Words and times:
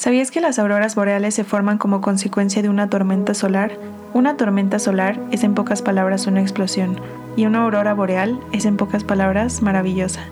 ¿Sabías 0.00 0.30
que 0.30 0.40
las 0.40 0.58
auroras 0.58 0.94
boreales 0.94 1.34
se 1.34 1.44
forman 1.44 1.76
como 1.76 2.00
consecuencia 2.00 2.62
de 2.62 2.70
una 2.70 2.88
tormenta 2.88 3.34
solar? 3.34 3.72
Una 4.14 4.38
tormenta 4.38 4.78
solar 4.78 5.20
es 5.30 5.44
en 5.44 5.52
pocas 5.52 5.82
palabras 5.82 6.26
una 6.26 6.40
explosión 6.40 6.98
y 7.36 7.44
una 7.44 7.64
aurora 7.64 7.92
boreal 7.92 8.40
es 8.50 8.64
en 8.64 8.78
pocas 8.78 9.04
palabras 9.04 9.60
maravillosa. 9.60 10.22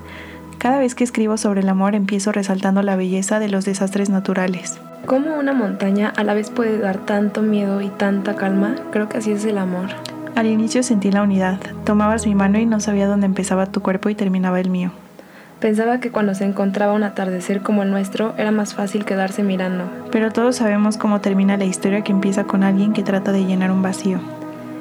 Cada 0.57 0.79
vez 0.79 0.95
que 0.95 1.05
escribo 1.05 1.37
sobre 1.37 1.61
el 1.61 1.69
amor 1.69 1.95
empiezo 1.95 2.33
resaltando 2.33 2.81
la 2.81 2.97
belleza 2.97 3.41
de 3.41 3.51
los 3.51 3.67
desastres 3.67 4.09
naturales. 4.09 4.81
¿Cómo 5.05 5.39
una 5.39 5.53
montaña 5.53 6.15
a 6.17 6.25
la 6.25 6.33
vez 6.33 6.49
puede 6.49 6.79
dar 6.79 7.05
tanto 7.05 7.43
miedo 7.43 7.83
y 7.83 7.89
tanta 7.91 8.37
calma? 8.37 8.75
Creo 8.91 9.11
que 9.11 9.19
así 9.19 9.33
es 9.33 9.45
el 9.45 9.59
amor. 9.59 9.91
Al 10.35 10.47
inicio 10.47 10.83
sentí 10.83 11.13
la 11.13 11.23
unidad. 11.23 11.61
Tomabas 11.85 12.27
mi 12.27 12.35
mano 12.35 12.59
y 12.59 12.65
no 12.65 12.81
sabía 12.81 13.07
dónde 13.07 13.27
empezaba 13.27 13.67
tu 13.67 13.83
cuerpo 13.83 14.09
y 14.09 14.15
terminaba 14.15 14.61
el 14.61 14.71
mío. 14.71 14.93
Pensaba 15.61 15.99
que 15.99 16.11
cuando 16.11 16.35
se 16.35 16.45
encontraba 16.45 16.93
un 16.93 17.03
atardecer 17.03 17.63
como 17.63 17.83
el 17.83 17.91
nuestro 17.91 18.33
era 18.39 18.53
más 18.53 18.75
fácil 18.75 19.05
quedarse 19.05 19.43
mirando. 19.43 19.91
Pero 20.13 20.31
todos 20.31 20.57
sabemos 20.57 20.97
cómo 20.97 21.21
termina 21.21 21.57
la 21.57 21.65
historia 21.65 22.03
que 22.03 22.13
empieza 22.13 22.45
con 22.45 22.63
alguien 22.63 22.93
que 22.93 23.03
trata 23.03 23.33
de 23.33 23.45
llenar 23.45 23.73
un 23.73 23.83
vacío. 23.83 24.21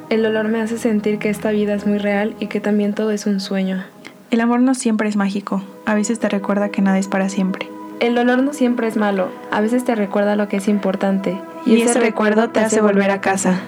El 0.08 0.22
dolor 0.22 0.46
me 0.48 0.60
hace 0.60 0.78
sentir 0.78 1.18
que 1.18 1.30
esta 1.30 1.50
vida 1.50 1.74
es 1.74 1.86
muy 1.86 1.98
real 1.98 2.36
y 2.38 2.46
que 2.46 2.60
también 2.60 2.94
todo 2.94 3.10
es 3.10 3.26
un 3.26 3.40
sueño. 3.40 3.84
El 4.30 4.40
amor 4.40 4.60
no 4.60 4.74
siempre 4.74 5.08
es 5.08 5.16
mágico, 5.16 5.62
a 5.84 5.94
veces 5.94 6.20
te 6.20 6.28
recuerda 6.28 6.68
que 6.68 6.80
nada 6.80 6.98
es 6.98 7.08
para 7.08 7.28
siempre. 7.28 7.68
El 7.98 8.14
dolor 8.14 8.42
no 8.42 8.52
siempre 8.52 8.86
es 8.86 8.96
malo, 8.96 9.28
a 9.50 9.60
veces 9.60 9.84
te 9.84 9.96
recuerda 9.96 10.36
lo 10.36 10.46
que 10.46 10.58
es 10.58 10.68
importante. 10.68 11.40
Y, 11.66 11.82
ese, 11.82 11.98
recuerdo 11.98 12.50
te 12.50 12.60
hace 12.60 12.80
volver 12.80 13.10
a 13.10 13.20
casa. 13.20 13.60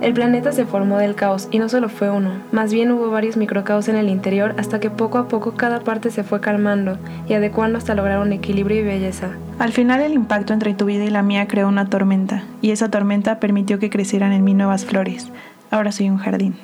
El 0.00 0.14
planeta 0.14 0.52
se 0.52 0.64
formó 0.64 0.98
del 0.98 1.16
caos 1.16 1.48
y 1.50 1.58
no 1.58 1.68
solo 1.68 1.88
fue 1.88 2.08
uno, 2.08 2.30
más 2.52 2.72
bien 2.72 2.92
hubo 2.92 3.10
varios 3.10 3.36
microcaos 3.36 3.88
en 3.88 3.96
el 3.96 4.08
interior 4.08 4.54
hasta 4.56 4.78
que 4.78 4.90
poco 4.90 5.18
a 5.18 5.26
poco 5.26 5.54
cada 5.54 5.80
parte 5.80 6.12
se 6.12 6.22
fue 6.22 6.40
calmando 6.40 6.98
y 7.28 7.34
adecuando 7.34 7.78
hasta 7.78 7.96
lograr 7.96 8.20
un 8.20 8.32
equilibrio 8.32 8.80
y 8.80 8.84
belleza. 8.84 9.30
Al 9.58 9.72
final 9.72 10.00
el 10.00 10.12
impacto 10.12 10.52
entre 10.52 10.74
tu 10.74 10.84
vida 10.84 11.04
y 11.04 11.10
la 11.10 11.22
mía 11.22 11.48
creó 11.48 11.66
una 11.66 11.90
tormenta 11.90 12.44
y 12.62 12.70
esa 12.70 12.90
tormenta 12.90 13.40
permitió 13.40 13.80
que 13.80 13.90
crecieran 13.90 14.32
en 14.32 14.44
mí 14.44 14.54
nuevas 14.54 14.84
flores. 14.84 15.32
Ahora 15.72 15.90
soy 15.90 16.10
un 16.10 16.18
jardín. 16.18 16.54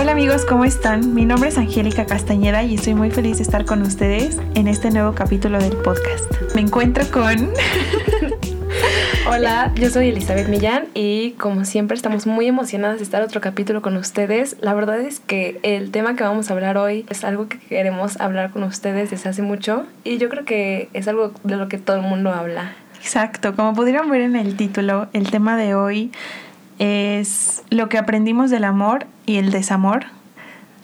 Hola 0.00 0.12
amigos, 0.12 0.44
¿cómo 0.44 0.64
están? 0.64 1.12
Mi 1.12 1.24
nombre 1.24 1.48
es 1.48 1.58
Angélica 1.58 2.06
Castañeda 2.06 2.62
y 2.62 2.76
estoy 2.76 2.94
muy 2.94 3.10
feliz 3.10 3.38
de 3.38 3.42
estar 3.42 3.64
con 3.64 3.82
ustedes 3.82 4.38
en 4.54 4.68
este 4.68 4.92
nuevo 4.92 5.12
capítulo 5.12 5.58
del 5.58 5.76
podcast. 5.76 6.32
Me 6.54 6.60
encuentro 6.60 7.02
con... 7.10 7.50
Hola, 9.28 9.72
yo 9.74 9.90
soy 9.90 10.10
Elizabeth 10.10 10.46
Millán 10.46 10.86
y 10.94 11.32
como 11.32 11.64
siempre 11.64 11.96
estamos 11.96 12.28
muy 12.28 12.46
emocionadas 12.46 12.98
de 12.98 13.02
estar 13.02 13.22
otro 13.22 13.40
capítulo 13.40 13.82
con 13.82 13.96
ustedes. 13.96 14.56
La 14.60 14.72
verdad 14.72 15.00
es 15.00 15.18
que 15.18 15.58
el 15.64 15.90
tema 15.90 16.14
que 16.14 16.22
vamos 16.22 16.48
a 16.48 16.54
hablar 16.54 16.78
hoy 16.78 17.04
es 17.08 17.24
algo 17.24 17.48
que 17.48 17.58
queremos 17.58 18.20
hablar 18.20 18.52
con 18.52 18.62
ustedes 18.62 19.10
desde 19.10 19.30
hace 19.30 19.42
mucho 19.42 19.84
y 20.04 20.18
yo 20.18 20.28
creo 20.28 20.44
que 20.44 20.90
es 20.92 21.08
algo 21.08 21.32
de 21.42 21.56
lo 21.56 21.66
que 21.66 21.76
todo 21.76 21.96
el 21.96 22.02
mundo 22.02 22.32
habla. 22.32 22.76
Exacto, 23.00 23.56
como 23.56 23.74
pudieron 23.74 24.08
ver 24.10 24.20
en 24.20 24.36
el 24.36 24.56
título, 24.56 25.08
el 25.12 25.28
tema 25.28 25.56
de 25.56 25.74
hoy 25.74 26.12
es 26.78 27.62
lo 27.70 27.88
que 27.88 27.98
aprendimos 27.98 28.50
del 28.50 28.64
amor 28.64 29.06
y 29.26 29.36
el 29.36 29.50
desamor. 29.50 30.06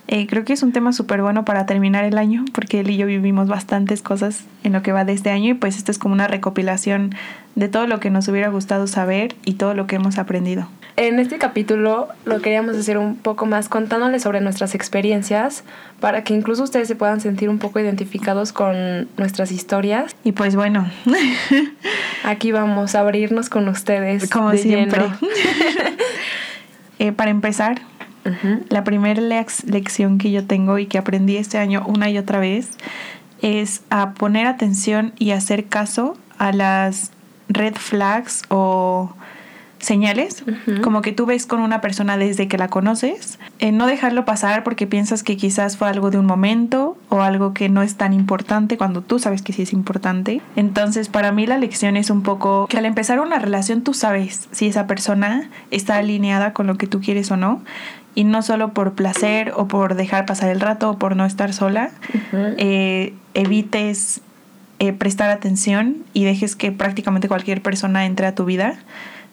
Eh, 0.07 0.27
creo 0.27 0.45
que 0.45 0.53
es 0.53 0.63
un 0.63 0.73
tema 0.73 0.93
súper 0.93 1.23
bueno 1.23 1.45
para 1.45 1.65
terminar 1.65 2.05
el 2.05 2.19
año 2.19 2.45
porque 2.53 2.81
él 2.81 2.91
y 2.91 2.99
yo 2.99 3.07
vivimos 3.07 3.49
bastantes 3.49 4.03
cosas 4.03 4.45
en 4.63 4.75
lo 4.75 4.83
que 4.83 4.93
va 4.93 5.05
de 5.05 5.15
este 5.15 5.31
año 5.31 5.53
y 5.53 5.55
pues 5.55 5.79
esto 5.79 5.91
es 5.91 5.99
como 5.99 6.13
una 6.13 6.29
recopilación 6.29 7.15
de 7.55 7.69
todo 7.69 7.87
lo 7.87 8.01
que 8.01 8.11
nos 8.11 8.29
hubiera 8.29 8.49
gustado 8.49 8.87
saber 8.87 9.35
y 9.45 9.55
todo 9.55 9.75
lo 9.75 9.87
que 9.87 9.97
hemos 9.97 10.19
aprendido. 10.19 10.69
En 10.97 11.19
este 11.19 11.39
capítulo 11.39 12.09
lo 12.25 12.41
queríamos 12.41 12.77
hacer 12.77 12.99
un 12.99 13.17
poco 13.17 13.47
más 13.47 13.69
contándoles 13.69 14.23
sobre 14.23 14.41
nuestras 14.41 14.77
experiencias 14.77 15.65
para 15.99 16.23
que 16.23 16.35
incluso 16.35 16.63
ustedes 16.63 16.87
se 16.87 16.95
puedan 16.95 17.21
sentir 17.21 17.49
un 17.49 17.59
poco 17.59 17.81
identificados 17.81 18.53
con 18.53 19.09
nuestras 19.17 19.51
historias. 19.51 20.15
Y 20.23 20.33
pues 20.33 20.55
bueno, 20.55 20.89
aquí 22.25 22.53
vamos 22.53 22.95
a 22.95 23.01
abrirnos 23.01 23.49
con 23.49 23.69
ustedes. 23.69 24.31
Como 24.31 24.53
siempre. 24.53 25.05
Eh, 27.01 27.11
para 27.11 27.33
empezar, 27.33 27.81
la 28.69 28.85
primera 28.85 29.21
lección 29.21 30.19
que 30.19 30.31
yo 30.31 30.47
tengo 30.47 30.79
y 30.79 30.87
que 30.87 30.97
aprendí 30.97 31.37
este 31.37 31.59
año 31.59 31.83
una 31.87 32.09
y 32.09 32.19
otra 32.19 32.39
vez 32.39 32.71
es 33.43 33.83
a 33.91 34.13
poner 34.13 34.47
atención 34.47 35.13
y 35.19 35.33
hacer 35.33 35.65
caso 35.67 36.17
a 36.39 36.53
las 36.53 37.11
red 37.49 37.75
flags 37.75 38.43
o 38.49 39.15
señales, 39.85 40.45
como 40.83 41.03
que 41.03 41.13
tú 41.13 41.27
ves 41.27 41.47
con 41.47 41.61
una 41.61 41.81
persona 41.81 42.17
desde 42.17 42.49
que 42.49 42.59
la 42.59 42.69
conoces, 42.69 43.39
eh, 43.59 43.71
no 43.71 43.87
dejarlo 43.87 44.25
pasar 44.25 44.65
porque 44.65 44.87
piensas 44.87 45.23
que 45.23 45.37
quizás 45.37 45.77
fue 45.77 45.89
algo 45.89 46.11
de 46.11 46.19
un 46.19 46.27
momento 46.27 46.97
o 47.11 47.21
algo 47.21 47.55
que 47.55 47.69
no 47.69 47.83
es 47.83 47.97
tan 47.97 48.13
importante 48.13 48.77
cuando 48.77 49.03
tú 49.03 49.19
sabes 49.19 49.43
que 49.43 49.53
sí 49.53 49.63
es 49.63 49.73
importante. 49.73 50.41
Entonces, 50.57 51.09
para 51.09 51.33
mí 51.33 51.47
la 51.47 51.59
lección 51.59 51.97
es 51.97 52.11
un 52.11 52.23
poco 52.23 52.67
que 52.69 52.79
al 52.79 52.87
empezar 52.87 53.21
una 53.21 53.39
relación 53.39 53.83
tú 53.83 53.95
sabes 53.95 54.49
si 54.51 54.67
esa 54.67 54.87
persona 54.87 55.51
está 55.71 55.97
alineada 55.97 56.53
con 56.53 56.67
lo 56.67 56.77
que 56.77 56.87
tú 56.87 57.01
quieres 57.01 57.31
o 57.31 57.37
no 57.37 57.63
y 58.15 58.25
no 58.25 58.43
solo 58.43 58.73
por 58.73 58.95
placer 58.95 59.53
o 59.57 59.69
por 59.69 59.97
dejar 59.97 60.25
pasar 60.25 60.49
el 60.51 60.61
rato 60.61 60.91
o 60.91 60.99
por 60.99 61.17
no 61.17 61.27
estar 61.27 61.53
sola, 61.53 61.91
eh, 62.33 63.13
evites 63.35 64.23
eh, 64.79 64.93
prestar 64.93 65.31
atención 65.31 66.05
y 66.13 66.25
dejes 66.25 66.57
que 66.57 66.73
prácticamente 66.73 67.29
cualquier 67.29 67.63
persona 67.63 68.07
entre 68.07 68.27
a 68.27 68.35
tu 68.35 68.45
vida 68.45 68.79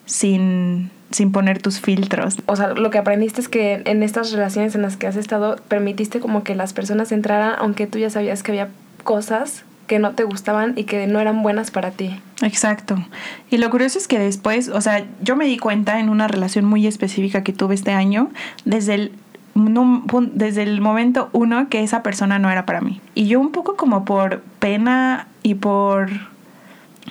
sin, 0.06 0.90
sin 1.10 1.32
poner 1.32 1.60
tus 1.60 1.80
filtros. 1.80 2.36
O 2.46 2.56
sea, 2.56 2.68
lo 2.74 2.90
que 2.90 2.98
aprendiste 2.98 3.40
es 3.40 3.48
que 3.48 3.82
en 3.84 4.02
estas 4.02 4.32
relaciones 4.32 4.74
en 4.74 4.82
las 4.82 4.96
que 4.96 5.06
has 5.06 5.16
estado, 5.16 5.56
permitiste 5.68 6.20
como 6.20 6.44
que 6.44 6.54
las 6.54 6.72
personas 6.72 7.12
entraran, 7.12 7.54
aunque 7.58 7.86
tú 7.86 7.98
ya 7.98 8.10
sabías 8.10 8.42
que 8.42 8.52
había 8.52 8.68
cosas 9.04 9.64
que 9.86 9.98
no 9.98 10.12
te 10.12 10.24
gustaban 10.24 10.74
y 10.76 10.84
que 10.84 11.06
no 11.06 11.20
eran 11.20 11.42
buenas 11.42 11.70
para 11.70 11.90
ti. 11.90 12.18
Exacto. 12.40 12.96
Y 13.50 13.58
lo 13.58 13.68
curioso 13.68 13.98
es 13.98 14.08
que 14.08 14.18
después, 14.18 14.68
o 14.68 14.80
sea, 14.80 15.04
yo 15.20 15.36
me 15.36 15.44
di 15.44 15.58
cuenta 15.58 16.00
en 16.00 16.08
una 16.08 16.28
relación 16.28 16.64
muy 16.64 16.86
específica 16.86 17.42
que 17.42 17.52
tuve 17.52 17.74
este 17.74 17.92
año, 17.92 18.30
desde 18.64 18.94
el 18.94 19.12
desde 19.54 20.62
el 20.62 20.80
momento 20.80 21.28
uno 21.32 21.68
que 21.68 21.82
esa 21.82 22.02
persona 22.02 22.38
no 22.38 22.50
era 22.50 22.66
para 22.66 22.80
mí. 22.80 23.00
Y 23.14 23.26
yo 23.26 23.40
un 23.40 23.52
poco 23.52 23.76
como 23.76 24.04
por 24.04 24.40
pena 24.58 25.26
y 25.42 25.54
por... 25.54 26.10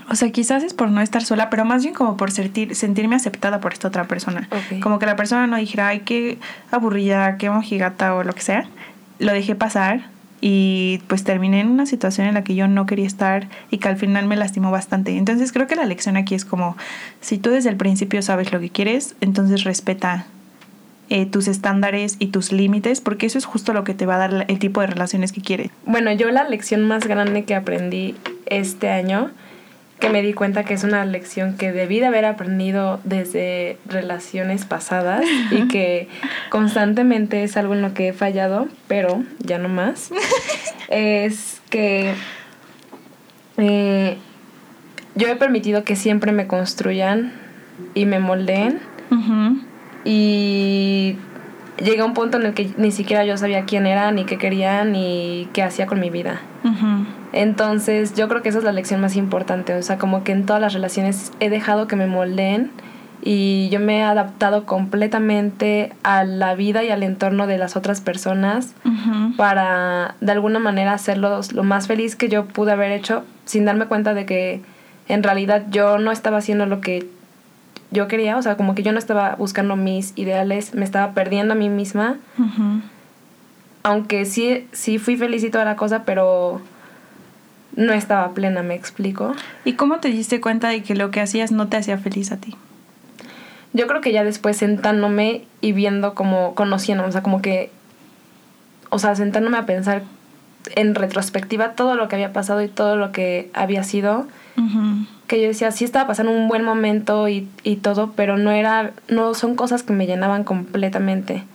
O 0.10 0.16
sea, 0.16 0.32
quizás 0.32 0.64
es 0.64 0.74
por 0.74 0.90
no 0.90 1.02
estar 1.02 1.24
sola, 1.24 1.50
pero 1.50 1.66
más 1.66 1.84
bien 1.84 1.94
como 1.94 2.18
por 2.18 2.32
sentir, 2.32 2.76
sentirme 2.76 3.16
aceptada 3.16 3.60
por 3.60 3.74
esta 3.74 3.90
otra 3.90 4.06
persona. 4.06 4.48
Como 4.82 5.00
que 5.00 5.06
la 5.06 5.16
persona 5.16 5.48
no 5.48 5.58
dijera, 5.58 5.90
ay, 5.90 6.02
qué 6.02 6.38
aburrida, 6.72 7.38
qué 7.38 7.50
mojigata 7.50 8.16
o 8.16 8.24
lo 8.24 8.34
que 8.34 8.42
sea. 8.42 8.66
Lo 9.20 9.34
dejé 9.34 9.56
pasar 9.56 10.10
y 10.42 11.02
pues 11.08 11.24
terminé 11.24 11.62
en 11.62 11.68
una 11.70 11.86
situación 11.86 12.28
en 12.28 12.34
la 12.34 12.44
que 12.44 12.56
yo 12.56 12.68
no 12.68 12.88
quería 12.88 13.06
estar 13.06 13.48
y 13.70 13.78
que 13.78 13.88
al 13.88 13.98
final 13.98 14.26
me 14.28 14.36
lastimó 14.36 14.72
bastante. 14.72 15.16
Entonces 15.16 15.52
creo 15.52 15.68
que 15.68 15.76
la 15.76 15.86
lección 15.86 16.18
aquí 16.18 16.36
es 16.36 16.46
como, 16.46 16.76
si 17.22 17.38
tú 17.38 17.52
desde 17.52 17.70
el 17.70 17.78
principio 17.78 18.22
sabes 18.22 18.52
lo 18.52 18.60
que 18.60 18.70
quieres, 18.70 19.16
entonces 19.22 19.64
respeta 19.64 20.26
eh, 21.14 21.26
tus 21.26 21.50
estándares 21.50 22.16
y 22.20 22.28
tus 22.28 22.54
límites, 22.54 23.02
porque 23.02 23.26
eso 23.26 23.38
es 23.38 23.44
justo 23.44 23.74
lo 23.74 23.84
que 23.84 23.94
te 23.94 24.06
va 24.06 24.16
a 24.16 24.30
dar 24.30 24.46
el 24.48 24.60
tipo 24.60 24.80
de 24.80 24.88
relaciones 24.88 25.34
que 25.34 25.42
quieres. 25.42 25.70
Bueno, 25.86 26.10
yo 26.14 26.32
la 26.32 26.46
lección 26.46 26.88
más 26.88 27.06
grande 27.06 27.44
que 27.44 27.54
aprendí 27.54 28.16
este 28.46 28.88
año 28.88 29.30
que 30.00 30.10
me 30.10 30.22
di 30.22 30.32
cuenta 30.32 30.64
que 30.64 30.74
es 30.74 30.86
una 30.86 31.04
lección 31.04 31.58
que 31.58 31.74
debí 31.74 32.00
de 32.00 32.06
haber 32.06 32.24
aprendido 32.24 33.02
desde 33.04 33.78
relaciones 33.86 34.64
pasadas 34.64 35.26
y 35.52 35.68
que 35.70 36.08
constantemente 36.50 37.44
es 37.44 37.58
algo 37.58 37.74
en 37.74 37.82
lo 37.82 37.94
que 37.94 38.08
he 38.08 38.14
fallado, 38.14 38.70
pero 38.88 39.22
ya 39.40 39.58
no 39.58 39.68
más, 39.68 40.12
es 40.88 41.62
que 41.70 42.14
eh, 43.58 44.16
yo 45.16 45.28
he 45.28 45.36
permitido 45.36 45.84
que 45.84 45.98
siempre 45.98 46.32
me 46.32 46.48
construyan 46.48 47.34
y 47.96 48.06
me 48.06 48.20
moldeen 48.20 48.80
y 50.04 51.18
llegué 51.78 52.02
a 52.02 52.06
un 52.06 52.14
punto 52.14 52.38
en 52.38 52.46
el 52.46 52.54
que 52.54 52.74
ni 52.78 52.92
siquiera 52.92 53.26
yo 53.26 53.38
sabía 53.38 53.66
quién 53.66 53.86
era, 53.86 54.12
ni 54.12 54.26
qué 54.26 54.38
quería, 54.38 54.84
ni 54.84 55.50
qué 55.54 55.64
hacía 55.64 55.88
con 55.88 56.00
mi 56.00 56.10
vida. 56.10 56.42
Entonces 57.34 58.14
yo 58.16 58.28
creo 58.28 58.42
que 58.42 58.50
esa 58.50 58.60
es 58.60 58.64
la 58.64 58.72
lección 58.72 59.02
más 59.02 59.16
importante, 59.16 59.74
o 59.74 59.82
sea, 59.82 59.98
como 59.98 60.24
que 60.24 60.32
en 60.32 60.46
todas 60.46 60.62
las 60.62 60.74
relaciones 60.74 61.32
he 61.40 61.50
dejado 61.50 61.88
que 61.88 61.96
me 61.96 62.08
moldeen 62.08 62.72
y 63.24 63.70
yo 63.70 63.80
me 63.80 64.00
he 64.00 64.04
adaptado 64.04 64.66
completamente 64.66 65.94
a 66.04 66.24
la 66.24 66.56
vida 66.56 66.84
y 66.84 66.90
al 66.90 67.04
entorno 67.04 67.48
de 67.48 67.58
las 67.58 67.76
otras 67.76 68.02
personas 68.02 68.74
para 69.38 70.16
de 70.22 70.32
alguna 70.32 70.60
manera 70.60 70.94
hacerlos 70.94 71.54
lo 71.54 71.64
más 71.64 71.88
feliz 71.88 72.16
que 72.16 72.30
yo 72.30 72.46
pude 72.46 72.72
haber 72.72 72.92
hecho 72.92 73.24
sin 73.46 73.66
darme 73.66 73.86
cuenta 73.86 74.14
de 74.14 74.26
que 74.26 74.62
en 75.08 75.24
realidad 75.24 75.66
yo 75.70 76.00
no 76.00 76.12
estaba 76.12 76.38
haciendo 76.38 76.66
lo 76.66 76.82
que 76.82 77.08
yo 77.92 78.08
quería, 78.08 78.38
o 78.38 78.42
sea, 78.42 78.58
como 78.58 78.74
que 78.74 78.84
yo 78.84 78.92
no 78.94 79.00
estaba 79.00 79.36
buscando 79.36 79.76
mis 79.76 80.14
ideales, 80.16 80.74
me 80.74 80.86
estaba 80.86 81.14
perdiendo 81.14 81.54
a 81.54 81.58
mí 81.58 81.70
misma. 81.70 82.18
Aunque 83.84 84.26
sí, 84.26 84.68
sí 84.72 84.98
fui 84.98 85.18
feliz 85.18 85.44
y 85.44 85.50
toda 85.50 85.66
la 85.66 85.76
cosa, 85.76 86.04
pero 86.06 86.62
no 87.76 87.94
estaba 87.94 88.34
plena, 88.34 88.64
me 88.64 88.76
explico. 88.76 89.34
¿Y 89.66 89.74
cómo 89.74 90.00
te 90.00 90.10
diste 90.10 90.40
cuenta 90.42 90.70
de 90.70 90.84
que 90.84 90.96
lo 90.96 91.12
que 91.12 91.22
hacías 91.22 91.52
no 91.52 91.68
te 91.68 91.78
hacía 91.78 91.98
feliz 91.98 92.32
a 92.32 92.38
ti? 92.38 92.56
Yo 93.74 93.88
creo 93.88 94.02
que 94.02 94.12
ya 94.12 94.24
después 94.24 94.58
sentándome 94.58 95.46
y 95.62 95.72
viendo 95.72 96.14
como, 96.14 96.56
conociendo, 96.56 97.06
o 97.06 97.12
sea, 97.12 97.24
como 97.24 97.42
que, 97.42 97.72
o 98.90 99.00
sea, 99.00 99.16
sentándome 99.16 99.58
a 99.58 99.66
pensar 99.66 100.04
en 100.76 100.96
retrospectiva 100.96 101.72
todo 101.72 101.96
lo 101.96 102.08
que 102.08 102.16
había 102.16 102.34
pasado 102.34 102.62
y 102.62 102.68
todo 102.68 102.96
lo 102.96 103.12
que 103.12 103.50
había 103.54 103.84
sido, 103.84 104.28
que 105.32 105.42
yo 105.42 105.48
decía, 105.48 105.72
sí 105.72 105.86
estaba 105.86 106.08
pasando 106.08 106.34
un 106.34 106.50
buen 106.50 106.62
momento 106.62 107.30
y, 107.30 107.48
y, 107.64 107.78
todo, 107.78 108.12
pero 108.18 108.36
no 108.36 108.52
era, 108.52 108.92
no 109.08 109.34
son 109.34 109.56
cosas 109.56 109.82
que 109.82 109.94
me 109.94 110.06
llenaban 110.06 110.44
completamente. 110.44 111.46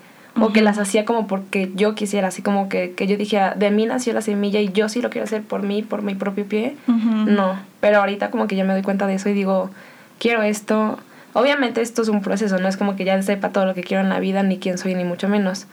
O 0.40 0.52
que 0.52 0.62
las 0.62 0.78
hacía 0.78 1.04
como 1.04 1.26
porque 1.26 1.70
yo 1.74 1.94
quisiera, 1.94 2.28
así 2.28 2.40
como 2.40 2.70
que, 2.70 2.92
que, 2.92 3.06
yo 3.06 3.18
dije, 3.18 3.38
de 3.54 3.70
mí 3.70 3.84
nació 3.84 4.14
la 4.14 4.22
semilla 4.22 4.60
y 4.60 4.70
yo 4.72 4.88
sí 4.88 5.02
lo 5.02 5.10
quiero 5.10 5.24
hacer 5.24 5.42
por 5.42 5.62
mí, 5.62 5.82
por 5.82 6.00
mi 6.00 6.14
propio 6.14 6.46
pie. 6.46 6.76
No, 6.86 7.58
pero 7.80 7.98
ahorita 7.98 8.30
como 8.30 8.46
que 8.46 8.56
yo 8.56 8.64
me 8.64 8.72
doy 8.72 8.82
cuenta 8.82 9.06
de 9.06 9.14
eso 9.14 9.28
y 9.28 9.34
digo, 9.34 9.70
quiero 10.18 10.42
esto. 10.42 10.98
Obviamente 11.34 11.82
esto 11.82 12.00
es 12.00 12.08
un 12.08 12.22
proceso, 12.22 12.58
no 12.58 12.68
es 12.68 12.78
como 12.78 12.96
que 12.96 13.04
ya 13.04 13.20
sepa 13.22 13.50
todo 13.50 13.66
lo 13.66 13.74
que 13.74 13.82
quiero 13.82 14.02
en 14.02 14.08
la 14.08 14.20
vida, 14.20 14.42
ni 14.42 14.58
quién 14.58 14.78
soy, 14.78 14.94
ni 14.94 15.04
mucho 15.04 15.28
menos. 15.28 15.66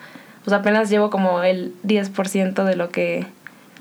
Pues 0.43 0.53
apenas 0.53 0.89
llevo 0.89 1.09
como 1.09 1.41
el 1.43 1.73
10% 1.85 2.65
de 2.65 2.75
lo 2.75 2.89
que 2.89 3.27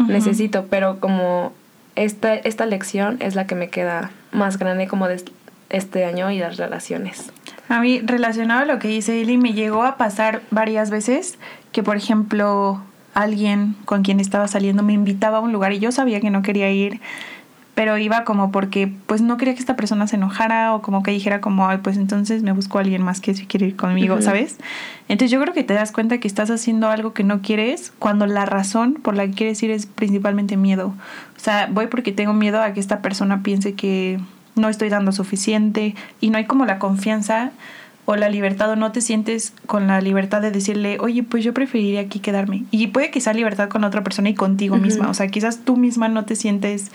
necesito, 0.06 0.66
pero 0.70 1.00
como 1.00 1.52
esta, 1.96 2.34
esta 2.34 2.66
lección 2.66 3.16
es 3.20 3.34
la 3.34 3.46
que 3.46 3.54
me 3.54 3.68
queda 3.68 4.10
más 4.32 4.58
grande 4.58 4.86
como 4.86 5.08
de 5.08 5.22
este 5.70 6.04
año 6.04 6.30
y 6.30 6.38
las 6.38 6.56
relaciones. 6.56 7.32
A 7.68 7.80
mí, 7.80 8.00
relacionado 8.04 8.62
a 8.62 8.64
lo 8.66 8.78
que 8.78 8.88
dice 8.88 9.20
Eli, 9.20 9.38
me 9.38 9.54
llegó 9.54 9.84
a 9.84 9.96
pasar 9.96 10.42
varias 10.50 10.90
veces 10.90 11.38
que, 11.72 11.82
por 11.82 11.96
ejemplo, 11.96 12.82
alguien 13.14 13.76
con 13.84 14.02
quien 14.02 14.20
estaba 14.20 14.48
saliendo 14.48 14.82
me 14.82 14.92
invitaba 14.92 15.38
a 15.38 15.40
un 15.40 15.52
lugar 15.52 15.72
y 15.72 15.78
yo 15.78 15.92
sabía 15.92 16.20
que 16.20 16.30
no 16.30 16.42
quería 16.42 16.70
ir 16.70 17.00
pero 17.74 17.96
iba 17.96 18.24
como 18.24 18.52
porque 18.52 18.92
pues 19.06 19.22
no 19.22 19.38
quería 19.38 19.54
que 19.54 19.60
esta 19.60 19.76
persona 19.76 20.06
se 20.06 20.16
enojara 20.16 20.74
o 20.74 20.82
como 20.82 21.02
que 21.02 21.10
dijera 21.10 21.40
como, 21.40 21.69
ay, 21.69 21.78
pues 21.82 21.96
entonces 21.96 22.42
me 22.42 22.52
busco 22.52 22.78
a 22.78 22.82
alguien 22.82 23.02
más 23.02 23.20
que 23.20 23.34
si 23.34 23.46
quiere 23.46 23.66
ir 23.66 23.76
conmigo, 23.76 24.20
¿sabes? 24.20 24.58
Entonces 25.08 25.30
yo 25.30 25.40
creo 25.40 25.54
que 25.54 25.64
te 25.64 25.72
das 25.72 25.90
cuenta 25.90 26.19
que 26.19 26.28
estás 26.28 26.50
haciendo 26.50 26.88
algo 26.88 27.14
que 27.14 27.24
no 27.24 27.40
quieres 27.40 27.92
cuando 27.98 28.26
la 28.26 28.44
razón 28.44 28.94
por 28.94 29.16
la 29.16 29.26
que 29.26 29.32
quieres 29.32 29.62
ir 29.62 29.70
es 29.70 29.86
principalmente 29.86 30.58
miedo. 30.58 30.94
O 31.36 31.40
sea, 31.40 31.66
voy 31.70 31.86
porque 31.86 32.12
tengo 32.12 32.34
miedo 32.34 32.62
a 32.62 32.74
que 32.74 32.80
esta 32.80 33.00
persona 33.00 33.42
piense 33.42 33.72
que 33.72 34.20
no 34.54 34.68
estoy 34.68 34.90
dando 34.90 35.12
suficiente 35.12 35.94
y 36.20 36.28
no 36.28 36.36
hay 36.36 36.44
como 36.44 36.66
la 36.66 36.78
confianza 36.78 37.52
o 38.04 38.16
la 38.16 38.28
libertad 38.28 38.70
o 38.70 38.76
no 38.76 38.92
te 38.92 39.00
sientes 39.00 39.54
con 39.66 39.86
la 39.86 40.00
libertad 40.00 40.42
de 40.42 40.50
decirle, 40.50 40.98
oye, 41.00 41.22
pues 41.22 41.44
yo 41.44 41.54
preferiría 41.54 42.00
aquí 42.00 42.18
quedarme. 42.18 42.64
Y 42.70 42.88
puede 42.88 43.10
que 43.10 43.20
sea 43.20 43.32
libertad 43.32 43.68
con 43.68 43.84
otra 43.84 44.02
persona 44.02 44.28
y 44.28 44.34
contigo 44.34 44.76
misma. 44.76 45.08
O 45.08 45.14
sea, 45.14 45.28
quizás 45.28 45.60
tú 45.64 45.76
misma 45.76 46.08
no 46.08 46.25
te 46.25 46.34
sientes 46.34 46.90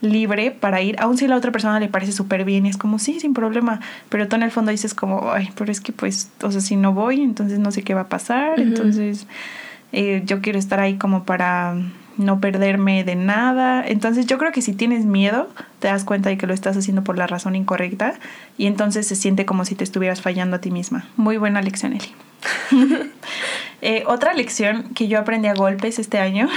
libre 0.00 0.50
para 0.50 0.80
ir, 0.82 0.96
aun 1.00 1.16
si 1.16 1.24
a 1.24 1.28
la 1.28 1.36
otra 1.36 1.52
persona 1.52 1.80
le 1.80 1.88
parece 1.88 2.12
súper 2.12 2.44
bien 2.44 2.66
y 2.66 2.68
es 2.68 2.76
como, 2.76 2.98
sí, 2.98 3.20
sin 3.20 3.34
problema, 3.34 3.80
pero 4.08 4.28
tú 4.28 4.36
en 4.36 4.42
el 4.42 4.50
fondo 4.50 4.70
dices 4.70 4.94
como, 4.94 5.32
ay, 5.32 5.50
pero 5.56 5.72
es 5.72 5.80
que 5.80 5.92
pues, 5.92 6.30
o 6.42 6.50
sea, 6.50 6.60
si 6.60 6.76
no 6.76 6.92
voy, 6.92 7.22
entonces 7.22 7.58
no 7.58 7.70
sé 7.70 7.82
qué 7.82 7.94
va 7.94 8.02
a 8.02 8.08
pasar, 8.08 8.60
entonces 8.60 9.26
eh, 9.92 10.22
yo 10.24 10.40
quiero 10.40 10.58
estar 10.58 10.80
ahí 10.80 10.96
como 10.96 11.24
para 11.24 11.76
no 12.18 12.40
perderme 12.40 13.04
de 13.04 13.14
nada. 13.14 13.82
Entonces 13.86 14.26
yo 14.26 14.38
creo 14.38 14.52
que 14.52 14.60
si 14.60 14.74
tienes 14.74 15.04
miedo, 15.04 15.48
te 15.78 15.88
das 15.88 16.04
cuenta 16.04 16.28
de 16.28 16.36
que 16.36 16.46
lo 16.46 16.52
estás 16.52 16.76
haciendo 16.76 17.04
por 17.04 17.16
la 17.16 17.26
razón 17.26 17.56
incorrecta 17.56 18.14
y 18.58 18.66
entonces 18.66 19.06
se 19.06 19.16
siente 19.16 19.46
como 19.46 19.64
si 19.64 19.74
te 19.74 19.84
estuvieras 19.84 20.20
fallando 20.20 20.56
a 20.56 20.60
ti 20.60 20.70
misma. 20.70 21.06
Muy 21.16 21.38
buena 21.38 21.62
lección, 21.62 21.94
Eli. 21.94 22.12
Eh, 23.80 24.02
otra 24.08 24.34
lección 24.34 24.92
que 24.92 25.06
yo 25.06 25.20
aprendí 25.20 25.46
a 25.46 25.54
golpes 25.54 26.00
este 26.00 26.18
año. 26.18 26.48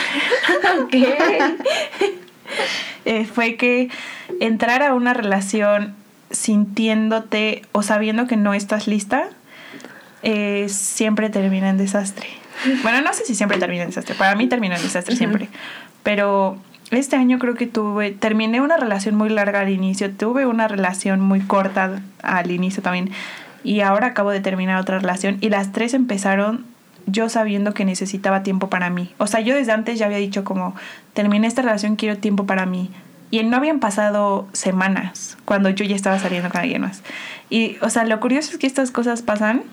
Eh, 3.04 3.26
fue 3.26 3.56
que 3.56 3.90
entrar 4.40 4.84
a 4.84 4.94
una 4.94 5.16
relación 5.16 5.96
sintiéndote 6.30 7.64
o 7.72 7.82
sabiendo 7.82 8.28
que 8.28 8.38
no 8.38 8.54
estás 8.54 8.88
lista, 8.88 9.28
eh, 10.22 10.68
siempre 10.70 11.32
termina 11.32 11.70
en 11.70 11.78
desastre. 11.78 12.28
Bueno, 12.84 13.02
no 13.02 13.12
sé 13.14 13.26
si 13.26 13.34
siempre 13.34 13.58
termina 13.58 13.84
en 13.84 13.90
desastre. 13.90 14.14
Para 14.14 14.36
mí 14.36 14.48
termina 14.48 14.76
en 14.76 14.84
desastre 14.84 15.16
siempre. 15.16 15.50
Pero 16.04 16.60
este 16.92 17.16
año 17.16 17.40
creo 17.40 17.56
que 17.56 17.68
tuve, 17.68 18.12
terminé 18.12 18.62
una 18.62 18.78
relación 18.78 19.16
muy 19.16 19.30
larga 19.30 19.62
al 19.62 19.70
inicio, 19.70 20.12
tuve 20.12 20.46
una 20.46 20.68
relación 20.68 21.22
muy 21.22 21.40
corta 21.40 22.02
al 22.22 22.52
inicio 22.52 22.84
también. 22.84 23.10
Y 23.64 23.82
ahora 23.82 24.08
acabo 24.08 24.32
de 24.32 24.42
terminar 24.42 24.80
otra 24.80 25.00
relación 25.00 25.38
y 25.42 25.50
las 25.50 25.72
tres 25.72 25.94
empezaron 25.94 26.66
yo 27.12 27.30
sabiendo 27.30 27.74
que 27.74 27.86
necesitaba 27.86 28.44
tiempo 28.44 28.70
para 28.70 28.90
mí. 28.90 29.14
O 29.18 29.28
sea, 29.28 29.40
yo 29.40 29.56
desde 29.56 29.72
antes 29.72 30.00
ya 30.00 30.06
había 30.06 30.18
dicho 30.18 30.44
como, 30.44 30.76
terminé 31.14 31.48
esta 31.48 31.62
relación, 31.62 31.96
quiero 31.96 32.18
tiempo 32.18 32.46
para 32.46 32.66
mí. 32.66 32.90
Y 33.30 33.44
no 33.44 33.58
habían 33.58 33.80
pasado 33.80 34.48
semanas 34.52 35.38
cuando 35.46 35.70
yo 35.70 35.86
ya 35.86 35.96
estaba 35.96 36.20
saliendo 36.20 36.50
con 36.50 36.62
alguien 36.62 36.82
más. 36.82 37.02
Y, 37.50 37.78
o 37.82 37.90
sea, 37.90 38.04
lo 38.06 38.20
curioso 38.20 38.52
es 38.52 38.58
que 38.58 38.68
estas 38.68 38.92
cosas 38.92 39.22
pasan 39.22 39.64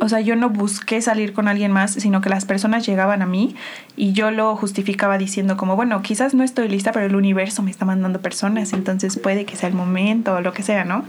o 0.00 0.08
sea, 0.08 0.20
yo 0.20 0.36
no 0.36 0.50
busqué 0.50 1.00
salir 1.00 1.32
con 1.32 1.48
alguien 1.48 1.72
más, 1.72 1.92
sino 1.92 2.20
que 2.20 2.28
las 2.28 2.44
personas 2.44 2.86
llegaban 2.86 3.22
a 3.22 3.26
mí 3.26 3.54
y 3.96 4.12
yo 4.12 4.30
lo 4.30 4.56
justificaba 4.56 5.18
diciendo 5.18 5.56
como, 5.56 5.76
bueno, 5.76 6.02
quizás 6.02 6.34
no 6.34 6.42
estoy 6.42 6.68
lista, 6.68 6.92
pero 6.92 7.06
el 7.06 7.16
universo 7.16 7.62
me 7.62 7.70
está 7.70 7.84
mandando 7.84 8.20
personas, 8.20 8.72
entonces 8.72 9.18
puede 9.18 9.44
que 9.44 9.56
sea 9.56 9.68
el 9.68 9.74
momento 9.74 10.34
o 10.34 10.40
lo 10.40 10.52
que 10.52 10.62
sea, 10.62 10.84
¿no? 10.84 11.04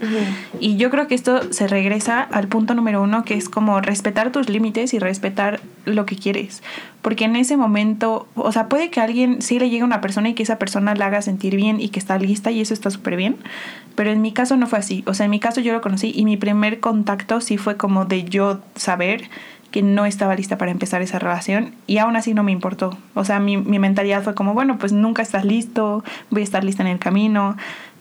Y 0.60 0.78
yo 0.78 0.90
creo 0.90 1.08
que 1.08 1.16
esto 1.16 1.52
se 1.52 1.68
regresa 1.68 2.22
al 2.22 2.48
punto 2.48 2.74
número 2.74 3.02
uno, 3.02 3.24
que 3.24 3.36
es 3.36 3.50
como 3.50 3.82
respetar 3.82 4.32
tus 4.32 4.50
límites 4.50 4.94
y 4.94 5.00
respetar 5.00 5.60
lo 5.86 6.06
que 6.06 6.16
quieres. 6.16 6.64
Porque 7.02 7.26
en 7.26 7.36
ese 7.36 7.58
momento, 7.58 8.28
o 8.36 8.52
sea, 8.52 8.68
puede 8.68 8.90
que 8.90 9.00
a 9.00 9.04
alguien 9.04 9.42
sí 9.42 9.60
le 9.60 9.70
llegue 9.70 9.84
una 9.84 10.02
persona 10.02 10.30
y 10.30 10.34
que 10.34 10.44
esa 10.44 10.58
persona 10.58 10.96
la 10.96 11.08
haga 11.08 11.22
sentir 11.22 11.56
bien 11.56 11.80
y 11.80 11.90
que 11.90 12.00
está 12.00 12.18
lista 12.18 12.52
y 12.52 12.62
eso 12.62 12.74
está 12.74 12.90
súper 12.90 13.16
bien, 13.16 13.38
pero 13.96 14.12
en 14.12 14.22
mi 14.22 14.32
caso 14.32 14.58
no 14.58 14.68
fue 14.68 14.80
así. 14.80 15.04
O 15.06 15.14
sea, 15.14 15.26
en 15.26 15.32
mi 15.32 15.40
caso 15.40 15.62
yo 15.62 15.74
lo 15.74 15.82
conocí 15.82 16.12
y 16.16 16.26
mi 16.26 16.38
primer 16.38 16.80
contacto 16.80 17.42
sí 17.42 17.58
fue 17.58 17.78
como 17.78 18.06
de 18.06 18.24
yo 18.24 18.55
saber 18.76 19.30
que 19.72 19.82
no 19.82 20.06
estaba 20.06 20.36
lista 20.36 20.58
para 20.58 20.72
empezar 20.72 21.02
esa 21.02 21.20
relación 21.20 21.76
y 21.86 21.98
aún 21.98 22.16
así 22.16 22.34
no 22.34 22.44
me 22.44 22.52
importó. 22.52 22.98
O 23.14 23.26
sea, 23.26 23.40
mi, 23.40 23.58
mi 23.58 23.78
mentalidad 23.78 24.24
fue 24.24 24.34
como, 24.34 24.54
bueno, 24.54 24.78
pues 24.78 24.94
nunca 24.94 25.22
estás 25.22 25.44
listo, 25.44 26.04
voy 26.30 26.42
a 26.42 26.44
estar 26.46 26.64
lista 26.64 26.82
en 26.84 26.88
el 26.88 27.00
camino, 27.00 27.58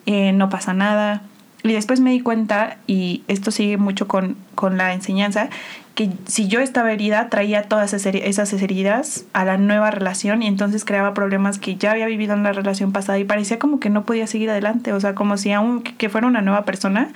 eh, 0.06 0.32
no 0.32 0.48
pasa 0.48 0.72
nada. 0.72 1.22
Y 1.64 1.72
después 1.72 1.98
me 2.00 2.10
di 2.10 2.20
cuenta, 2.20 2.76
y 2.86 3.22
esto 3.26 3.50
sigue 3.50 3.78
mucho 3.78 4.06
con, 4.06 4.36
con 4.54 4.76
la 4.76 4.92
enseñanza, 4.92 5.48
que 5.94 6.10
si 6.26 6.46
yo 6.46 6.60
estaba 6.60 6.92
herida, 6.92 7.30
traía 7.30 7.62
todas 7.62 7.94
esas 7.94 8.52
heridas 8.62 9.24
a 9.32 9.46
la 9.46 9.56
nueva 9.56 9.90
relación 9.90 10.42
y 10.42 10.46
entonces 10.46 10.84
creaba 10.84 11.14
problemas 11.14 11.58
que 11.58 11.76
ya 11.76 11.92
había 11.92 12.06
vivido 12.06 12.34
en 12.34 12.42
la 12.42 12.52
relación 12.52 12.92
pasada 12.92 13.18
y 13.18 13.24
parecía 13.24 13.58
como 13.58 13.80
que 13.80 13.88
no 13.88 14.04
podía 14.04 14.26
seguir 14.26 14.50
adelante, 14.50 14.92
o 14.92 15.00
sea, 15.00 15.14
como 15.14 15.38
si 15.38 15.52
aún 15.52 15.82
que 15.82 16.10
fuera 16.10 16.26
una 16.26 16.42
nueva 16.42 16.66
persona, 16.66 17.08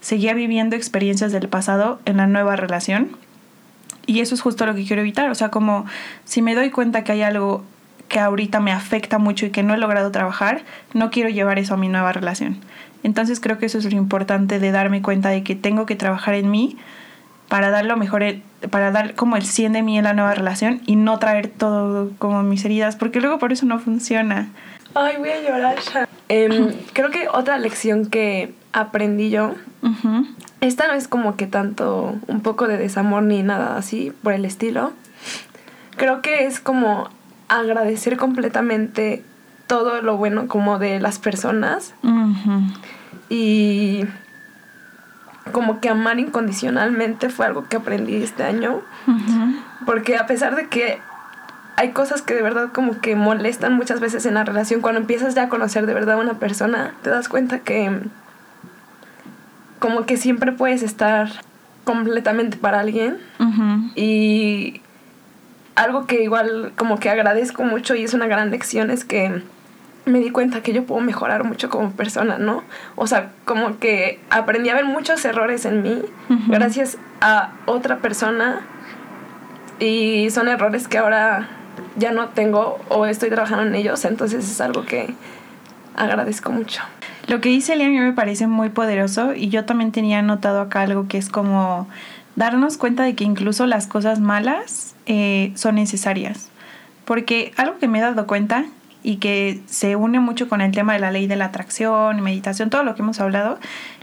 seguía 0.00 0.34
viviendo 0.34 0.74
experiencias 0.74 1.30
del 1.30 1.48
pasado 1.48 2.00
en 2.04 2.16
la 2.16 2.26
nueva 2.26 2.56
relación. 2.56 3.16
Y 4.06 4.18
eso 4.18 4.34
es 4.34 4.40
justo 4.40 4.66
lo 4.66 4.74
que 4.74 4.84
quiero 4.84 5.02
evitar, 5.02 5.30
o 5.30 5.34
sea, 5.36 5.50
como 5.50 5.86
si 6.24 6.42
me 6.42 6.56
doy 6.56 6.70
cuenta 6.70 7.04
que 7.04 7.12
hay 7.12 7.22
algo 7.22 7.64
que 8.08 8.18
ahorita 8.18 8.60
me 8.60 8.72
afecta 8.72 9.18
mucho 9.18 9.46
y 9.46 9.50
que 9.50 9.62
no 9.62 9.74
he 9.74 9.78
logrado 9.78 10.10
trabajar, 10.10 10.64
no 10.92 11.10
quiero 11.10 11.28
llevar 11.28 11.58
eso 11.58 11.74
a 11.74 11.76
mi 11.76 11.88
nueva 11.88 12.12
relación. 12.12 12.58
Entonces 13.02 13.40
creo 13.40 13.58
que 13.58 13.66
eso 13.66 13.78
es 13.78 13.84
lo 13.84 13.96
importante 13.96 14.58
de 14.58 14.70
darme 14.70 15.02
cuenta 15.02 15.30
de 15.30 15.42
que 15.42 15.54
tengo 15.54 15.86
que 15.86 15.96
trabajar 15.96 16.34
en 16.34 16.50
mí 16.50 16.76
para 17.48 17.70
dar 17.70 17.84
lo 17.84 17.96
mejor, 17.96 18.24
para 18.70 18.90
dar 18.92 19.14
como 19.14 19.36
el 19.36 19.44
100 19.44 19.74
de 19.74 19.82
mí 19.82 19.98
en 19.98 20.04
la 20.04 20.14
nueva 20.14 20.34
relación 20.34 20.80
y 20.86 20.96
no 20.96 21.18
traer 21.18 21.48
todo 21.48 22.10
como 22.18 22.42
mis 22.42 22.64
heridas, 22.64 22.96
porque 22.96 23.20
luego 23.20 23.38
por 23.38 23.52
eso 23.52 23.66
no 23.66 23.78
funciona. 23.78 24.48
Ay, 24.94 25.16
voy 25.18 25.30
a 25.30 25.42
llorar 25.42 25.76
ya. 25.92 26.08
Em, 26.28 26.72
creo 26.92 27.10
que 27.10 27.28
otra 27.28 27.58
lección 27.58 28.06
que 28.06 28.54
aprendí 28.72 29.28
yo, 29.28 29.54
esta 30.62 30.86
no 30.86 30.94
es 30.94 31.08
como 31.08 31.36
que 31.36 31.46
tanto 31.46 32.16
un 32.26 32.40
poco 32.40 32.68
de 32.68 32.78
desamor 32.78 33.22
ni 33.22 33.42
nada 33.42 33.76
así 33.76 34.12
por 34.22 34.32
el 34.32 34.44
estilo. 34.44 34.92
Creo 35.96 36.22
que 36.22 36.46
es 36.46 36.58
como 36.60 37.10
agradecer 37.48 38.16
completamente 38.16 39.24
todo 39.66 40.00
lo 40.00 40.16
bueno 40.16 40.48
como 40.48 40.78
de 40.78 41.00
las 41.00 41.18
personas. 41.18 41.94
Y 43.28 44.04
como 45.52 45.80
que 45.80 45.88
amar 45.88 46.18
incondicionalmente 46.18 47.28
fue 47.28 47.46
algo 47.46 47.68
que 47.68 47.76
aprendí 47.76 48.22
este 48.22 48.44
año. 48.44 48.82
Porque 49.86 50.16
a 50.16 50.26
pesar 50.26 50.54
de 50.56 50.68
que 50.68 50.98
hay 51.76 51.90
cosas 51.90 52.22
que 52.22 52.34
de 52.34 52.42
verdad 52.42 52.70
como 52.72 53.00
que 53.00 53.16
molestan 53.16 53.74
muchas 53.74 54.00
veces 54.00 54.26
en 54.26 54.34
la 54.34 54.44
relación, 54.44 54.80
cuando 54.80 55.00
empiezas 55.00 55.34
ya 55.34 55.44
a 55.44 55.48
conocer 55.48 55.86
de 55.86 55.94
verdad 55.94 56.16
a 56.16 56.22
una 56.22 56.34
persona, 56.34 56.94
te 57.02 57.10
das 57.10 57.28
cuenta 57.28 57.60
que 57.60 58.00
como 59.78 60.06
que 60.06 60.16
siempre 60.16 60.52
puedes 60.52 60.82
estar 60.82 61.28
completamente 61.84 62.56
para 62.56 62.80
alguien. 62.80 63.18
Y 63.96 64.80
algo 65.74 66.06
que 66.06 66.22
igual 66.22 66.72
como 66.76 66.98
que 66.98 67.10
agradezco 67.10 67.64
mucho 67.64 67.94
y 67.94 68.04
es 68.04 68.14
una 68.14 68.26
gran 68.26 68.50
lección 68.50 68.90
es 68.90 69.04
que 69.04 69.42
me 70.04 70.18
di 70.18 70.30
cuenta 70.30 70.62
que 70.62 70.72
yo 70.72 70.84
puedo 70.84 71.00
mejorar 71.00 71.44
mucho 71.44 71.68
como 71.68 71.90
persona, 71.92 72.38
¿no? 72.38 72.62
O 72.96 73.06
sea, 73.06 73.30
como 73.44 73.78
que 73.78 74.20
aprendí 74.30 74.68
a 74.68 74.74
ver 74.74 74.84
muchos 74.84 75.24
errores 75.24 75.64
en 75.64 75.82
mí 75.82 76.02
gracias 76.48 76.98
a 77.20 77.52
otra 77.66 77.98
persona 77.98 78.62
y 79.78 80.28
son 80.30 80.48
errores 80.48 80.88
que 80.88 80.98
ahora 80.98 81.48
ya 81.96 82.12
no 82.12 82.28
tengo 82.28 82.78
o 82.88 83.06
estoy 83.06 83.30
trabajando 83.30 83.64
en 83.64 83.74
ellos, 83.74 84.04
entonces 84.04 84.48
es 84.48 84.60
algo 84.60 84.84
que 84.84 85.14
agradezco 85.96 86.50
mucho. 86.50 86.82
Lo 87.28 87.40
que 87.40 87.48
dice 87.48 87.76
mí 87.76 87.98
me 87.98 88.12
parece 88.12 88.46
muy 88.46 88.70
poderoso 88.70 89.34
y 89.34 89.48
yo 89.48 89.64
también 89.64 89.92
tenía 89.92 90.22
notado 90.22 90.60
acá 90.60 90.82
algo 90.82 91.06
que 91.06 91.18
es 91.18 91.28
como 91.28 91.86
darnos 92.34 92.76
cuenta 92.76 93.04
de 93.04 93.14
que 93.14 93.24
incluso 93.24 93.66
las 93.66 93.86
cosas 93.86 94.20
malas 94.20 94.94
eh, 95.06 95.52
son 95.54 95.74
necesarias 95.74 96.48
Porque 97.04 97.52
algo 97.56 97.78
que 97.78 97.88
me 97.88 97.98
he 97.98 98.02
dado 98.02 98.26
cuenta 98.26 98.64
y 99.02 99.16
que 99.16 99.60
se 99.66 99.96
une 99.96 100.20
mucho 100.20 100.48
con 100.48 100.60
el 100.60 100.72
tema 100.72 100.92
de 100.92 100.98
la 100.98 101.10
ley 101.10 101.26
de 101.26 101.36
la 101.36 101.46
atracción, 101.46 102.20
meditación, 102.20 102.70
todo 102.70 102.84
lo 102.84 102.94
que 102.94 103.02
hemos 103.02 103.20
hablado, 103.20 103.58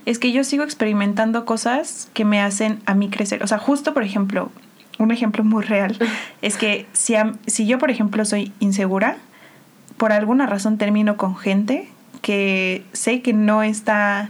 es 0.06 0.20
que 0.20 0.32
yo 0.32 0.44
sigo 0.44 0.64
experimentando 0.64 1.46
cosas 1.46 2.10
que 2.14 2.26
me 2.26 2.42
hacen 2.42 2.80
a 2.86 2.96
mí 2.96 3.10
crecer. 3.10 3.44
O 3.44 3.48
sea, 3.48 3.58
justo 3.58 3.94
por 3.94 4.04
ejemplo, 4.04 4.52
un 4.98 5.12
ejemplo 5.12 5.44
muy 5.44 5.64
real, 5.64 5.98
es 6.42 6.58
que 6.58 6.86
si, 6.94 7.16
si 7.48 7.66
yo, 7.66 7.80
por 7.80 7.92
ejemplo, 7.92 8.26
soy 8.26 8.52
insegura, 8.60 9.18
por 9.98 10.12
alguna 10.12 10.46
razón 10.46 10.78
termino 10.78 11.18
con 11.18 11.36
gente 11.36 11.90
que 12.22 12.84
sé 12.94 13.22
que 13.22 13.34
no 13.34 13.64
está 13.64 14.30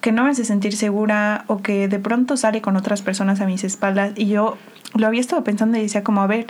que 0.00 0.12
no 0.12 0.22
me 0.22 0.30
hace 0.30 0.44
sentir 0.44 0.76
segura 0.76 1.44
o 1.48 1.62
que 1.62 1.88
de 1.88 1.98
pronto 1.98 2.36
sale 2.36 2.60
con 2.60 2.76
otras 2.76 3.02
personas 3.02 3.40
a 3.40 3.46
mis 3.46 3.64
espaldas 3.64 4.12
y 4.14 4.26
yo 4.26 4.56
lo 4.94 5.06
había 5.06 5.20
estado 5.20 5.42
pensando 5.42 5.78
y 5.78 5.82
decía 5.82 6.04
como 6.04 6.22
a 6.22 6.28
ver 6.28 6.46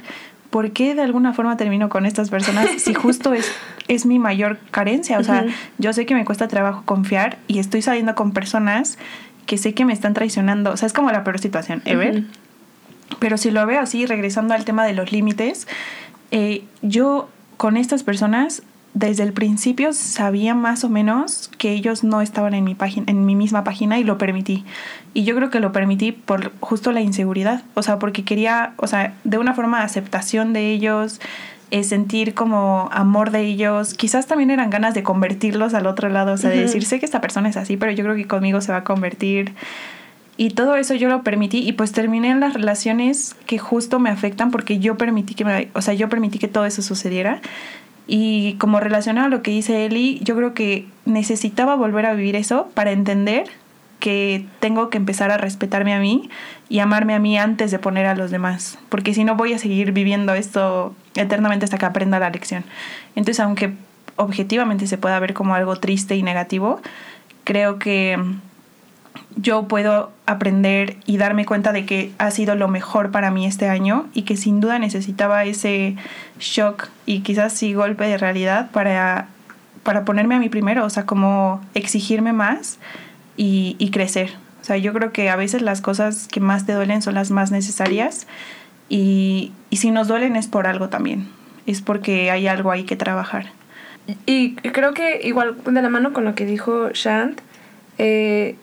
¿por 0.51 0.73
qué 0.73 0.95
de 0.95 1.03
alguna 1.03 1.33
forma 1.33 1.57
termino 1.57 1.89
con 1.89 2.07
estas 2.07 2.31
personas 2.31 2.69
si 2.79 2.95
justo 2.95 3.33
es, 3.33 3.51
es 3.89 4.07
mi 4.07 4.19
mayor 4.19 4.59
carencia? 4.71 5.19
O 5.19 5.25
sea, 5.25 5.47
yo 5.79 5.93
sé 5.93 6.07
que 6.07 6.15
me 6.15 6.25
cuesta 6.25 6.49
trabajo 6.49 6.83
confiar 6.85 7.39
y 7.49 7.59
estoy 7.59 7.83
saliendo 7.83 8.15
con 8.15 8.33
personas 8.33 8.99
que 9.47 9.59
sé 9.59 9.75
que 9.75 9.85
me 9.85 9.93
están 9.93 10.15
traicionando. 10.15 10.73
O 10.73 10.77
sea, 10.77 10.87
es 10.87 10.93
como 10.93 11.11
la 11.11 11.25
peor 11.25 11.39
situación 11.39 11.83
ever. 11.85 12.25
Pero 13.19 13.37
si 13.37 13.51
lo 13.51 13.65
veo 13.67 13.81
así, 13.81 14.05
regresando 14.07 14.55
al 14.55 14.65
tema 14.65 14.85
de 14.85 14.93
los 14.93 15.13
límites, 15.13 15.69
eh, 16.31 16.65
yo 16.83 17.29
con 17.57 17.77
estas 17.77 18.03
personas 18.03 18.63
desde 18.97 19.25
el 19.25 19.35
principio 19.35 19.93
sabía 19.93 20.55
más 20.55 20.83
o 20.83 20.89
menos 20.89 21.51
que 21.59 21.73
ellos 21.73 22.03
no 22.03 22.23
estaban 22.23 22.55
en 22.55 22.65
mi 22.65 22.75
página, 22.75 23.05
en 23.11 23.27
mi 23.27 23.37
misma 23.37 23.63
página 23.63 23.99
y 23.99 24.05
lo 24.05 24.17
permití. 24.17 24.65
Y 25.13 25.25
yo 25.25 25.37
creo 25.37 25.51
que 25.51 25.61
lo 25.61 25.71
permití 25.71 26.13
por 26.13 26.51
justo 26.61 26.93
la 26.93 27.03
inseguridad, 27.03 27.63
o 27.75 27.83
sea, 27.83 27.99
porque 27.99 28.25
quería, 28.25 28.73
o 28.79 28.87
sea, 28.87 29.13
de 29.23 29.37
una 29.37 29.53
forma 29.53 29.81
de 29.81 29.85
aceptación 29.85 30.55
de 30.55 30.71
ellos, 30.71 31.21
eh, 31.71 31.85
sentir 31.85 32.33
como 32.33 32.89
amor 32.91 33.33
de 33.33 33.43
ellos, 33.43 33.93
quizás 33.93 34.29
también 34.29 34.51
eran 34.51 34.71
ganas 34.71 34.95
de 34.95 35.03
convertirlos 35.03 35.75
al 35.75 35.87
otro 35.87 36.09
lado, 36.09 36.33
o 36.33 36.37
sea, 36.39 36.49
de 36.49 36.63
decir, 36.63 36.87
sé 36.87 36.99
que 36.99 37.05
esta 37.05 37.21
persona 37.21 37.51
es 37.51 37.59
así, 37.59 37.77
pero 37.77 37.93
yo 37.93 38.03
creo 38.03 38.17
que 38.17 38.27
conmigo 38.27 38.63
se 38.63 38.73
va 38.73 38.79
a 38.79 38.85
convertir. 38.85 39.53
Y 40.39 40.51
todo 40.51 40.77
eso 40.77 40.95
yo 40.95 41.11
lo 41.11 41.23
permití 41.23 41.59
y 41.59 41.73
pues 41.73 41.93
terminé 41.93 42.31
en 42.31 42.41
las 42.41 42.55
relaciones 42.55 43.37
que 43.47 43.59
justo 43.59 43.99
me 43.99 44.09
afectan 44.09 44.51
porque 44.51 44.79
yo 44.79 44.97
permití 44.97 45.35
que 45.35 45.45
me, 45.45 45.69
o 45.75 45.83
sea, 45.83 45.93
yo 45.93 46.09
permití 46.09 46.39
que 46.39 46.49
todo 46.49 46.65
eso 46.65 46.81
sucediera 46.81 47.43
y 48.07 48.55
como 48.55 48.81
relacionado 48.81 49.27
a 49.27 49.31
lo 49.31 49.43
que 49.43 49.51
dice 49.51 49.87
Eli, 49.87 50.21
yo 50.23 50.37
creo 50.37 50.55
que 50.55 50.87
necesitaba 51.05 51.75
volver 51.75 52.07
a 52.07 52.15
vivir 52.15 52.37
eso 52.37 52.69
para 52.75 52.93
entender 52.93 53.49
que 53.99 54.47
tengo 54.61 54.91
que 54.91 54.99
empezar 54.99 55.31
a 55.31 55.39
respetarme 55.39 55.95
a 55.95 55.99
mí 55.99 56.31
y 56.69 56.79
amarme 56.79 57.15
a 57.15 57.19
mí 57.19 57.39
antes 57.39 57.71
de 57.71 57.79
poner 57.79 58.07
a 58.07 58.15
los 58.15 58.31
demás, 58.31 58.79
porque 58.89 59.15
si 59.15 59.25
no 59.25 59.35
voy 59.35 59.55
a 59.55 59.59
seguir 59.59 59.93
viviendo 59.93 60.35
esto 60.35 60.95
eternamente 61.15 61.65
hasta 61.65 61.79
que 61.79 61.87
aprenda 61.87 62.19
la 62.19 62.31
lección. 62.31 62.65
Entonces, 63.17 63.41
aunque 63.41 63.73
objetivamente 64.17 64.87
se 64.87 64.99
pueda 64.99 65.19
ver 65.19 65.35
como 65.35 65.55
algo 65.55 65.77
triste 65.77 66.15
y 66.15 66.23
negativo, 66.23 66.81
creo 67.45 67.79
que 67.79 68.19
yo 69.37 69.69
puedo 69.69 70.11
aprender 70.27 70.97
y 71.07 71.17
darme 71.19 71.45
cuenta 71.45 71.73
de 71.73 71.85
que 71.85 72.13
ha 72.19 72.31
sido 72.31 72.55
lo 72.55 72.69
mejor 72.69 73.11
para 73.11 73.31
mí 73.31 73.47
este 73.47 73.69
año 73.69 74.07
y 74.13 74.23
que 74.23 74.37
sin 74.37 74.61
duda 74.61 74.79
necesitaba 74.79 75.45
ese 75.45 75.97
shock 76.41 76.89
y 77.05 77.21
quizás 77.21 77.53
sí 77.53 77.75
golpe 77.75 78.07
de 78.07 78.19
realidad 78.19 78.71
para, 78.71 79.29
para 79.83 80.05
ponerme 80.05 80.35
a 80.35 80.39
mí 80.39 80.49
primero, 80.49 80.85
o 80.85 80.91
sea, 80.91 81.07
como 81.07 81.61
exigirme 81.75 82.33
más 82.33 82.79
y, 83.37 83.77
y 83.79 83.91
crecer. 83.91 84.35
O 84.61 84.65
sea, 84.65 84.77
yo 84.77 84.93
creo 84.93 85.13
que 85.13 85.31
a 85.31 85.37
veces 85.37 85.63
las 85.63 85.81
cosas 85.81 86.27
que 86.29 86.41
más 86.41 86.67
te 86.67 86.73
duelen 86.73 87.03
son 87.03 87.15
las 87.15 87.31
más 87.31 87.51
necesarias 87.51 88.27
y, 88.89 89.53
y 89.71 89.77
si 89.77 89.91
nos 89.91 90.09
duelen 90.09 90.37
es 90.37 90.49
por 90.49 90.67
algo 90.67 90.89
también, 90.89 91.29
es 91.67 91.83
porque 91.83 92.31
hay 92.31 92.49
algo 92.49 92.71
ahí 92.71 92.85
que 92.85 92.97
trabajar. 92.97 93.47
Y 94.25 94.55
creo 94.55 94.95
que 94.95 95.21
igual 95.25 95.57
de 95.65 95.83
la 95.83 95.89
mano 95.89 96.13
con 96.13 96.25
lo 96.25 96.35
que 96.35 96.47
dijo 96.47 96.91
Shant, 96.91 97.41
eh, 97.99 98.57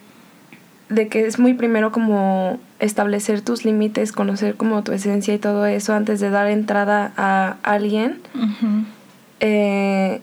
de 0.90 1.08
que 1.08 1.26
es 1.26 1.40
muy 1.40 1.54
primero 1.54 1.92
como 1.92 2.60
establecer 2.80 3.42
tus 3.42 3.66
límites, 3.66 4.12
conocer 4.12 4.56
como 4.56 4.84
tu 4.84 4.92
esencia 4.92 5.34
y 5.34 5.38
todo 5.38 5.66
eso 5.66 5.94
antes 5.94 6.20
de 6.20 6.30
dar 6.30 6.48
entrada 6.48 7.12
a 7.18 7.58
alguien. 7.64 8.20
Eh, 9.40 10.22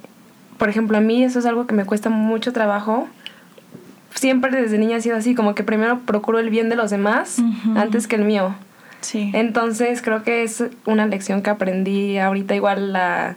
por 0.58 0.68
ejemplo, 0.68 0.98
a 0.98 1.00
mí 1.00 1.24
eso 1.24 1.38
es 1.38 1.46
algo 1.46 1.66
que 1.66 1.74
me 1.74 1.84
cuesta 1.84 2.10
mucho 2.10 2.52
trabajo. 2.52 3.08
Siempre 4.14 4.50
desde 4.50 4.78
niña 4.78 4.96
ha 4.96 5.00
sido 5.00 5.16
así, 5.16 5.34
como 5.34 5.54
que 5.54 5.62
primero 5.62 6.00
procuro 6.00 6.38
el 6.38 6.50
bien 6.50 6.68
de 6.68 6.76
los 6.76 6.90
demás 6.90 7.38
antes 7.76 8.06
que 8.06 8.16
el 8.16 8.24
mío. 8.24 8.54
Sí. 9.00 9.30
Entonces 9.32 10.02
creo 10.02 10.22
que 10.22 10.42
es 10.42 10.62
una 10.84 11.06
lección 11.06 11.42
que 11.42 11.50
aprendí 11.50 12.18
ahorita 12.18 12.54
igual 12.54 12.94
a 12.94 13.36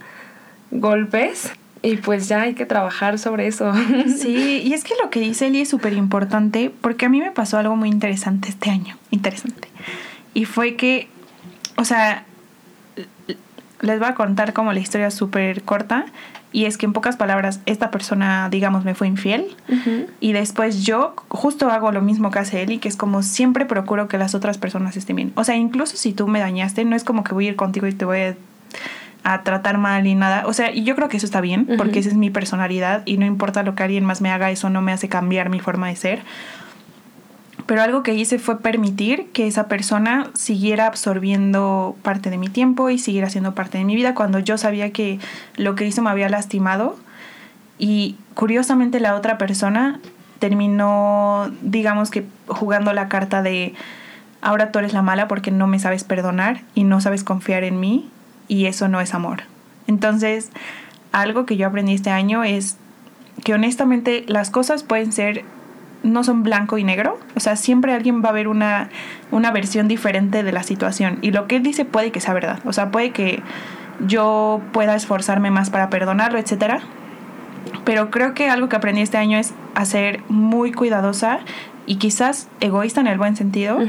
golpes 0.71 1.53
y 1.83 1.97
pues 1.97 2.29
ya 2.29 2.41
hay 2.41 2.55
que 2.55 2.65
trabajar 2.65 3.19
sobre 3.19 3.45
eso. 3.45 3.71
Sí, 4.17 4.61
y 4.63 4.73
es 4.73 4.83
que 4.83 4.93
lo 5.03 5.09
que 5.09 5.19
dice 5.19 5.47
Eli 5.47 5.61
es 5.61 5.69
súper 5.69 5.93
importante 5.93 6.71
porque 6.81 7.05
a 7.05 7.09
mí 7.09 7.19
me 7.19 7.31
pasó 7.31 7.57
algo 7.57 7.75
muy 7.75 7.89
interesante 7.89 8.49
este 8.49 8.69
año, 8.69 8.97
interesante. 9.11 9.67
Y 10.33 10.45
fue 10.45 10.75
que, 10.75 11.09
o 11.77 11.83
sea, 11.83 12.25
les 13.81 13.99
voy 13.99 14.07
a 14.07 14.15
contar 14.15 14.53
como 14.53 14.71
la 14.71 14.79
historia 14.79 15.11
súper 15.11 15.61
corta 15.63 16.05
y 16.53 16.65
es 16.65 16.77
que 16.77 16.85
en 16.85 16.93
pocas 16.93 17.17
palabras 17.17 17.59
esta 17.65 17.91
persona, 17.91 18.47
digamos, 18.49 18.85
me 18.85 18.95
fue 18.95 19.07
infiel 19.07 19.55
y 20.19 20.33
después 20.33 20.85
yo 20.85 21.15
justo 21.27 21.69
hago 21.69 21.91
lo 21.91 22.01
mismo 22.01 22.31
que 22.31 22.39
hace 22.39 22.61
Eli, 22.61 22.77
que 22.77 22.87
es 22.87 22.95
como 22.95 23.23
siempre 23.23 23.65
procuro 23.65 24.07
que 24.07 24.17
las 24.17 24.35
otras 24.35 24.57
personas 24.57 24.95
estén 24.95 25.15
bien. 25.17 25.33
O 25.35 25.43
sea, 25.43 25.57
incluso 25.57 25.97
si 25.97 26.13
tú 26.13 26.27
me 26.27 26.39
dañaste, 26.39 26.85
no 26.85 26.95
es 26.95 27.03
como 27.03 27.23
que 27.23 27.33
voy 27.33 27.47
a 27.47 27.49
ir 27.49 27.55
contigo 27.55 27.87
y 27.87 27.93
te 27.93 28.05
voy 28.05 28.19
a 28.19 28.37
a 29.23 29.43
tratar 29.43 29.77
mal 29.77 30.05
y 30.05 30.15
nada. 30.15 30.43
O 30.45 30.53
sea, 30.53 30.71
y 30.71 30.83
yo 30.83 30.95
creo 30.95 31.09
que 31.09 31.17
eso 31.17 31.25
está 31.25 31.41
bien, 31.41 31.67
porque 31.77 31.99
esa 31.99 32.09
es 32.09 32.15
mi 32.15 32.29
personalidad 32.29 33.03
y 33.05 33.17
no 33.17 33.25
importa 33.25 33.63
lo 33.63 33.75
que 33.75 33.83
alguien 33.83 34.05
más 34.05 34.21
me 34.21 34.29
haga, 34.29 34.51
eso 34.51 34.69
no 34.69 34.81
me 34.81 34.91
hace 34.91 35.09
cambiar 35.09 35.49
mi 35.49 35.59
forma 35.59 35.87
de 35.87 35.95
ser. 35.95 36.23
Pero 37.65 37.81
algo 37.81 38.03
que 38.03 38.13
hice 38.13 38.39
fue 38.39 38.59
permitir 38.59 39.27
que 39.31 39.47
esa 39.47 39.69
persona 39.69 40.27
siguiera 40.33 40.85
absorbiendo 40.87 41.95
parte 42.01 42.29
de 42.29 42.37
mi 42.37 42.49
tiempo 42.49 42.89
y 42.89 42.97
siguiera 42.97 43.29
siendo 43.29 43.55
parte 43.55 43.77
de 43.77 43.85
mi 43.85 43.95
vida 43.95 44.13
cuando 44.13 44.39
yo 44.39 44.57
sabía 44.57 44.91
que 44.91 45.19
lo 45.55 45.75
que 45.75 45.87
hizo 45.87 46.01
me 46.01 46.09
había 46.09 46.27
lastimado. 46.27 46.97
Y 47.79 48.17
curiosamente 48.33 48.99
la 48.99 49.15
otra 49.15 49.37
persona 49.37 50.01
terminó, 50.39 51.49
digamos 51.61 52.11
que 52.11 52.25
jugando 52.47 52.91
la 52.91 53.07
carta 53.07 53.41
de 53.41 53.73
ahora 54.41 54.73
tú 54.73 54.79
eres 54.79 54.91
la 54.91 55.01
mala 55.01 55.29
porque 55.29 55.51
no 55.51 55.67
me 55.67 55.79
sabes 55.79 56.03
perdonar 56.03 56.61
y 56.75 56.83
no 56.83 56.99
sabes 56.99 57.23
confiar 57.23 57.63
en 57.63 57.79
mí 57.79 58.09
y 58.47 58.65
eso 58.65 58.87
no 58.87 59.01
es 59.01 59.13
amor. 59.13 59.43
Entonces, 59.87 60.51
algo 61.11 61.45
que 61.45 61.57
yo 61.57 61.67
aprendí 61.67 61.93
este 61.93 62.09
año 62.09 62.43
es 62.43 62.77
que 63.43 63.53
honestamente 63.53 64.23
las 64.27 64.49
cosas 64.49 64.83
pueden 64.83 65.11
ser, 65.11 65.43
no 66.03 66.23
son 66.23 66.43
blanco 66.43 66.77
y 66.77 66.83
negro, 66.83 67.19
o 67.35 67.39
sea, 67.39 67.55
siempre 67.55 67.93
alguien 67.93 68.23
va 68.23 68.29
a 68.29 68.33
ver 68.33 68.47
una, 68.47 68.89
una 69.31 69.51
versión 69.51 69.87
diferente 69.87 70.43
de 70.43 70.51
la 70.51 70.63
situación 70.63 71.19
y 71.21 71.31
lo 71.31 71.47
que 71.47 71.57
él 71.57 71.63
dice 71.63 71.85
puede 71.85 72.11
que 72.11 72.19
sea 72.19 72.33
verdad, 72.33 72.59
o 72.65 72.73
sea, 72.73 72.91
puede 72.91 73.11
que 73.11 73.41
yo 74.05 74.61
pueda 74.71 74.95
esforzarme 74.95 75.51
más 75.51 75.69
para 75.69 75.89
perdonarlo, 75.89 76.39
etcétera. 76.39 76.81
Pero 77.85 78.11
creo 78.11 78.33
que 78.33 78.49
algo 78.49 78.69
que 78.69 78.75
aprendí 78.75 79.01
este 79.01 79.17
año 79.17 79.37
es 79.37 79.53
a 79.75 79.85
ser 79.85 80.21
muy 80.29 80.71
cuidadosa 80.71 81.39
y 81.85 81.97
quizás 81.97 82.47
egoísta 82.59 83.01
en 83.01 83.07
el 83.07 83.17
buen 83.17 83.35
sentido, 83.35 83.79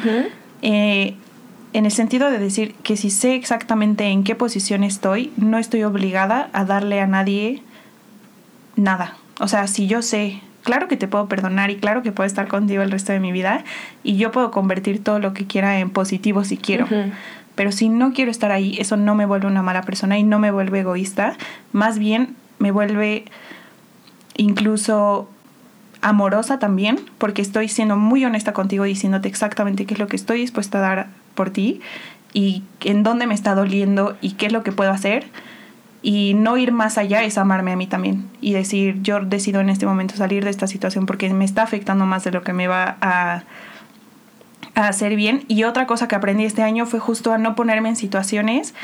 en 1.74 1.86
el 1.86 1.92
sentido 1.92 2.30
de 2.30 2.38
decir 2.38 2.74
que 2.84 2.96
si 2.96 3.10
sé 3.10 3.34
exactamente 3.34 4.04
en 4.04 4.22
qué 4.22 4.36
posición 4.36 4.84
estoy, 4.84 5.32
no 5.36 5.58
estoy 5.58 5.82
obligada 5.82 6.48
a 6.52 6.64
darle 6.64 7.00
a 7.00 7.08
nadie 7.08 7.62
nada. 8.76 9.16
O 9.40 9.48
sea, 9.48 9.66
si 9.66 9.88
yo 9.88 10.00
sé, 10.00 10.40
claro 10.62 10.86
que 10.86 10.96
te 10.96 11.08
puedo 11.08 11.28
perdonar 11.28 11.72
y 11.72 11.76
claro 11.76 12.02
que 12.02 12.12
puedo 12.12 12.28
estar 12.28 12.46
contigo 12.46 12.84
el 12.84 12.92
resto 12.92 13.12
de 13.12 13.18
mi 13.18 13.32
vida 13.32 13.64
y 14.04 14.16
yo 14.16 14.30
puedo 14.30 14.52
convertir 14.52 15.02
todo 15.02 15.18
lo 15.18 15.34
que 15.34 15.46
quiera 15.46 15.80
en 15.80 15.90
positivo 15.90 16.44
si 16.44 16.56
quiero. 16.56 16.86
Pero 17.56 17.72
si 17.72 17.88
no 17.88 18.12
quiero 18.12 18.30
estar 18.30 18.52
ahí, 18.52 18.76
eso 18.78 18.96
no 18.96 19.16
me 19.16 19.26
vuelve 19.26 19.48
una 19.48 19.62
mala 19.62 19.82
persona 19.82 20.16
y 20.16 20.22
no 20.22 20.38
me 20.38 20.52
vuelve 20.52 20.80
egoísta. 20.80 21.36
Más 21.72 21.98
bien 21.98 22.36
me 22.60 22.70
vuelve 22.70 23.24
incluso 24.36 25.28
amorosa 26.02 26.60
también, 26.60 27.00
porque 27.18 27.42
estoy 27.42 27.68
siendo 27.68 27.96
muy 27.96 28.24
honesta 28.24 28.52
contigo 28.52 28.84
diciéndote 28.84 29.26
exactamente 29.26 29.86
qué 29.86 29.94
es 29.94 30.00
lo 30.00 30.06
que 30.06 30.16
estoy 30.16 30.40
dispuesta 30.40 30.78
a 30.78 30.82
dar 30.82 31.23
por 31.34 31.50
ti 31.50 31.80
y 32.32 32.62
en 32.80 33.02
dónde 33.02 33.26
me 33.26 33.34
está 33.34 33.54
doliendo 33.54 34.16
y 34.20 34.32
qué 34.32 34.46
es 34.46 34.52
lo 34.52 34.62
que 34.62 34.72
puedo 34.72 34.90
hacer. 34.90 35.26
Y 36.02 36.34
no 36.34 36.58
ir 36.58 36.72
más 36.72 36.98
allá 36.98 37.22
es 37.22 37.38
amarme 37.38 37.72
a 37.72 37.76
mí 37.76 37.86
también 37.86 38.28
y 38.42 38.52
decir, 38.52 39.00
yo 39.02 39.20
decido 39.20 39.60
en 39.60 39.70
este 39.70 39.86
momento 39.86 40.16
salir 40.16 40.44
de 40.44 40.50
esta 40.50 40.66
situación 40.66 41.06
porque 41.06 41.32
me 41.32 41.46
está 41.46 41.62
afectando 41.62 42.04
más 42.04 42.24
de 42.24 42.30
lo 42.30 42.42
que 42.42 42.52
me 42.52 42.66
va 42.66 42.98
a, 43.00 43.44
a 44.74 44.88
hacer 44.88 45.16
bien. 45.16 45.44
Y 45.48 45.64
otra 45.64 45.86
cosa 45.86 46.06
que 46.06 46.14
aprendí 46.14 46.44
este 46.44 46.62
año 46.62 46.84
fue 46.84 47.00
justo 47.00 47.32
a 47.32 47.38
no 47.38 47.54
ponerme 47.54 47.88
en 47.88 47.96
situaciones 47.96 48.74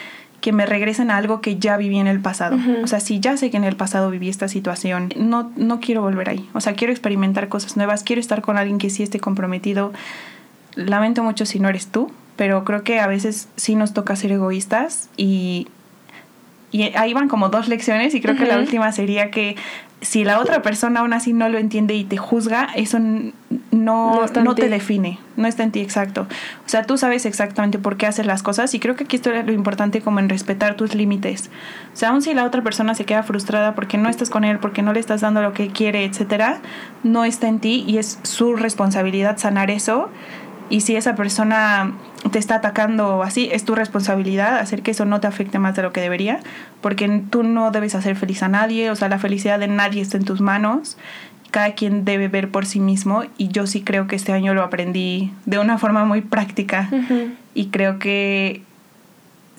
que 0.41 0.53
me 0.53 0.67
regresen 0.67 1.11
a 1.11 1.17
algo 1.17 1.41
que 1.41 1.59
ya 1.59 1.77
viví 1.77 1.99
en 1.99 2.07
el 2.07 2.21
pasado. 2.21 2.57
O 2.83 2.87
sea, 2.87 3.01
si 3.01 3.21
ya 3.21 3.37
sé 3.37 3.51
que 3.51 3.57
en 3.57 3.65
el 3.65 3.77
pasado 3.77 4.11
viví 4.11 4.29
esta 4.29 4.49
situación, 4.49 5.13
no, 5.17 5.53
no 5.57 5.81
quiero 5.81 6.03
volver 6.03 6.31
ahí. 6.31 6.49
O 6.55 6.61
sea, 6.61 6.75
quiero 6.75 6.93
experimentar 6.93 7.49
cosas 7.49 7.77
nuevas, 7.77 8.03
quiero 8.03 8.21
estar 8.21 8.41
con 8.41 8.57
alguien 8.57 8.79
que 8.79 8.91
sí 8.91 9.03
esté 9.03 9.21
comprometido. 9.21 9.93
Lamento 10.77 11.23
mucho 11.23 11.45
si 11.45 11.61
no 11.61 11.69
eres 11.69 11.89
tú, 11.89 12.11
pero 12.41 12.65
creo 12.65 12.85
que 12.85 13.01
a 13.01 13.07
veces 13.07 13.51
sí 13.57 13.75
nos 13.75 13.93
toca 13.93 14.17
ser 14.17 14.33
egoístas 14.33 15.11
y 15.19 15.69
Y 16.73 16.85
ahí 16.97 17.13
van 17.13 17.29
como 17.29 17.51
dos 17.51 17.69
lecciones 17.69 18.15
y 18.15 18.23
creo 18.23 18.35
que 18.35 18.47
la 18.47 18.57
última 18.57 18.91
sería 18.93 19.31
que 19.31 19.57
si 20.01 20.25
la 20.25 20.41
otra 20.41 20.63
persona 20.63 21.01
aún 21.01 21.13
así 21.13 21.35
no 21.35 21.51
lo 21.51 21.59
entiende 21.59 21.93
y 21.93 22.05
te 22.05 22.17
juzga, 22.17 22.71
eso 22.75 22.99
no, 22.99 23.27
no, 23.71 24.55
te 24.55 24.71
define, 24.71 25.19
no 25.37 25.47
está 25.47 25.65
en 25.65 25.71
ti 25.71 25.81
exacto. 25.81 26.23
O 26.65 26.69
sea, 26.71 26.85
tú 26.85 26.97
sabes 26.97 27.27
exactamente 27.27 27.79
por 27.79 27.99
qué 27.99 28.07
haces 28.07 28.25
las 28.25 28.43
cosas 28.43 28.73
y 28.73 28.81
creo 28.81 28.97
que 28.97 29.05
aquí 29.05 29.17
esto 29.17 29.31
es 29.33 29.45
lo 29.45 29.53
importante 29.53 30.01
como 30.01 30.19
en 30.19 30.31
respetar 30.31 30.77
tus 30.77 30.95
límites. 30.95 31.51
O 31.93 31.97
sea, 31.97 32.09
aun 32.09 32.23
si 32.23 32.33
la 32.33 32.47
otra 32.47 32.63
persona 32.63 32.95
se 32.95 33.05
queda 33.05 33.23
frustrada 33.23 33.75
porque 33.75 33.99
no 33.99 34.09
estás 34.09 34.31
con 34.31 34.45
él, 34.45 34.61
porque 34.61 34.81
no 34.81 34.95
le 34.95 35.01
estás 35.01 35.21
dando 35.21 35.43
lo 35.43 35.53
que 35.53 35.69
quiere, 35.69 36.07
etcétera, 36.07 36.61
no 37.03 37.27
está 37.27 37.49
en 37.49 37.61
ti 37.61 37.85
y 37.87 37.99
es 37.99 38.19
su 38.23 38.57
responsabilidad 38.57 39.37
sanar 39.37 39.71
eso 39.71 40.09
y 40.71 40.83
si 40.83 40.97
esa 40.97 41.17
persona 41.17 41.93
te 42.31 42.39
está 42.39 42.57
atacando 42.57 43.23
así, 43.23 43.49
es 43.53 43.65
tu 43.65 43.75
responsabilidad 43.75 44.59
hacer 44.59 44.83
que 44.83 44.91
eso 44.91 45.05
no 45.05 45.21
te 45.21 45.27
afecte 45.27 45.59
más 45.59 45.75
de 45.75 45.83
lo 45.83 45.93
que 45.93 46.01
debería, 46.01 46.41
porque 46.81 47.23
tú 47.31 47.43
no 47.43 47.71
debes 47.71 47.95
hacer 47.95 48.17
feliz 48.17 48.43
a 48.43 48.49
nadie, 48.49 48.91
o 48.91 48.97
sea, 48.97 49.09
la 49.09 49.19
felicidad 49.19 49.59
de 49.59 49.69
nadie 49.69 50.03
está 50.03 50.19
en 50.19 50.25
tus 50.25 50.41
manos, 50.41 50.99
cada 51.51 51.73
quien 51.73 52.05
debe 52.05 52.29
ver 52.29 52.51
por 52.51 52.67
sí 52.67 52.79
mismo 52.79 53.25
y 53.37 53.49
yo 53.49 53.67
sí 53.67 53.83
creo 53.83 54.07
que 54.07 54.17
este 54.17 54.33
año 54.33 54.55
lo 54.55 54.63
aprendí 54.63 55.33
de 55.47 55.59
una 55.59 55.79
forma 55.79 56.05
muy 56.05 56.21
práctica 56.21 56.89
y 57.55 57.67
creo 57.67 57.99
que 57.99 58.63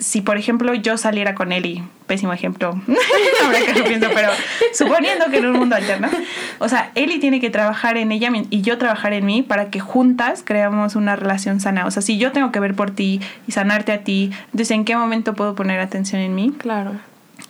si 0.02 0.22
por 0.22 0.38
ejemplo 0.38 0.74
yo 0.74 0.98
saliera 0.98 1.36
con 1.36 1.52
Eli, 1.52 1.84
pésimo 2.08 2.34
ejemplo, 2.34 2.70
ahora 3.46 3.60
que 3.60 3.80
lo 3.80 3.86
pienso, 3.86 4.08
pero 4.14 4.30
suponiendo 4.74 5.26
que 5.30 5.38
en 5.38 5.46
un 5.46 5.60
mundo 5.60 5.76
alterno, 5.76 6.10
o 6.58 6.68
sea, 6.68 6.92
Eli 6.96 7.20
tiene 7.20 7.40
que 7.40 7.52
trabajar 7.52 7.98
en 7.98 8.12
ella 8.12 8.32
y 8.50 8.62
yo 8.64 8.80
trabajar 8.80 9.14
en 9.14 9.28
mí 9.28 9.44
para 9.44 9.70
que 9.70 9.80
juntas 9.80 10.42
creamos 10.44 10.96
una 10.96 11.16
relación 11.16 11.60
sana. 11.60 11.86
O 11.86 11.92
sea, 11.92 12.02
si 12.02 12.18
yo 12.18 12.32
tengo 12.32 12.52
que 12.52 12.60
ver 12.60 12.74
por 12.74 12.90
ti 12.90 13.22
y 13.48 13.52
sanarte 13.52 13.92
a 13.92 14.00
ti, 14.00 14.32
entonces 14.46 14.72
¿en 14.72 14.86
qué 14.86 14.96
momento 14.98 15.36
puedo 15.36 15.54
poner 15.54 15.80
atención 15.80 16.20
en 16.20 16.34
mí? 16.34 16.52
Claro. 16.58 16.94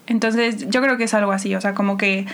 Entonces 0.08 0.70
yo 0.70 0.82
creo 0.82 0.98
que 0.98 1.06
es 1.06 1.14
algo 1.14 1.32
así, 1.32 1.56
o 1.56 1.62
sea, 1.62 1.74
como 1.74 1.98
que 1.98 2.26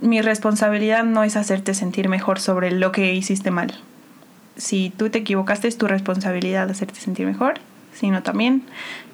mi 0.00 0.22
responsabilidad 0.22 1.04
no 1.04 1.24
es 1.24 1.36
hacerte 1.36 1.74
sentir 1.74 2.08
mejor 2.08 2.40
sobre 2.40 2.70
lo 2.70 2.90
que 2.90 3.12
hiciste 3.12 3.50
mal. 3.50 3.74
Si 4.56 4.90
tú 4.96 5.10
te 5.10 5.18
equivocaste 5.18 5.68
es 5.68 5.76
tu 5.76 5.86
responsabilidad 5.86 6.70
hacerte 6.70 6.98
sentir 7.00 7.26
mejor 7.26 7.60
sino 7.94 8.22
también 8.22 8.62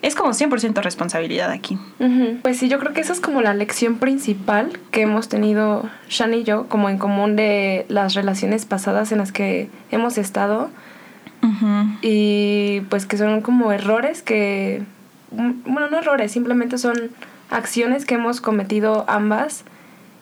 es 0.02 0.14
como 0.14 0.30
100% 0.30 0.80
responsabilidad 0.82 1.50
aquí. 1.50 1.78
Pues 2.42 2.58
sí, 2.58 2.68
yo 2.68 2.78
creo 2.78 2.92
que 2.92 3.00
esa 3.00 3.12
es 3.12 3.20
como 3.20 3.42
la 3.42 3.54
lección 3.54 3.96
principal 3.96 4.78
que 4.90 5.02
hemos 5.02 5.28
tenido 5.28 5.88
Shan 6.08 6.34
y 6.34 6.44
yo 6.44 6.68
como 6.68 6.88
en 6.88 6.98
común 6.98 7.36
de 7.36 7.84
las 7.88 8.14
relaciones 8.14 8.64
pasadas 8.64 9.12
en 9.12 9.18
las 9.18 9.32
que 9.32 9.68
hemos 9.90 10.18
estado. 10.18 10.70
Y 12.02 12.82
pues 12.88 13.06
que 13.06 13.16
son 13.16 13.42
como 13.42 13.72
errores 13.72 14.22
que, 14.22 14.82
bueno, 15.30 15.88
no 15.88 15.98
errores, 15.98 16.32
simplemente 16.32 16.78
son 16.78 17.10
acciones 17.50 18.04
que 18.04 18.14
hemos 18.14 18.40
cometido 18.40 19.04
ambas 19.08 19.64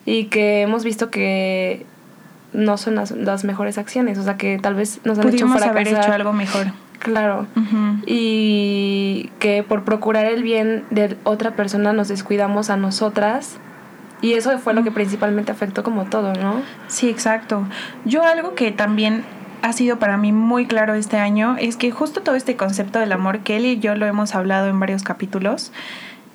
y 0.05 0.25
que 0.25 0.61
hemos 0.61 0.83
visto 0.83 1.09
que 1.09 1.85
no 2.53 2.77
son 2.77 2.95
las, 2.95 3.43
mejores 3.43 3.77
acciones, 3.77 4.17
o 4.17 4.23
sea 4.23 4.37
que 4.37 4.57
tal 4.57 4.75
vez 4.75 4.99
nos 5.03 5.19
han 5.19 5.29
hecho 5.29 5.47
fracasar. 5.47 5.69
haber 5.69 5.87
hecho 5.87 6.11
algo 6.11 6.33
mejor. 6.33 6.67
Claro. 6.99 7.47
Y 8.05 9.29
que 9.39 9.63
por 9.63 9.83
procurar 9.83 10.25
el 10.25 10.43
bien 10.43 10.83
de 10.89 11.17
otra 11.23 11.55
persona 11.55 11.93
nos 11.93 12.07
descuidamos 12.07 12.69
a 12.69 12.77
nosotras. 12.77 13.57
Y 14.21 14.33
eso 14.33 14.57
fue 14.57 14.73
lo 14.73 14.83
que 14.83 14.91
principalmente 14.91 15.51
afectó 15.51 15.83
como 15.83 16.05
todo, 16.05 16.33
¿no? 16.33 16.61
Sí, 16.87 17.09
exacto. 17.09 17.67
Yo 18.03 18.23
algo 18.23 18.55
que 18.55 18.71
también 18.71 19.23
ha 19.61 19.73
sido 19.73 19.99
para 19.99 20.17
mí 20.17 20.31
muy 20.31 20.65
claro 20.65 20.93
este 20.95 21.17
año 21.17 21.55
es 21.59 21.77
que 21.77 21.91
justo 21.91 22.21
todo 22.21 22.35
este 22.35 22.55
concepto 22.55 22.99
del 22.99 23.11
amor, 23.11 23.39
que 23.39 23.57
él 23.57 23.65
y 23.65 23.79
yo 23.79 23.95
lo 23.95 24.05
hemos 24.05 24.33
hablado 24.35 24.67
en 24.67 24.79
varios 24.79 25.03
capítulos, 25.03 25.71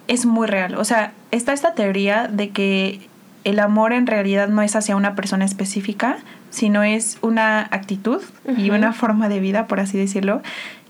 es 0.09 0.27
muy 0.27 0.47
real. 0.47 0.77
O 0.77 0.85
sea, 0.85 1.13
está 1.31 1.53
esta 1.53 1.75
teoría 1.75 2.29
de 2.29 2.51
que 2.51 3.09
el 3.45 3.59
amor 3.59 3.93
en 3.93 4.07
realidad 4.07 4.49
no 4.49 4.63
es 4.63 4.77
hacia 4.77 4.97
una 4.97 5.15
persona 5.15 5.45
específica, 5.45 6.19
sino 6.53 6.85
es 6.85 7.19
una 7.23 7.63
actitud 7.63 8.23
y 8.57 8.71
una 8.71 8.93
forma 8.93 9.29
de 9.29 9.41
vida, 9.41 9.67
por 9.67 9.81
así 9.81 9.99
decirlo. 9.99 10.43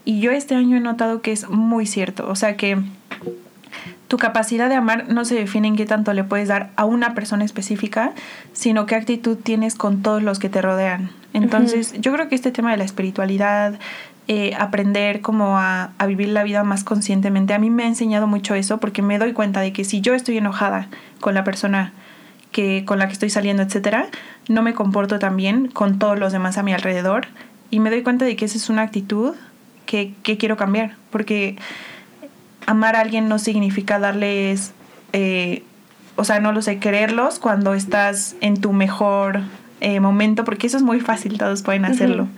Y 0.04 0.20
yo 0.20 0.32
este 0.32 0.54
año 0.54 0.76
he 0.76 0.80
notado 0.80 1.22
que 1.22 1.32
es 1.32 1.48
muy 1.48 1.86
cierto, 1.86 2.28
o 2.28 2.34
sea 2.34 2.56
que 2.56 2.76
tu 4.08 4.18
capacidad 4.18 4.68
de 4.68 4.74
amar 4.74 5.08
no 5.08 5.24
se 5.24 5.36
define 5.36 5.68
en 5.68 5.76
qué 5.76 5.86
tanto 5.86 6.12
le 6.12 6.24
puedes 6.24 6.48
dar 6.48 6.70
a 6.76 6.84
una 6.84 7.14
persona 7.14 7.44
específica, 7.44 8.12
sino 8.52 8.84
qué 8.84 8.96
actitud 8.96 9.38
tienes 9.38 9.74
con 9.74 10.02
todos 10.02 10.22
los 10.22 10.38
que 10.38 10.50
te 10.50 10.60
rodean. 10.60 11.10
Entonces, 11.32 11.94
yo 11.98 12.12
creo 12.12 12.28
que 12.28 12.34
este 12.34 12.52
tema 12.52 12.72
de 12.72 12.76
la 12.76 12.84
espiritualidad, 12.84 13.78
eh, 14.28 14.54
aprender 14.58 15.22
como 15.22 15.56
a, 15.56 15.92
a, 15.96 16.06
vivir 16.06 16.28
la 16.28 16.44
vida 16.44 16.62
más 16.62 16.84
conscientemente, 16.84 17.54
a 17.54 17.58
mí 17.58 17.70
me 17.70 17.84
ha 17.84 17.86
enseñado 17.86 18.26
mucho 18.26 18.54
eso 18.54 18.78
porque 18.78 19.00
me 19.00 19.18
doy 19.18 19.32
cuenta 19.32 19.60
de 19.60 19.72
que 19.72 19.84
si 19.84 20.02
yo 20.02 20.12
estoy 20.12 20.36
enojada 20.36 20.88
con 21.20 21.32
la 21.32 21.42
persona 21.42 21.92
que 22.52 22.84
con 22.84 22.98
la 22.98 23.06
que 23.06 23.14
estoy 23.14 23.30
saliendo, 23.30 23.62
etcétera, 23.62 24.06
no 24.48 24.62
me 24.62 24.74
comporto 24.74 25.18
tan 25.18 25.36
bien 25.36 25.68
con 25.68 25.98
todos 25.98 26.18
los 26.18 26.32
demás 26.32 26.58
a 26.58 26.62
mi 26.62 26.72
alrededor 26.72 27.26
y 27.70 27.80
me 27.80 27.90
doy 27.90 28.02
cuenta 28.02 28.24
de 28.24 28.36
que 28.36 28.44
esa 28.44 28.58
es 28.58 28.68
una 28.68 28.82
actitud 28.82 29.34
que, 29.86 30.14
quiero 30.22 30.56
cambiar, 30.56 30.94
porque 31.10 31.56
amar 32.66 32.96
a 32.96 33.00
alguien 33.00 33.28
no 33.28 33.38
significa 33.38 33.98
darles, 33.98 34.72
eh, 35.12 35.64
o 36.16 36.24
sea, 36.24 36.40
no 36.40 36.52
lo 36.52 36.62
sé, 36.62 36.78
quererlos 36.78 37.38
cuando 37.38 37.74
estás 37.74 38.36
en 38.40 38.60
tu 38.60 38.72
mejor 38.72 39.40
eh, 39.80 40.00
momento, 40.00 40.44
porque 40.44 40.66
eso 40.66 40.76
es 40.76 40.82
muy 40.82 41.00
fácil, 41.00 41.38
todos 41.38 41.62
pueden 41.62 41.84
hacerlo. 41.84 42.28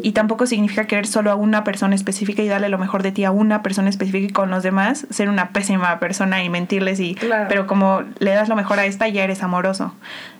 Y 0.00 0.12
tampoco 0.12 0.46
significa 0.46 0.86
querer 0.86 1.06
solo 1.06 1.30
a 1.30 1.34
una 1.34 1.64
persona 1.64 1.94
específica 1.94 2.42
y 2.42 2.48
darle 2.48 2.68
lo 2.68 2.78
mejor 2.78 3.02
de 3.02 3.12
ti 3.12 3.24
a 3.24 3.30
una 3.30 3.62
persona 3.62 3.90
específica 3.90 4.26
y 4.26 4.30
con 4.30 4.50
los 4.50 4.62
demás 4.62 5.06
ser 5.10 5.28
una 5.28 5.50
pésima 5.50 5.98
persona 5.98 6.42
y 6.42 6.48
mentirles 6.48 6.98
y 7.00 7.16
pero 7.48 7.66
como 7.66 8.02
le 8.18 8.32
das 8.32 8.48
lo 8.48 8.56
mejor 8.56 8.78
a 8.78 8.86
esta 8.86 9.08
ya 9.08 9.24
eres 9.24 9.42
amoroso. 9.42 9.94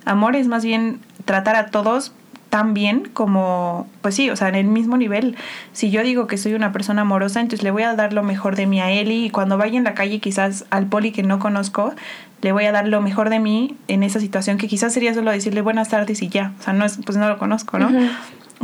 Amor 0.05 0.37
es 0.37 0.49
más 0.49 0.65
bien 0.65 1.01
tratar 1.25 1.57
a 1.57 1.67
todos 1.67 2.13
tan 2.53 2.75
bien 2.75 3.09
como, 3.15 3.89
pues 4.03 4.15
sí, 4.15 4.29
o 4.29 4.37
sea, 4.37 4.49
en 4.49 4.57
el 4.57 4.67
mismo 4.67 4.99
nivel. 4.99 5.37
Si 5.73 5.91
yo 5.91 6.03
digo 6.03 6.27
que 6.27 6.37
soy 6.37 6.53
una 6.53 6.71
persona 6.71 7.01
amorosa, 7.01 7.41
entonces 7.41 7.63
le 7.63 7.71
voy 7.71 7.83
a 7.83 7.95
dar 7.95 8.13
lo 8.13 8.23
mejor 8.23 8.57
de 8.57 8.67
mí 8.67 8.79
a 8.79 8.91
Eli 8.91 9.25
y 9.25 9.31
cuando 9.31 9.57
vaya 9.57 9.79
en 9.79 9.85
la 9.85 9.95
calle 9.95 10.21
quizás 10.21 10.67
al 10.69 10.85
poli 10.85 11.13
que 11.13 11.23
no 11.23 11.39
conozco, 11.39 11.95
le 12.43 12.53
voy 12.53 12.67
a 12.67 12.73
dar 12.73 12.87
lo 12.87 13.01
mejor 13.01 13.31
de 13.31 13.39
mí 13.39 13.75
en 13.89 14.03
esa 14.03 14.21
situación 14.21 14.59
que 14.59 14.69
quizás 14.69 14.93
sería 14.93 15.15
solo 15.15 15.31
decirle 15.31 15.63
buenas 15.63 15.89
tardes 15.89 16.21
y 16.21 16.29
ya, 16.29 16.53
o 16.61 16.63
sea, 16.63 16.75
no 16.75 16.85
es, 16.85 16.99
pues 17.03 17.17
no 17.17 17.27
lo 17.27 17.39
conozco, 17.39 17.79
¿no? 17.79 17.89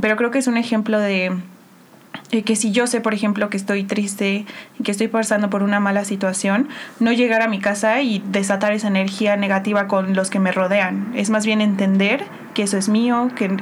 Pero 0.00 0.16
creo 0.16 0.30
que 0.30 0.38
es 0.38 0.46
un 0.46 0.56
ejemplo 0.56 0.98
de 0.98 1.32
eh, 2.30 2.42
que 2.42 2.56
si 2.56 2.72
yo 2.72 2.86
sé, 2.86 3.00
por 3.00 3.14
ejemplo, 3.14 3.48
que 3.48 3.56
estoy 3.56 3.84
triste 3.84 4.44
y 4.78 4.82
que 4.82 4.90
estoy 4.90 5.08
pasando 5.08 5.48
por 5.48 5.62
una 5.62 5.80
mala 5.80 6.04
situación, 6.04 6.68
no 7.00 7.12
llegar 7.12 7.40
a 7.40 7.48
mi 7.48 7.58
casa 7.58 8.02
y 8.02 8.22
desatar 8.30 8.72
esa 8.72 8.88
energía 8.88 9.36
negativa 9.36 9.86
con 9.88 10.14
los 10.14 10.28
que 10.28 10.38
me 10.38 10.52
rodean. 10.52 11.10
Es 11.14 11.30
más 11.30 11.46
bien 11.46 11.60
entender 11.60 12.24
que 12.54 12.64
eso 12.64 12.76
es 12.76 12.88
mío, 12.88 13.30
que 13.34 13.56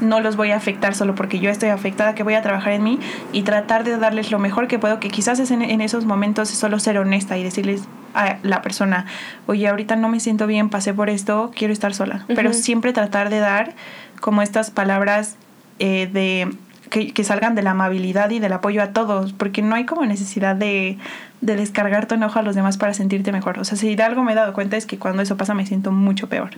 no 0.00 0.20
los 0.20 0.36
voy 0.36 0.52
a 0.52 0.56
afectar 0.56 0.94
solo 0.94 1.14
porque 1.14 1.40
yo 1.40 1.50
estoy 1.50 1.70
afectada, 1.70 2.14
que 2.14 2.22
voy 2.22 2.34
a 2.34 2.42
trabajar 2.42 2.72
en 2.72 2.84
mí 2.84 3.00
y 3.32 3.42
tratar 3.42 3.82
de 3.84 3.96
darles 3.96 4.30
lo 4.30 4.38
mejor 4.38 4.68
que 4.68 4.78
puedo, 4.78 5.00
que 5.00 5.08
quizás 5.08 5.40
es 5.40 5.50
en, 5.50 5.62
en 5.62 5.80
esos 5.80 6.04
momentos 6.04 6.52
es 6.52 6.58
solo 6.58 6.78
ser 6.78 6.98
honesta 6.98 7.36
y 7.36 7.42
decirles 7.42 7.82
a 8.14 8.36
la 8.42 8.62
persona, 8.62 9.06
oye, 9.46 9.66
ahorita 9.66 9.96
no 9.96 10.08
me 10.08 10.20
siento 10.20 10.46
bien, 10.46 10.70
pasé 10.70 10.94
por 10.94 11.10
esto, 11.10 11.50
quiero 11.54 11.72
estar 11.72 11.94
sola. 11.94 12.24
Pero 12.28 12.52
siempre 12.52 12.92
tratar 12.92 13.28
de 13.28 13.40
dar 13.40 13.74
como 14.20 14.42
estas 14.42 14.70
palabras 14.70 15.36
eh, 15.78 16.08
de 16.12 16.50
que, 16.90 17.24
salgan 17.24 17.54
de 17.54 17.62
la 17.62 17.72
amabilidad 17.72 18.30
y 18.30 18.38
del 18.38 18.52
apoyo 18.52 18.82
a 18.82 18.88
todos, 18.88 19.32
porque 19.32 19.62
no 19.62 19.74
hay 19.74 19.84
como 19.84 20.06
necesidad 20.06 20.54
de, 20.54 20.98
de 21.40 21.56
descargar 21.56 22.06
tu 22.06 22.14
enojo 22.14 22.38
a 22.38 22.42
los 22.42 22.54
demás 22.54 22.76
para 22.76 22.94
sentirte 22.94 23.32
mejor. 23.32 23.58
O 23.58 23.64
sea, 23.64 23.76
si 23.76 23.96
de 23.96 24.02
algo 24.02 24.22
me 24.22 24.32
he 24.32 24.34
dado 24.34 24.52
cuenta 24.52 24.76
es 24.76 24.86
que 24.86 24.98
cuando 24.98 25.22
eso 25.22 25.36
pasa 25.36 25.54
me 25.54 25.66
siento 25.66 25.90
mucho 25.90 26.28
peor. 26.28 26.50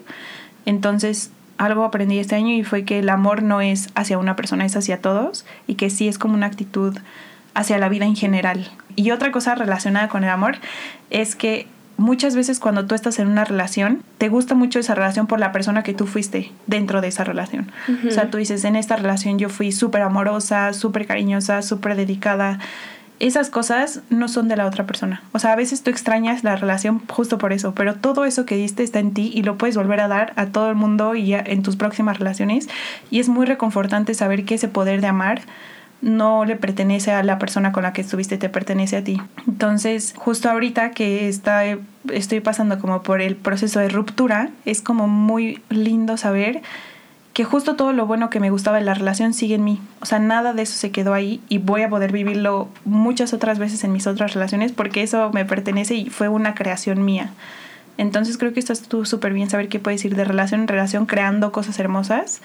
Entonces, 0.66 1.30
algo 1.58 1.84
aprendí 1.84 2.18
este 2.18 2.34
año 2.34 2.52
y 2.52 2.64
fue 2.64 2.84
que 2.84 2.98
el 2.98 3.08
amor 3.08 3.42
no 3.42 3.60
es 3.60 3.88
hacia 3.94 4.18
una 4.18 4.36
persona, 4.36 4.66
es 4.66 4.76
hacia 4.76 5.00
todos 5.00 5.46
y 5.66 5.76
que 5.76 5.88
sí 5.90 6.08
es 6.08 6.18
como 6.18 6.34
una 6.34 6.46
actitud 6.46 6.98
hacia 7.54 7.78
la 7.78 7.88
vida 7.88 8.04
en 8.04 8.16
general. 8.16 8.70
Y 8.94 9.10
otra 9.12 9.32
cosa 9.32 9.54
relacionada 9.54 10.08
con 10.08 10.24
el 10.24 10.30
amor 10.30 10.56
es 11.10 11.34
que 11.34 11.66
muchas 11.96 12.36
veces 12.36 12.60
cuando 12.60 12.86
tú 12.86 12.94
estás 12.94 13.18
en 13.18 13.28
una 13.28 13.44
relación, 13.44 14.02
te 14.18 14.28
gusta 14.28 14.54
mucho 14.54 14.78
esa 14.78 14.94
relación 14.94 15.26
por 15.26 15.40
la 15.40 15.52
persona 15.52 15.82
que 15.82 15.94
tú 15.94 16.06
fuiste 16.06 16.52
dentro 16.66 17.00
de 17.00 17.08
esa 17.08 17.24
relación. 17.24 17.70
O 18.06 18.10
sea, 18.10 18.30
tú 18.30 18.38
dices, 18.38 18.64
en 18.64 18.76
esta 18.76 18.96
relación 18.96 19.38
yo 19.38 19.48
fui 19.48 19.72
súper 19.72 20.02
amorosa, 20.02 20.72
súper 20.72 21.06
cariñosa, 21.06 21.62
súper 21.62 21.96
dedicada. 21.96 22.58
Esas 23.18 23.48
cosas 23.48 24.02
no 24.10 24.28
son 24.28 24.46
de 24.48 24.56
la 24.56 24.66
otra 24.66 24.84
persona. 24.84 25.22
O 25.32 25.38
sea, 25.38 25.52
a 25.52 25.56
veces 25.56 25.82
tú 25.82 25.90
extrañas 25.90 26.44
la 26.44 26.56
relación 26.56 27.00
justo 27.08 27.38
por 27.38 27.54
eso, 27.54 27.74
pero 27.74 27.94
todo 27.94 28.26
eso 28.26 28.44
que 28.44 28.56
diste 28.56 28.82
está 28.82 28.98
en 28.98 29.14
ti 29.14 29.30
y 29.34 29.42
lo 29.42 29.56
puedes 29.56 29.76
volver 29.76 30.00
a 30.00 30.08
dar 30.08 30.34
a 30.36 30.46
todo 30.46 30.68
el 30.68 30.74
mundo 30.74 31.14
y 31.14 31.32
en 31.32 31.62
tus 31.62 31.76
próximas 31.76 32.18
relaciones. 32.18 32.68
Y 33.10 33.20
es 33.20 33.30
muy 33.30 33.46
reconfortante 33.46 34.12
saber 34.12 34.44
que 34.44 34.56
ese 34.56 34.68
poder 34.68 35.00
de 35.00 35.06
amar 35.06 35.42
no 36.02 36.44
le 36.44 36.56
pertenece 36.56 37.12
a 37.12 37.22
la 37.22 37.38
persona 37.38 37.72
con 37.72 37.82
la 37.82 37.92
que 37.92 38.02
estuviste, 38.02 38.38
te 38.38 38.48
pertenece 38.48 38.96
a 38.96 39.04
ti. 39.04 39.20
Entonces, 39.46 40.14
justo 40.16 40.50
ahorita 40.50 40.90
que 40.90 41.28
está, 41.28 41.64
estoy 42.12 42.40
pasando 42.40 42.78
como 42.78 43.02
por 43.02 43.20
el 43.20 43.36
proceso 43.36 43.80
de 43.80 43.88
ruptura, 43.88 44.50
es 44.64 44.82
como 44.82 45.08
muy 45.08 45.62
lindo 45.68 46.16
saber 46.16 46.62
que 47.32 47.44
justo 47.44 47.76
todo 47.76 47.92
lo 47.92 48.06
bueno 48.06 48.30
que 48.30 48.40
me 48.40 48.48
gustaba 48.48 48.78
de 48.78 48.84
la 48.84 48.94
relación 48.94 49.34
sigue 49.34 49.56
en 49.56 49.64
mí. 49.64 49.78
O 50.00 50.06
sea, 50.06 50.18
nada 50.18 50.54
de 50.54 50.62
eso 50.62 50.74
se 50.74 50.90
quedó 50.90 51.12
ahí 51.12 51.42
y 51.50 51.58
voy 51.58 51.82
a 51.82 51.90
poder 51.90 52.10
vivirlo 52.10 52.68
muchas 52.86 53.34
otras 53.34 53.58
veces 53.58 53.84
en 53.84 53.92
mis 53.92 54.06
otras 54.06 54.32
relaciones 54.32 54.72
porque 54.72 55.02
eso 55.02 55.30
me 55.34 55.44
pertenece 55.44 55.94
y 55.96 56.08
fue 56.08 56.28
una 56.28 56.54
creación 56.54 57.04
mía. 57.04 57.30
Entonces 57.98 58.38
creo 58.38 58.54
que 58.54 58.60
estás 58.60 58.82
tú 58.82 59.04
súper 59.04 59.34
bien 59.34 59.50
saber 59.50 59.68
qué 59.68 59.78
puedes 59.78 60.02
ir 60.04 60.16
de 60.16 60.24
relación 60.24 60.62
en 60.62 60.68
relación 60.68 61.04
creando 61.04 61.52
cosas 61.52 61.78
hermosas 61.78 62.40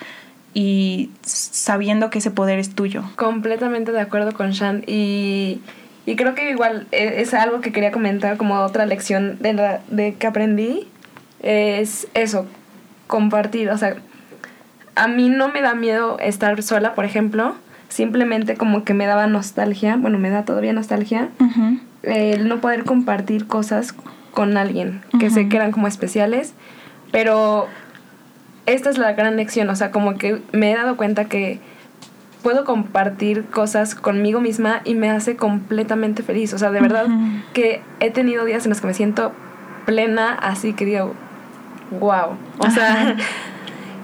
y 0.54 1.10
sabiendo 1.22 2.10
que 2.10 2.20
ese 2.20 2.32
poder 2.32 2.60
es 2.60 2.76
tuyo. 2.76 3.04
Completamente 3.16 3.92
de 3.92 4.02
acuerdo 4.02 4.34
con 4.34 4.52
Shan 4.52 4.84
y, 4.88 5.62
y 6.06 6.16
creo 6.16 6.36
que 6.36 6.50
igual 6.50 6.88
e, 6.92 7.22
es 7.22 7.34
algo 7.34 7.62
que 7.62 7.72
quería 7.72 7.92
comentar 7.92 8.38
como 8.38 8.60
otra 8.60 8.86
lección 8.86 9.38
de, 9.40 9.54
la, 9.54 9.82
de 9.90 10.16
que 10.16 10.28
aprendí 10.28 10.88
es 11.40 12.08
eso, 12.14 12.46
compartir, 13.08 13.70
o 13.70 13.78
sea, 13.78 13.96
a 14.96 15.08
mí 15.08 15.30
no 15.30 15.50
me 15.50 15.62
da 15.62 15.74
miedo 15.74 16.18
estar 16.20 16.62
sola, 16.62 16.94
por 16.94 17.06
ejemplo. 17.06 17.56
Simplemente 17.90 18.56
como 18.56 18.86
que 18.86 18.94
me 18.94 19.06
daba 19.06 19.28
nostalgia, 19.28 19.98
bueno, 19.98 20.18
me 20.18 20.30
da 20.30 20.46
todavía 20.46 20.72
nostalgia, 20.72 21.28
el 22.04 22.48
no 22.48 22.62
poder 22.62 22.86
compartir 22.86 23.48
cosas 23.48 23.94
con 24.32 24.56
alguien 24.56 25.02
que 25.20 25.30
sé 25.30 25.50
que 25.50 25.58
eran 25.58 25.74
como 25.74 25.88
especiales, 25.88 26.54
pero 27.12 27.68
esta 28.66 28.90
es 28.90 28.98
la 28.98 29.14
gran 29.14 29.36
lección, 29.38 29.70
o 29.70 29.76
sea, 29.76 29.92
como 29.92 30.18
que 30.18 30.42
me 30.52 30.72
he 30.72 30.76
dado 30.76 30.98
cuenta 30.98 31.26
que 31.26 31.60
puedo 32.44 32.66
compartir 32.66 33.46
cosas 33.46 33.96
conmigo 33.96 34.42
misma 34.42 34.82
y 34.84 34.96
me 34.96 35.10
hace 35.10 35.36
completamente 35.36 36.24
feliz, 36.24 36.54
o 36.54 36.58
sea, 36.58 36.72
de 36.72 36.82
verdad 36.82 37.06
que 37.54 37.82
he 38.00 38.10
tenido 38.12 38.46
días 38.46 38.66
en 38.66 38.70
los 38.70 38.82
que 38.82 38.88
me 38.88 38.94
siento 38.94 39.32
plena, 39.86 40.34
así 40.34 40.74
que 40.74 40.86
digo, 40.86 41.14
wow, 42.00 42.38
o 42.60 42.70
sea... 42.70 43.16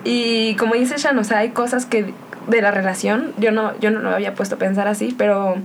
Y 0.09 0.55
como 0.55 0.75
dice 0.75 0.95
Shan, 0.97 1.19
o 1.19 1.25
sea, 1.25 1.39
hay 1.39 1.49
cosas 1.49 1.85
que 1.85 2.13
de 2.47 2.61
la 2.61 2.71
relación, 2.71 3.33
yo 3.37 3.51
no, 3.51 3.77
yo 3.79 3.91
no 3.91 3.99
lo 3.99 4.11
había 4.11 4.35
puesto 4.35 4.55
a 4.55 4.57
pensar 4.57 4.87
así, 4.87 5.13
pero 5.17 5.57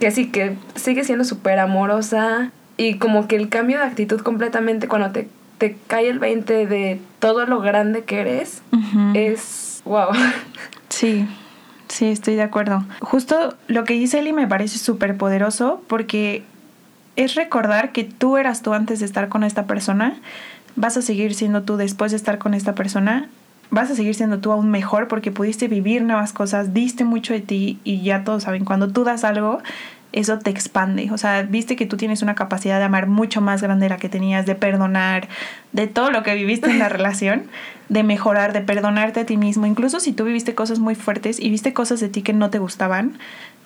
que 0.00 0.10
sí, 0.10 0.28
que 0.28 0.56
sigue 0.74 1.04
siendo 1.04 1.24
súper 1.24 1.60
amorosa 1.60 2.50
y 2.76 2.98
como 2.98 3.28
que 3.28 3.36
el 3.36 3.48
cambio 3.48 3.78
de 3.78 3.84
actitud 3.84 4.20
completamente 4.22 4.88
cuando 4.88 5.12
te, 5.12 5.28
te 5.58 5.76
cae 5.86 6.08
el 6.08 6.18
20 6.18 6.66
de 6.66 7.00
todo 7.18 7.46
lo 7.46 7.60
grande 7.60 8.04
que 8.04 8.20
eres, 8.20 8.62
es 9.14 9.82
wow. 9.84 10.08
Sí. 10.88 11.26
Sí, 11.88 12.06
estoy 12.06 12.34
de 12.34 12.42
acuerdo. 12.42 12.84
Justo 13.00 13.54
lo 13.68 13.84
que 13.84 13.94
dice 13.94 14.18
Eli 14.18 14.32
me 14.32 14.48
parece 14.48 14.78
súper 14.78 15.16
poderoso 15.16 15.82
porque 15.86 16.42
es 17.14 17.34
recordar 17.36 17.92
que 17.92 18.02
tú 18.04 18.36
eras 18.36 18.62
tú 18.62 18.74
antes 18.74 19.00
de 19.00 19.06
estar 19.06 19.28
con 19.28 19.44
esta 19.44 19.66
persona, 19.66 20.16
vas 20.74 20.96
a 20.96 21.02
seguir 21.02 21.34
siendo 21.34 21.62
tú 21.62 21.76
después 21.76 22.10
de 22.10 22.16
estar 22.16 22.38
con 22.38 22.54
esta 22.54 22.74
persona 22.74 23.28
vas 23.70 23.90
a 23.90 23.94
seguir 23.94 24.14
siendo 24.14 24.38
tú 24.38 24.52
aún 24.52 24.70
mejor 24.70 25.08
porque 25.08 25.30
pudiste 25.30 25.68
vivir 25.68 26.02
nuevas 26.02 26.32
cosas, 26.32 26.72
diste 26.72 27.04
mucho 27.04 27.32
de 27.32 27.40
ti 27.40 27.80
y 27.84 28.02
ya 28.02 28.24
todos 28.24 28.44
saben, 28.44 28.64
cuando 28.64 28.88
tú 28.88 29.04
das 29.04 29.24
algo, 29.24 29.60
eso 30.16 30.38
te 30.38 30.50
expande. 30.50 31.10
O 31.12 31.18
sea, 31.18 31.42
viste 31.42 31.76
que 31.76 31.84
tú 31.84 31.98
tienes 31.98 32.22
una 32.22 32.34
capacidad 32.34 32.78
de 32.78 32.84
amar 32.84 33.06
mucho 33.06 33.42
más 33.42 33.60
grande 33.60 33.84
de 33.84 33.90
la 33.90 33.98
que 33.98 34.08
tenías, 34.08 34.46
de 34.46 34.54
perdonar, 34.54 35.28
de 35.72 35.86
todo 35.86 36.10
lo 36.10 36.22
que 36.22 36.34
viviste 36.34 36.70
en 36.70 36.78
la 36.78 36.88
relación, 36.88 37.44
de 37.90 38.02
mejorar, 38.02 38.54
de 38.54 38.62
perdonarte 38.62 39.20
a 39.20 39.26
ti 39.26 39.36
mismo. 39.36 39.66
Incluso 39.66 40.00
si 40.00 40.12
tú 40.12 40.24
viviste 40.24 40.54
cosas 40.54 40.78
muy 40.78 40.94
fuertes 40.94 41.38
y 41.38 41.50
viste 41.50 41.74
cosas 41.74 42.00
de 42.00 42.08
ti 42.08 42.22
que 42.22 42.32
no 42.32 42.48
te 42.48 42.58
gustaban, 42.58 43.18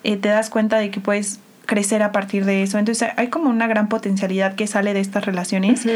eh, 0.03 0.17
te 0.17 0.29
das 0.29 0.51
cuenta 0.51 0.79
de 0.79 0.91
que 0.91 0.99
puedes 0.99 1.39
crecer 1.67 2.03
a 2.03 2.11
partir 2.11 2.45
de 2.45 2.65
eso. 2.65 2.79
Entonces 2.79 3.11
hay 3.17 3.29
como 3.29 3.49
una 3.49 3.69
gran 3.69 3.89
potencialidad 3.89 4.57
que 4.57 4.67
sale 4.67 4.93
de 4.93 4.99
estas 4.99 5.25
relaciones 5.25 5.87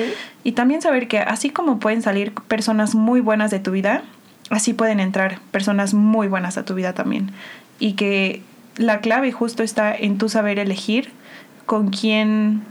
y 0.44 0.52
también 0.52 0.82
saber 0.82 1.08
que 1.08 1.18
así 1.18 1.50
como 1.50 1.80
pueden 1.80 2.00
salir 2.00 2.32
personas 2.32 2.94
muy 2.94 3.20
buenas 3.20 3.50
de 3.50 3.58
tu 3.58 3.72
vida, 3.72 4.02
así 4.50 4.72
pueden 4.72 5.00
entrar 5.00 5.40
personas 5.50 5.94
muy 5.94 6.28
buenas 6.28 6.58
a 6.58 6.64
tu 6.64 6.74
vida 6.74 6.92
también. 6.92 7.32
Y 7.80 7.94
que 7.94 8.42
la 8.76 9.00
clave 9.00 9.32
justo 9.32 9.62
está 9.62 9.94
en 9.94 10.18
tu 10.18 10.28
saber 10.28 10.58
elegir 10.58 11.12
con 11.66 11.88
quién 11.88 12.62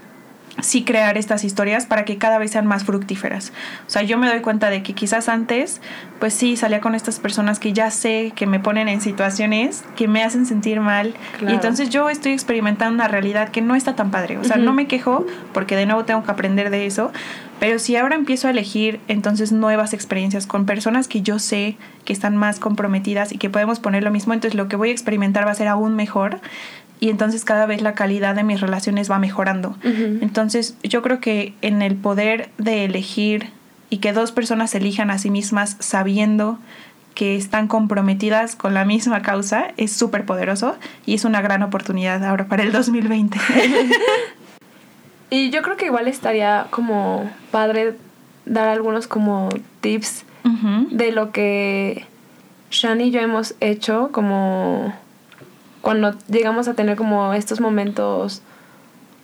sí 0.61 0.83
crear 0.83 1.17
estas 1.17 1.43
historias 1.43 1.85
para 1.85 2.05
que 2.05 2.17
cada 2.17 2.37
vez 2.37 2.51
sean 2.51 2.67
más 2.67 2.83
fructíferas. 2.83 3.51
O 3.87 3.89
sea, 3.89 4.03
yo 4.03 4.17
me 4.17 4.27
doy 4.27 4.41
cuenta 4.41 4.69
de 4.69 4.83
que 4.83 4.93
quizás 4.93 5.27
antes, 5.27 5.81
pues 6.19 6.33
sí, 6.33 6.57
salía 6.57 6.79
con 6.79 6.93
estas 6.93 7.19
personas 7.19 7.59
que 7.59 7.73
ya 7.73 7.89
sé 7.89 8.33
que 8.35 8.45
me 8.45 8.59
ponen 8.59 8.87
en 8.87 9.01
situaciones 9.01 9.83
que 9.95 10.07
me 10.07 10.23
hacen 10.23 10.45
sentir 10.45 10.79
mal. 10.79 11.15
Y 11.41 11.51
entonces 11.51 11.89
yo 11.89 12.09
estoy 12.09 12.33
experimentando 12.33 12.93
una 12.93 13.07
realidad 13.07 13.49
que 13.49 13.61
no 13.61 13.75
está 13.75 13.95
tan 13.95 14.11
padre. 14.11 14.37
O 14.37 14.43
sea, 14.43 14.57
no 14.57 14.73
me 14.73 14.87
quejo 14.87 15.25
porque 15.53 15.75
de 15.75 15.85
nuevo 15.85 16.05
tengo 16.05 16.23
que 16.23 16.31
aprender 16.31 16.69
de 16.69 16.85
eso. 16.85 17.11
Pero 17.63 17.79
si 17.79 17.95
ahora 17.95 18.15
empiezo 18.15 18.49
a 18.49 18.51
elegir 18.51 18.99
entonces 19.07 19.53
nuevas 19.53 19.93
experiencias 19.93 20.47
con 20.47 20.65
personas 20.65 21.07
que 21.07 21.21
yo 21.21 21.39
sé 21.39 21.77
que 22.03 22.11
están 22.11 22.35
más 22.35 22.59
comprometidas 22.59 23.31
y 23.31 23.37
que 23.37 23.49
podemos 23.49 23.79
poner 23.79 24.03
lo 24.03 24.11
mismo, 24.11 24.33
entonces 24.33 24.57
lo 24.57 24.67
que 24.67 24.75
voy 24.75 24.89
a 24.89 24.91
experimentar 24.91 25.47
va 25.47 25.51
a 25.51 25.55
ser 25.55 25.69
aún 25.69 25.95
mejor 25.95 26.41
y 26.99 27.09
entonces 27.09 27.45
cada 27.45 27.65
vez 27.65 27.81
la 27.81 27.93
calidad 27.93 28.35
de 28.35 28.43
mis 28.43 28.59
relaciones 28.59 29.09
va 29.09 29.17
mejorando. 29.17 29.77
Entonces 29.81 30.75
yo 30.83 31.01
creo 31.01 31.21
que 31.21 31.53
en 31.61 31.81
el 31.81 31.95
poder 31.95 32.49
de 32.57 32.83
elegir 32.83 33.51
y 33.89 33.99
que 33.99 34.11
dos 34.11 34.33
personas 34.33 34.75
elijan 34.75 35.09
a 35.09 35.17
sí 35.17 35.29
mismas 35.29 35.77
sabiendo 35.79 36.59
que 37.15 37.37
están 37.37 37.69
comprometidas 37.69 38.57
con 38.57 38.73
la 38.73 38.83
misma 38.83 39.21
causa 39.21 39.67
es 39.77 39.93
súper 39.93 40.25
poderoso 40.25 40.75
y 41.05 41.13
es 41.13 41.23
una 41.23 41.41
gran 41.41 41.63
oportunidad 41.63 42.25
ahora 42.25 42.45
para 42.47 42.63
el 42.63 42.73
2020. 42.73 43.39
y 45.29 45.49
yo 45.49 45.61
creo 45.61 45.77
que 45.77 45.85
igual 45.85 46.07
estaría 46.07 46.67
como 46.69 47.29
padre 47.51 47.95
dar 48.45 48.67
algunos 48.67 49.07
como 49.07 49.49
tips 49.81 50.25
de 50.91 51.11
lo 51.13 51.31
que 51.31 52.05
Shani 52.69 53.05
y 53.05 53.11
yo 53.11 53.21
hemos 53.21 53.55
hecho 53.61 54.09
como 54.11 54.93
cuando 55.81 56.15
llegamos 56.27 56.67
a 56.67 56.73
tener 56.73 56.97
como 56.97 57.33
estos 57.33 57.61
momentos 57.61 58.41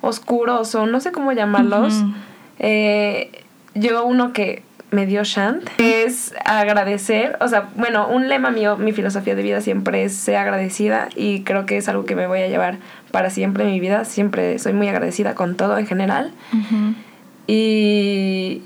oscuros 0.01 0.73
o 0.75 0.85
no 0.85 0.99
sé 0.99 1.11
cómo 1.11 1.31
llamarlos, 1.31 1.93
eh, 2.59 3.43
yo 3.75 4.05
uno 4.05 4.33
que 4.33 4.63
me 4.91 5.05
dio 5.05 5.23
Shant 5.23 5.69
es 5.77 6.33
agradecer, 6.45 7.37
o 7.41 7.47
sea, 7.47 7.69
bueno, 7.75 8.07
un 8.07 8.27
lema 8.27 8.49
mío, 8.49 8.77
mi 8.77 8.91
filosofía 8.91 9.35
de 9.35 9.43
vida 9.43 9.61
siempre 9.61 10.03
es 10.03 10.15
ser 10.15 10.37
agradecida 10.37 11.09
y 11.15 11.43
creo 11.43 11.65
que 11.65 11.77
es 11.77 11.87
algo 11.89 12.05
que 12.05 12.15
me 12.15 12.27
voy 12.27 12.39
a 12.39 12.47
llevar 12.47 12.77
para 13.11 13.29
siempre 13.29 13.63
en 13.63 13.71
mi 13.71 13.79
vida, 13.79 14.05
siempre 14.05 14.59
soy 14.59 14.73
muy 14.73 14.87
agradecida 14.87 15.35
con 15.35 15.55
todo 15.55 15.77
en 15.77 15.87
general. 15.87 16.31
Y 17.47 18.61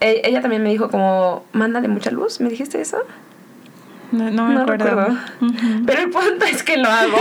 e, 0.00 0.22
ella 0.24 0.40
también 0.40 0.62
me 0.62 0.70
dijo 0.70 0.90
como, 0.90 1.44
mándale 1.52 1.88
mucha 1.88 2.10
luz, 2.10 2.40
¿me 2.40 2.48
dijiste 2.48 2.80
eso? 2.80 2.98
No, 4.12 4.48
me 4.48 4.60
acuerdo. 4.60 5.16
Pero 5.86 6.00
el 6.00 6.10
punto 6.10 6.44
es 6.44 6.62
que 6.62 6.76
lo 6.76 6.88
hago. 6.88 7.18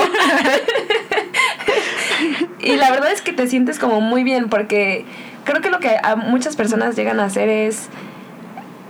y 2.60 2.75
la 2.78 2.91
verdad 2.91 3.12
es 3.12 3.21
que 3.21 3.32
te 3.32 3.47
sientes 3.47 3.78
como 3.78 4.02
muy 4.02 4.23
bien 4.23 4.49
porque 4.49 5.06
creo 5.43 5.62
que 5.62 5.69
lo 5.69 5.80
que 5.80 5.97
a 6.02 6.15
muchas 6.15 6.56
personas 6.56 6.95
llegan 6.95 7.19
a 7.19 7.25
hacer 7.25 7.49
es 7.49 7.89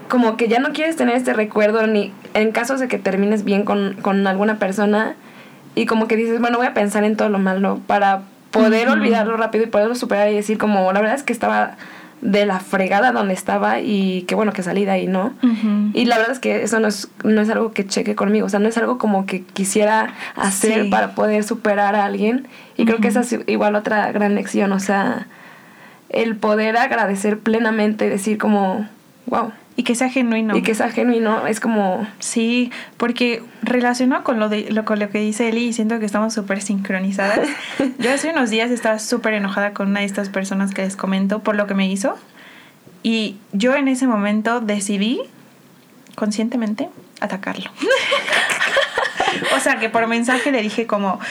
como 0.08 0.38
que 0.38 0.48
ya 0.48 0.60
no 0.60 0.72
quieres 0.74 0.96
tener 0.96 1.16
este 1.16 1.34
recuerdo 1.34 1.86
ni 1.88 2.14
en 2.34 2.52
casos 2.52 2.80
de 2.80 2.88
que 2.88 2.98
termines 2.98 3.44
bien 3.44 3.64
con, 3.64 3.98
con 4.02 4.26
alguna 4.28 4.60
persona 4.60 5.16
y 5.76 5.86
como 5.86 6.08
que 6.08 6.16
dices, 6.16 6.40
bueno, 6.40 6.58
voy 6.58 6.68
a 6.68 6.74
pensar 6.74 7.04
en 7.04 7.16
todo 7.16 7.30
lo 7.30 7.40
malo 7.40 7.80
para 7.88 8.22
poder 8.52 8.90
olvidarlo 8.90 9.38
rápido 9.38 9.64
y 9.64 9.68
poderlo 9.68 9.96
superar 9.96 10.30
y 10.30 10.36
decir 10.36 10.58
como, 10.58 10.92
la 10.92 11.02
verdad 11.02 11.16
es 11.16 11.24
que 11.24 11.34
estaba 11.34 11.78
de 12.22 12.46
la 12.46 12.60
fregada 12.60 13.12
donde 13.12 13.34
estaba 13.34 13.80
y 13.80 14.24
qué 14.24 14.36
bueno 14.36 14.52
que 14.52 14.62
salí 14.62 14.84
de 14.84 14.92
ahí, 14.92 15.08
¿no? 15.08 15.34
Y 15.94 16.06
la 16.06 16.18
verdad 16.18 16.34
es 16.34 16.40
que 16.40 16.64
eso 16.64 16.80
no 16.80 16.88
es, 16.88 17.10
no 17.24 17.42
es 17.42 17.50
algo 17.50 17.72
que 17.72 17.88
cheque 17.88 18.16
conmigo, 18.16 18.46
o 18.46 18.50
sea, 18.50 18.60
no 18.60 18.68
es 18.68 18.78
algo 18.78 18.98
como 18.98 19.26
que 19.26 19.44
quisiera 19.44 20.14
hacer 20.36 20.90
para 20.90 21.16
poder 21.16 21.44
superar 21.44 21.96
a 21.96 22.06
alguien. 22.06 22.48
Y 22.76 22.86
creo 22.86 23.00
que 23.00 23.08
esa 23.08 23.22
es 23.22 23.38
igual 23.48 23.76
otra 23.76 24.12
gran 24.12 24.36
lección, 24.36 24.74
o 24.74 24.80
sea, 24.80 25.28
el 26.10 26.36
poder 26.36 26.76
agradecer 26.76 27.40
plenamente, 27.40 28.10
decir 28.10 28.38
como, 28.38 28.88
wow, 29.28 29.52
y 29.80 29.84
que 29.84 29.96
sea 29.96 30.10
genuino. 30.10 30.58
Y 30.58 30.62
que 30.62 30.76
sea 30.76 30.90
genuino, 30.90 31.48
es 31.48 31.62
como... 31.62 32.06
Sí, 32.20 32.70
porque 32.98 33.42
relacionado 33.62 34.26
con 34.26 34.38
lo, 34.38 34.50
de, 34.50 34.70
lo, 34.72 34.84
con 34.84 35.00
lo 35.00 35.10
que 35.10 35.20
dice 35.20 35.48
Eli, 35.48 35.68
y 35.68 35.74
siento 35.74 36.00
que 36.00 36.06
estamos 36.06 36.34
súper 36.34 36.62
sincronizadas. 36.62 37.48
Yo 37.98 38.12
hace 38.12 38.30
unos 38.30 38.50
días 38.50 38.72
estaba 38.72 39.00
súper 39.00 39.36
enojada 39.36 39.74
con 39.74 39.88
una 39.88 40.02
de 40.02 40.06
estas 40.06 40.28
personas 40.28 40.74
que 40.74 40.82
les 40.82 40.98
comento 40.98 41.40
por 41.40 41.56
lo 41.56 41.66
que 41.66 41.76
me 41.76 41.90
hizo. 41.90 42.18
Y 43.04 43.38
yo 43.54 43.74
en 43.76 43.88
ese 43.88 44.06
momento 44.06 44.60
decidí, 44.60 45.22
conscientemente, 46.16 46.90
atacarlo. 47.22 47.72
o 49.56 49.62
sea, 49.62 49.80
que 49.80 49.90
por 49.90 50.06
mensaje 50.08 50.52
le 50.52 50.62
dije 50.62 50.88
como, 50.88 51.22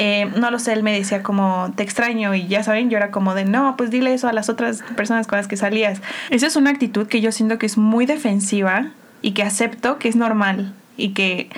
eh, 0.00 0.30
no 0.36 0.52
lo 0.52 0.60
sé, 0.60 0.72
él 0.72 0.84
me 0.84 0.92
decía 0.92 1.24
como, 1.24 1.72
te 1.74 1.82
extraño 1.82 2.32
y 2.32 2.46
ya 2.46 2.62
saben, 2.62 2.88
yo 2.88 2.96
era 2.96 3.10
como 3.10 3.34
de, 3.34 3.44
no, 3.44 3.76
pues 3.76 3.90
dile 3.90 4.14
eso 4.14 4.28
a 4.28 4.32
las 4.32 4.48
otras 4.48 4.82
personas 4.96 5.26
con 5.26 5.38
las 5.38 5.48
que 5.48 5.56
salías. 5.56 6.00
Esa 6.30 6.46
es 6.46 6.54
una 6.54 6.70
actitud 6.70 7.08
que 7.08 7.20
yo 7.20 7.32
siento 7.32 7.58
que 7.58 7.66
es 7.66 7.76
muy 7.76 8.06
defensiva 8.06 8.92
y 9.22 9.32
que 9.32 9.42
acepto 9.42 9.98
que 9.98 10.08
es 10.08 10.14
normal 10.14 10.72
y 10.96 11.10
que, 11.10 11.50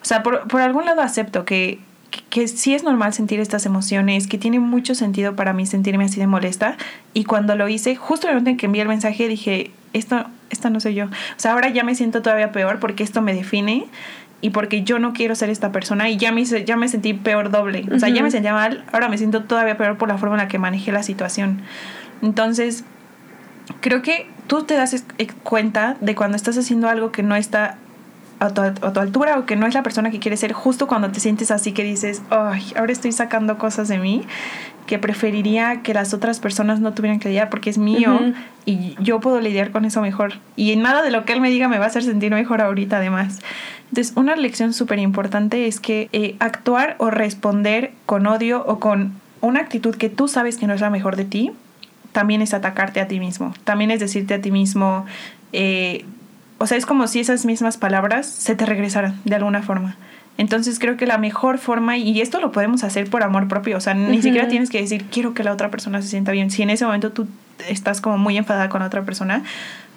o 0.00 0.04
sea, 0.04 0.22
por, 0.22 0.46
por 0.46 0.60
algún 0.60 0.84
lado 0.84 1.02
acepto 1.02 1.44
que, 1.44 1.80
que, 2.30 2.46
sí 2.46 2.72
es 2.72 2.84
normal 2.84 3.14
sentir 3.14 3.40
estas 3.40 3.66
emociones, 3.66 4.28
que 4.28 4.38
tiene 4.38 4.60
mucho 4.60 4.94
sentido 4.94 5.34
para 5.34 5.52
mí 5.52 5.66
sentirme 5.66 6.04
así 6.04 6.20
de 6.20 6.28
molesta. 6.28 6.76
Y 7.14 7.24
cuando 7.24 7.56
lo 7.56 7.68
hice, 7.68 7.96
justo 7.96 8.28
el 8.28 8.34
momento 8.34 8.50
en 8.50 8.56
que 8.58 8.66
envié 8.66 8.82
el 8.82 8.88
mensaje, 8.88 9.26
dije, 9.26 9.72
esto, 9.92 10.24
esta 10.50 10.70
no 10.70 10.78
soy 10.78 10.94
yo. 10.94 11.06
O 11.06 11.08
sea, 11.36 11.52
ahora 11.52 11.68
ya 11.70 11.82
me 11.82 11.96
siento 11.96 12.22
todavía 12.22 12.52
peor 12.52 12.78
porque 12.78 13.02
esto 13.02 13.22
me 13.22 13.34
define 13.34 13.86
y 14.40 14.50
porque 14.50 14.84
yo 14.84 14.98
no 14.98 15.12
quiero 15.12 15.34
ser 15.34 15.50
esta 15.50 15.72
persona 15.72 16.08
y 16.08 16.16
ya 16.16 16.30
me, 16.32 16.44
ya 16.44 16.76
me 16.76 16.88
sentí 16.88 17.14
peor 17.14 17.50
doble. 17.50 17.84
O 17.92 17.98
sea, 17.98 18.08
ya 18.08 18.22
me 18.22 18.30
sentía 18.30 18.52
mal, 18.52 18.84
ahora 18.92 19.08
me 19.08 19.18
siento 19.18 19.42
todavía 19.42 19.76
peor 19.76 19.98
por 19.98 20.08
la 20.08 20.18
forma 20.18 20.36
en 20.36 20.42
la 20.42 20.48
que 20.48 20.58
manejé 20.58 20.92
la 20.92 21.02
situación. 21.02 21.62
Entonces, 22.22 22.84
creo 23.80 24.02
que 24.02 24.28
tú 24.46 24.62
te 24.62 24.74
das 24.74 25.04
cuenta 25.42 25.96
de 26.00 26.14
cuando 26.14 26.36
estás 26.36 26.56
haciendo 26.56 26.88
algo 26.88 27.10
que 27.10 27.22
no 27.22 27.34
está 27.34 27.78
a 28.40 28.50
tu, 28.50 28.60
a 28.60 28.72
tu, 28.72 29.00
altura 29.00 29.38
o 29.38 29.46
que 29.46 29.56
no 29.56 29.66
es 29.66 29.74
la 29.74 29.82
persona 29.82 30.10
que 30.10 30.18
quieres 30.18 30.40
ser 30.40 30.52
justo 30.52 30.86
cuando 30.86 31.10
te 31.10 31.20
sientes 31.20 31.50
así 31.50 31.72
que 31.72 31.82
dices, 31.82 32.22
ay, 32.30 32.72
ahora 32.76 32.92
estoy 32.92 33.12
sacando 33.12 33.58
cosas 33.58 33.88
de 33.88 33.98
mí 33.98 34.22
que 34.86 34.98
preferiría 34.98 35.82
que 35.82 35.92
las 35.92 36.14
otras 36.14 36.40
personas 36.40 36.80
no 36.80 36.94
tuvieran 36.94 37.20
que 37.20 37.28
lidiar 37.28 37.50
porque 37.50 37.68
es 37.68 37.78
mío 37.78 38.18
y 38.64 38.96
yo 39.00 39.20
puedo 39.20 39.38
lidiar 39.40 39.70
con 39.70 39.84
eso 39.84 40.00
mejor. 40.00 40.34
Y 40.56 40.74
nada 40.76 41.02
de 41.02 41.10
lo 41.10 41.24
que 41.24 41.34
él 41.34 41.40
me 41.40 41.50
diga 41.50 41.68
me 41.68 41.78
va 41.78 41.84
a 41.84 41.88
hacer 41.88 42.02
sentir 42.02 42.32
mejor 42.32 42.62
ahorita 42.62 42.96
además. 42.96 43.38
Entonces, 43.90 44.14
una 44.16 44.34
lección 44.34 44.72
súper 44.72 44.98
importante 44.98 45.66
es 45.66 45.78
que 45.78 46.08
eh, 46.12 46.36
actuar 46.40 46.96
o 46.98 47.10
responder 47.10 47.92
con 48.06 48.26
odio 48.26 48.64
o 48.66 48.80
con 48.80 49.12
una 49.40 49.60
actitud 49.60 49.94
que 49.94 50.08
tú 50.08 50.26
sabes 50.26 50.56
que 50.56 50.66
no 50.66 50.74
es 50.74 50.80
la 50.80 50.90
mejor 50.90 51.16
de 51.16 51.24
ti, 51.24 51.52
también 52.12 52.42
es 52.42 52.54
atacarte 52.54 53.00
a 53.00 53.08
ti 53.08 53.20
mismo. 53.20 53.54
También 53.64 53.90
es 53.90 54.00
decirte 54.00 54.34
a 54.34 54.40
ti 54.40 54.50
mismo, 54.50 55.06
eh, 55.52 56.04
o 56.58 56.66
sea, 56.66 56.76
es 56.76 56.86
como 56.86 57.06
si 57.06 57.20
esas 57.20 57.44
mismas 57.44 57.76
palabras 57.76 58.26
se 58.26 58.54
te 58.54 58.66
regresaran 58.66 59.20
de 59.24 59.36
alguna 59.36 59.62
forma. 59.62 59.96
Entonces 60.36 60.78
creo 60.78 60.96
que 60.96 61.06
la 61.06 61.18
mejor 61.18 61.58
forma, 61.58 61.96
y 61.96 62.20
esto 62.20 62.40
lo 62.40 62.52
podemos 62.52 62.84
hacer 62.84 63.10
por 63.10 63.24
amor 63.24 63.48
propio, 63.48 63.76
o 63.76 63.80
sea, 63.80 63.94
ni 63.94 64.22
siquiera 64.22 64.46
tienes 64.46 64.70
que 64.70 64.80
decir, 64.80 65.06
quiero 65.10 65.34
que 65.34 65.42
la 65.42 65.52
otra 65.52 65.70
persona 65.70 66.00
se 66.00 66.08
sienta 66.08 66.30
bien. 66.30 66.50
Si 66.50 66.62
en 66.62 66.70
ese 66.70 66.84
momento 66.84 67.10
tú 67.10 67.26
estás 67.68 68.00
como 68.00 68.18
muy 68.18 68.36
enfadada 68.36 68.68
con 68.68 68.80
la 68.80 68.86
otra 68.86 69.02
persona, 69.02 69.42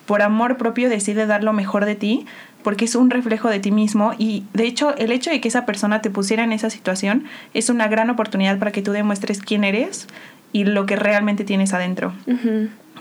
por 0.07 0.23
amor 0.23 0.57
propio 0.57 0.89
decide 0.89 1.27
dar 1.27 1.43
lo 1.43 1.53
mejor 1.53 1.85
de 1.85 1.95
ti, 1.95 2.25
porque 2.63 2.85
es 2.85 2.95
un 2.95 3.11
reflejo 3.11 3.49
de 3.49 3.59
ti 3.59 3.71
mismo 3.71 4.13
y 4.17 4.43
de 4.53 4.65
hecho 4.65 4.95
el 4.97 5.11
hecho 5.11 5.29
de 5.29 5.41
que 5.41 5.47
esa 5.47 5.65
persona 5.65 6.01
te 6.01 6.09
pusiera 6.09 6.43
en 6.43 6.51
esa 6.51 6.69
situación 6.69 7.25
es 7.53 7.69
una 7.69 7.87
gran 7.87 8.09
oportunidad 8.09 8.57
para 8.59 8.71
que 8.71 8.81
tú 8.81 8.91
demuestres 8.91 9.41
quién 9.41 9.63
eres 9.63 10.07
y 10.53 10.65
lo 10.65 10.85
que 10.85 10.95
realmente 10.95 11.43
tienes 11.43 11.73
adentro. 11.73 12.13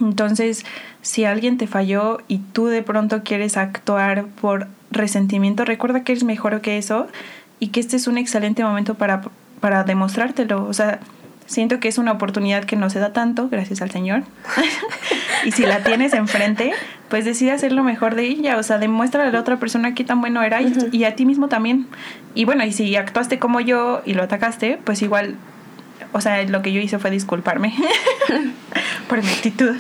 Entonces, 0.01 0.65
si 1.03 1.25
alguien 1.25 1.59
te 1.59 1.67
falló 1.67 2.19
y 2.29 2.39
tú 2.39 2.67
de 2.67 2.83
pronto 2.83 3.23
quieres 3.23 3.57
actuar 3.57 4.27
por 4.41 4.69
resentimiento, 4.91 5.65
recuerda 5.65 6.05
que 6.05 6.13
eres 6.13 6.25
mejor 6.25 6.61
que 6.61 6.79
eso 6.79 7.07
y 7.59 7.69
que 7.69 7.81
este 7.81 7.97
es 7.97 8.07
un 8.07 8.19
excelente 8.19 8.65
momento 8.65 8.95
para, 8.95 9.23
para 9.61 9.85
demostrártelo. 9.85 10.65
O 10.65 10.73
sea, 10.73 11.01
siento 11.47 11.81
que 11.81 11.89
es 11.89 11.99
una 11.99 12.13
oportunidad 12.13 12.65
que 12.65 12.77
no 12.77 12.91
se 12.91 12.99
da 12.99 13.13
tanto, 13.13 13.49
gracias 13.49 13.83
al 13.83 13.91
Señor. 13.91 14.23
y 15.45 15.53
si 15.53 15.65
la 15.65 15.83
tienes 15.83 16.15
enfrente, 16.15 16.73
pues 17.09 17.25
decide 17.25 17.53
hacer 17.53 17.73
lo 17.73 17.83
mejor 17.85 18.15
de 18.15 18.25
ella. 18.25 18.57
O 18.57 18.63
sea, 18.63 18.79
demuestra 18.79 19.25
a 19.27 19.31
la 19.31 19.41
otra 19.41 19.59
persona 19.59 19.95
qué 19.95 20.05
tan 20.05 20.21
bueno 20.21 20.43
era 20.43 20.61
y 20.63 21.05
a 21.05 21.15
ti 21.15 21.27
mismo 21.27 21.49
también. 21.49 21.87
Y 22.35 22.45
bueno, 22.45 22.65
y 22.65 22.73
si 22.73 22.97
actuaste 22.97 23.39
como 23.39 23.61
yo 23.61 24.01
y 24.07 24.15
lo 24.15 24.23
atacaste, 24.23 24.79
pues 24.83 25.03
igual, 25.03 25.37
o 26.13 26.21
sea, 26.21 26.43
lo 26.45 26.63
que 26.63 26.73
yo 26.73 26.81
hice 26.81 26.99
fue 26.99 27.11
disculparme 27.11 27.75
por 29.09 29.23
mi 29.23 29.29
actitud. 29.29 29.77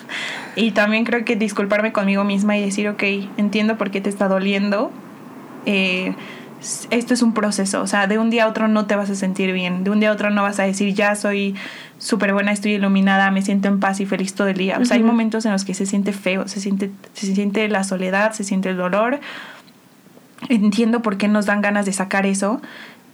Y 0.57 0.73
también 0.73 1.05
creo 1.05 1.25
que 1.25 1.37
disculparme 1.37 1.93
conmigo 1.93 2.25
misma 2.25 2.57
y 2.57 2.65
decir, 2.65 2.89
ok, 2.89 3.03
entiendo 3.37 3.77
por 3.77 3.91
qué 3.91 4.01
te 4.01 4.09
está 4.09 4.29
doliendo. 4.29 4.91
Eh, 5.67 6.15
esto 6.91 7.15
es 7.15 7.23
un 7.23 7.33
proceso, 7.33 7.81
o 7.81 7.87
sea, 7.87 8.07
de 8.07 8.19
un 8.19 8.29
día 8.29 8.45
a 8.45 8.49
otro 8.49 8.69
no 8.69 8.85
te 8.85 8.95
vas 8.95 9.09
a 9.09 9.15
sentir 9.15 9.53
bien, 9.53 9.83
de 9.83 9.91
un 9.91 9.99
día 9.99 10.11
a 10.11 10.13
otro 10.13 10.29
no 10.29 10.43
vas 10.43 10.61
a 10.61 10.65
decir, 10.65 10.95
ya 10.95 11.15
soy 11.15 11.55
súper 11.99 12.35
buena, 12.35 12.53
estoy 12.53 12.73
iluminada, 12.73 13.31
me 13.31 13.41
siento 13.41 13.69
en 13.69 13.81
paz 13.81 13.99
y 14.01 14.07
feliz 14.07 14.35
todo 14.35 14.49
el 14.49 14.59
día. 14.59 14.79
O 14.79 14.85
sea, 14.85 14.97
hay 14.97 15.03
momentos 15.03 15.47
en 15.47 15.53
los 15.53 15.65
que 15.65 15.73
se 15.73 15.87
siente 15.87 16.13
feo, 16.13 16.49
se 16.49 16.61
siente, 16.61 16.91
se 17.15 17.35
siente 17.35 17.67
la 17.69 17.83
soledad, 17.83 18.33
se 18.33 18.45
siente 18.45 18.71
el 18.71 18.77
dolor. 18.77 19.21
Entiendo 20.49 21.01
por 21.01 21.17
qué 21.17 21.29
nos 21.29 21.47
dan 21.47 21.63
ganas 21.63 21.87
de 21.87 21.93
sacar 21.93 22.27
eso. 22.27 22.61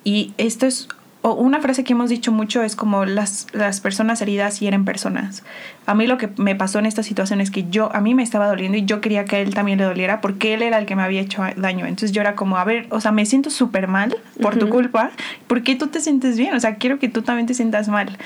Y 0.02 0.32
esto 0.38 0.66
es 0.66 0.88
o 1.22 1.32
una 1.32 1.60
frase 1.60 1.82
que 1.82 1.92
hemos 1.92 2.08
dicho 2.08 2.30
mucho 2.30 2.62
es 2.62 2.76
como 2.76 3.04
las, 3.04 3.48
las 3.52 3.80
personas 3.80 4.22
heridas 4.22 4.60
hieren 4.60 4.84
personas. 4.84 5.42
A 5.84 5.94
mí 5.94 6.06
lo 6.06 6.18
que 6.18 6.28
me 6.36 6.54
pasó 6.54 6.78
en 6.78 6.86
esta 6.86 7.02
situación 7.02 7.40
es 7.40 7.50
que 7.50 7.68
yo, 7.68 7.94
a 7.94 8.00
mí 8.00 8.14
me 8.14 8.22
estaba 8.22 8.46
doliendo 8.46 8.78
y 8.78 8.84
yo 8.84 9.00
quería 9.00 9.24
que 9.24 9.36
a 9.36 9.38
él 9.40 9.52
también 9.52 9.78
le 9.78 9.84
doliera 9.84 10.20
porque 10.20 10.54
él 10.54 10.62
era 10.62 10.78
el 10.78 10.86
que 10.86 10.94
me 10.94 11.02
había 11.02 11.20
hecho 11.20 11.42
daño. 11.56 11.86
Entonces 11.86 12.12
yo 12.12 12.20
era 12.20 12.36
como, 12.36 12.58
a 12.58 12.64
ver, 12.64 12.86
o 12.90 13.00
sea, 13.00 13.10
me 13.10 13.26
siento 13.26 13.50
súper 13.50 13.88
mal 13.88 14.16
por 14.40 14.56
tu 14.56 14.68
culpa, 14.68 15.10
¿por 15.48 15.62
qué 15.62 15.74
tú 15.74 15.88
te 15.88 16.00
sientes 16.00 16.38
bien? 16.38 16.54
O 16.54 16.60
sea, 16.60 16.76
quiero 16.76 16.98
que 16.98 17.08
tú 17.08 17.22
también 17.22 17.46
te 17.46 17.54
sientas 17.54 17.88
mal. 17.88 18.16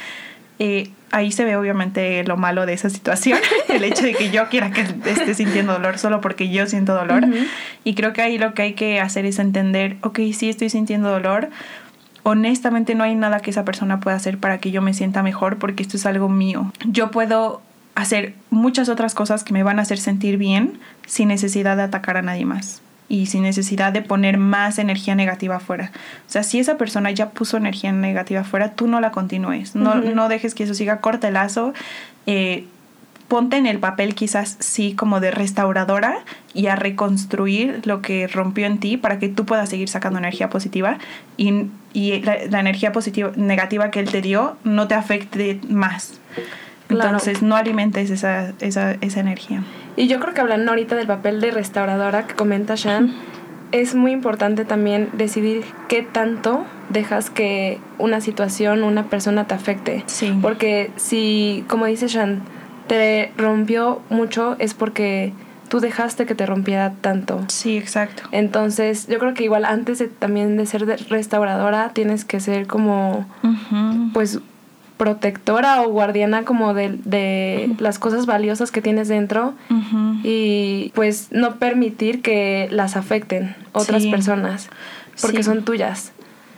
Eh, 0.59 0.91
ahí 1.11 1.33
se 1.33 1.47
ve 1.47 1.57
obviamente 1.57 2.23
lo 2.25 2.37
malo 2.37 2.67
de 2.67 2.75
esa 2.75 2.91
situación, 2.91 3.39
el 3.71 3.83
hecho 3.83 4.05
de 4.05 4.15
que 4.15 4.31
yo 4.31 4.47
quiera 4.51 4.71
que 4.71 4.83
esté 4.83 5.33
sintiendo 5.33 5.73
dolor 5.73 5.97
solo 5.97 6.21
porque 6.21 6.51
yo 6.51 6.67
siento 6.67 6.95
dolor. 6.95 7.25
Y 7.83 7.95
creo 7.95 8.13
que 8.13 8.21
ahí 8.21 8.37
lo 8.37 8.53
que 8.53 8.61
hay 8.61 8.73
que 8.75 9.01
hacer 9.01 9.25
es 9.25 9.39
entender, 9.39 9.97
ok, 10.03 10.21
sí 10.35 10.51
estoy 10.51 10.69
sintiendo 10.69 11.09
dolor, 11.09 11.49
honestamente 12.23 12.95
no 12.95 13.05
hay 13.05 13.15
nada 13.15 13.41
que 13.41 13.51
esa 13.51 13.65
persona 13.65 14.01
pueda 14.01 14.17
hacer 14.17 14.39
para 14.39 14.59
que 14.59 14.71
yo 14.71 14.83
me 14.83 14.95
sienta 14.95 15.23
mejor 15.23 15.59
porque 15.59 15.83
esto 15.83 15.97
es 15.97 16.07
algo 16.07 16.29
mío. 16.29 16.73
Yo 16.87 17.11
puedo 17.11 17.63
hacer 17.95 18.35
muchas 18.51 18.89
otras 18.89 19.15
cosas 19.15 19.45
que 19.45 19.53
me 19.53 19.63
van 19.63 19.79
a 19.79 19.83
hacer 19.83 19.99
sentir 19.99 20.37
bien 20.37 20.79
sin 21.07 21.29
necesidad 21.29 21.77
de 21.77 21.83
atacar 21.85 22.17
a 22.17 22.23
nadie 22.23 22.45
más 22.45 22.83
y 23.09 23.27
sin 23.27 23.43
necesidad 23.43 23.93
de 23.93 24.03
poner 24.03 24.39
más 24.39 24.79
energía 24.79 25.17
negativa 25.17 25.57
afuera. 25.57 25.91
O 26.29 26.31
sea, 26.31 26.45
si 26.45 26.61
esa 26.61 26.79
persona 26.79 27.11
ya 27.11 27.31
puso 27.31 27.57
energía 27.57 27.91
negativa 27.91 28.41
afuera, 28.43 28.71
tú 28.71 28.87
no 28.87 29.01
la 29.01 29.11
continúes, 29.11 29.75
no, 29.75 29.97
no 29.97 30.29
dejes 30.29 30.55
que 30.55 30.63
eso 30.63 30.75
siga, 30.75 31.01
corta 31.01 31.27
el 31.27 31.35
lazo. 31.35 31.75
Eh, 32.27 32.67
ponte 33.31 33.57
en 33.57 33.67
el 33.67 33.79
papel 33.79 34.15
quizás 34.17 34.57
sí 34.59 34.95
como 34.95 35.21
de 35.21 35.31
restauradora 35.31 36.19
y 36.53 36.67
a 36.67 36.75
reconstruir 36.75 37.81
lo 37.87 38.03
que 38.03 38.27
rompió 38.27 38.67
en 38.67 38.79
ti 38.79 38.97
para 38.97 39.21
que 39.21 39.29
tú 39.29 39.47
puedas 39.47 39.71
seguir 39.71 39.89
sacando 39.89 40.19
energía 40.19 40.51
positiva 40.51 40.99
y, 41.37 41.67
y 41.95 42.21
la, 42.23 42.61
energía 42.61 42.91
positiva 42.91 43.31
negativa 43.37 43.93
que 43.93 44.01
él 44.01 44.11
te 44.11 44.21
dio 44.21 44.57
no 44.65 44.89
te 44.89 44.95
afecte 44.95 45.61
más. 45.71 46.21
Entonces 46.89 47.41
no 47.41 47.55
alimentes 47.55 48.11
esa, 48.11 48.53
esa, 48.59 48.97
esa, 49.01 49.21
energía. 49.21 49.63
Y 49.97 50.09
yo 50.09 50.19
creo 50.19 50.35
que 50.35 50.41
hablando 50.41 50.73
ahorita 50.73 50.97
del 50.97 51.07
papel 51.07 51.41
de 51.41 51.53
restauradora 51.53 52.27
que 52.27 52.35
comenta 52.35 52.75
Shan, 52.75 53.15
es 53.71 53.95
muy 53.95 54.11
importante 54.11 54.65
también 54.65 55.09
decidir 55.13 55.63
qué 55.87 56.03
tanto 56.03 56.65
dejas 56.89 57.31
que 57.31 57.79
una 57.99 58.21
situación, 58.21 58.83
una 58.83 59.05
persona 59.05 59.47
te 59.47 59.55
afecte. 59.55 60.03
Sí. 60.07 60.37
Porque 60.43 60.91
si, 60.97 61.65
como 61.69 61.87
dice 61.87 62.09
Shan, 62.09 62.43
te 62.91 63.31
rompió 63.37 64.03
mucho 64.11 64.57
es 64.59 64.75
porque 64.75 65.33
tú 65.69 65.79
dejaste 65.79 66.27
que 66.27 66.35
te 66.35 66.45
rompiera 66.45 66.93
tanto. 67.01 67.45
Sí, 67.47 67.77
exacto. 67.77 68.25
Entonces, 68.33 69.07
yo 69.07 69.21
creo 69.21 69.33
que 69.33 69.45
igual 69.45 69.65
antes 69.65 70.01
de, 70.01 70.09
también 70.09 70.57
de 70.57 70.67
ser 70.67 70.85
restauradora, 71.09 71.91
tienes 71.91 72.25
que 72.25 72.41
ser 72.41 72.67
como, 72.67 73.29
pues, 74.13 74.41
protectora 74.97 75.83
o 75.83 75.91
guardiana 75.91 76.43
como 76.43 76.75
de, 76.75 76.99
de 77.05 77.77
las 77.79 78.01
cosas 78.01 78.27
valiosas 78.27 78.73
que 78.73 78.83
tienes 78.83 79.07
dentro 79.07 79.55
y 80.25 80.91
pues 80.97 81.29
no 81.31 81.55
permitir 81.55 82.23
que 82.23 82.69
las 82.73 82.97
afecten 82.97 83.55
otras 83.73 84.05
personas 84.07 84.69
porque 85.23 85.45
son 85.45 85.65
tuyas. 85.65 86.11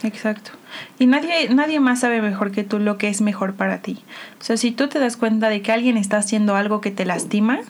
Exacto. 0.02 0.52
Y 0.98 1.06
nadie, 1.06 1.48
nadie 1.50 1.80
más 1.80 2.00
sabe 2.00 2.22
mejor 2.22 2.52
que 2.52 2.64
tú 2.64 2.78
lo 2.78 2.98
que 2.98 3.08
es 3.08 3.20
mejor 3.20 3.54
para 3.54 3.82
ti. 3.82 3.98
O 4.40 4.44
sea, 4.44 4.56
si 4.56 4.70
tú 4.72 4.88
te 4.88 4.98
das 4.98 5.16
cuenta 5.16 5.48
de 5.48 5.62
que 5.62 5.72
alguien 5.72 5.96
está 5.96 6.18
haciendo 6.18 6.56
algo 6.56 6.80
que 6.80 6.90
te 6.90 7.04
lastima, 7.04 7.60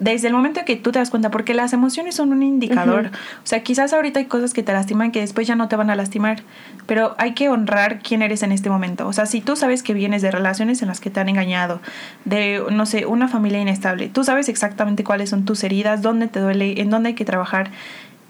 desde 0.00 0.28
el 0.28 0.34
momento 0.34 0.60
que 0.64 0.76
tú 0.76 0.92
te 0.92 0.98
das 0.98 1.10
cuenta, 1.10 1.30
porque 1.30 1.54
las 1.54 1.72
emociones 1.72 2.14
son 2.14 2.32
un 2.32 2.42
indicador. 2.42 3.10
O 3.42 3.46
sea, 3.46 3.62
quizás 3.62 3.92
ahorita 3.92 4.20
hay 4.20 4.26
cosas 4.26 4.54
que 4.54 4.62
te 4.62 4.72
lastiman 4.72 5.10
que 5.10 5.20
después 5.20 5.46
ya 5.46 5.56
no 5.56 5.68
te 5.68 5.76
van 5.76 5.90
a 5.90 5.96
lastimar, 5.96 6.42
pero 6.86 7.14
hay 7.18 7.34
que 7.34 7.48
honrar 7.48 8.00
quién 8.00 8.22
eres 8.22 8.42
en 8.42 8.52
este 8.52 8.70
momento. 8.70 9.06
O 9.06 9.12
sea, 9.12 9.26
si 9.26 9.40
tú 9.40 9.56
sabes 9.56 9.82
que 9.82 9.94
vienes 9.94 10.22
de 10.22 10.30
relaciones 10.30 10.82
en 10.82 10.88
las 10.88 11.00
que 11.00 11.10
te 11.10 11.20
han 11.20 11.28
engañado, 11.28 11.80
de, 12.24 12.62
no 12.70 12.86
sé, 12.86 13.06
una 13.06 13.28
familia 13.28 13.60
inestable, 13.60 14.08
tú 14.08 14.24
sabes 14.24 14.48
exactamente 14.48 15.04
cuáles 15.04 15.30
son 15.30 15.44
tus 15.44 15.64
heridas, 15.64 16.02
dónde 16.02 16.28
te 16.28 16.40
duele, 16.40 16.80
en 16.80 16.90
dónde 16.90 17.10
hay 17.10 17.14
que 17.14 17.24
trabajar. 17.24 17.70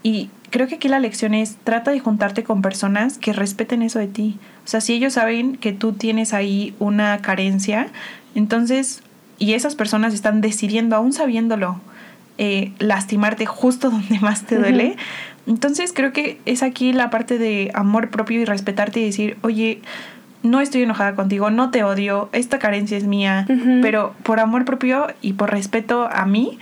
Y 0.02 0.30
creo 0.50 0.66
que 0.66 0.76
aquí 0.76 0.88
la 0.88 0.98
lección 0.98 1.34
es, 1.34 1.56
trata 1.64 1.90
de 1.90 2.00
juntarte 2.00 2.42
con 2.44 2.62
personas 2.62 3.18
que 3.18 3.32
respeten 3.32 3.82
eso 3.82 3.98
de 3.98 4.08
ti. 4.08 4.38
O 4.64 4.68
sea, 4.68 4.80
si 4.80 4.94
ellos 4.94 5.14
saben 5.14 5.56
que 5.56 5.72
tú 5.72 5.92
tienes 5.92 6.34
ahí 6.34 6.74
una 6.78 7.18
carencia, 7.18 7.88
entonces, 8.34 9.02
y 9.38 9.54
esas 9.54 9.74
personas 9.74 10.14
están 10.14 10.40
decidiendo, 10.40 10.96
aún 10.96 11.12
sabiéndolo, 11.12 11.80
eh, 12.38 12.72
lastimarte 12.78 13.46
justo 13.46 13.90
donde 13.90 14.20
más 14.20 14.44
te 14.44 14.56
duele, 14.56 14.96
entonces 15.46 15.92
creo 15.94 16.12
que 16.12 16.40
es 16.44 16.62
aquí 16.62 16.92
la 16.92 17.10
parte 17.10 17.38
de 17.38 17.70
amor 17.74 18.10
propio 18.10 18.40
y 18.40 18.44
respetarte 18.44 19.00
y 19.00 19.06
decir, 19.06 19.38
oye, 19.42 19.80
no 20.42 20.60
estoy 20.60 20.82
enojada 20.82 21.14
contigo, 21.14 21.50
no 21.50 21.70
te 21.70 21.82
odio, 21.82 22.28
esta 22.32 22.58
carencia 22.58 22.96
es 22.96 23.04
mía, 23.04 23.46
pero 23.82 24.14
por 24.22 24.40
amor 24.40 24.64
propio 24.64 25.08
y 25.20 25.32
por 25.32 25.50
respeto 25.50 26.08
a 26.12 26.26
mí, 26.26 26.58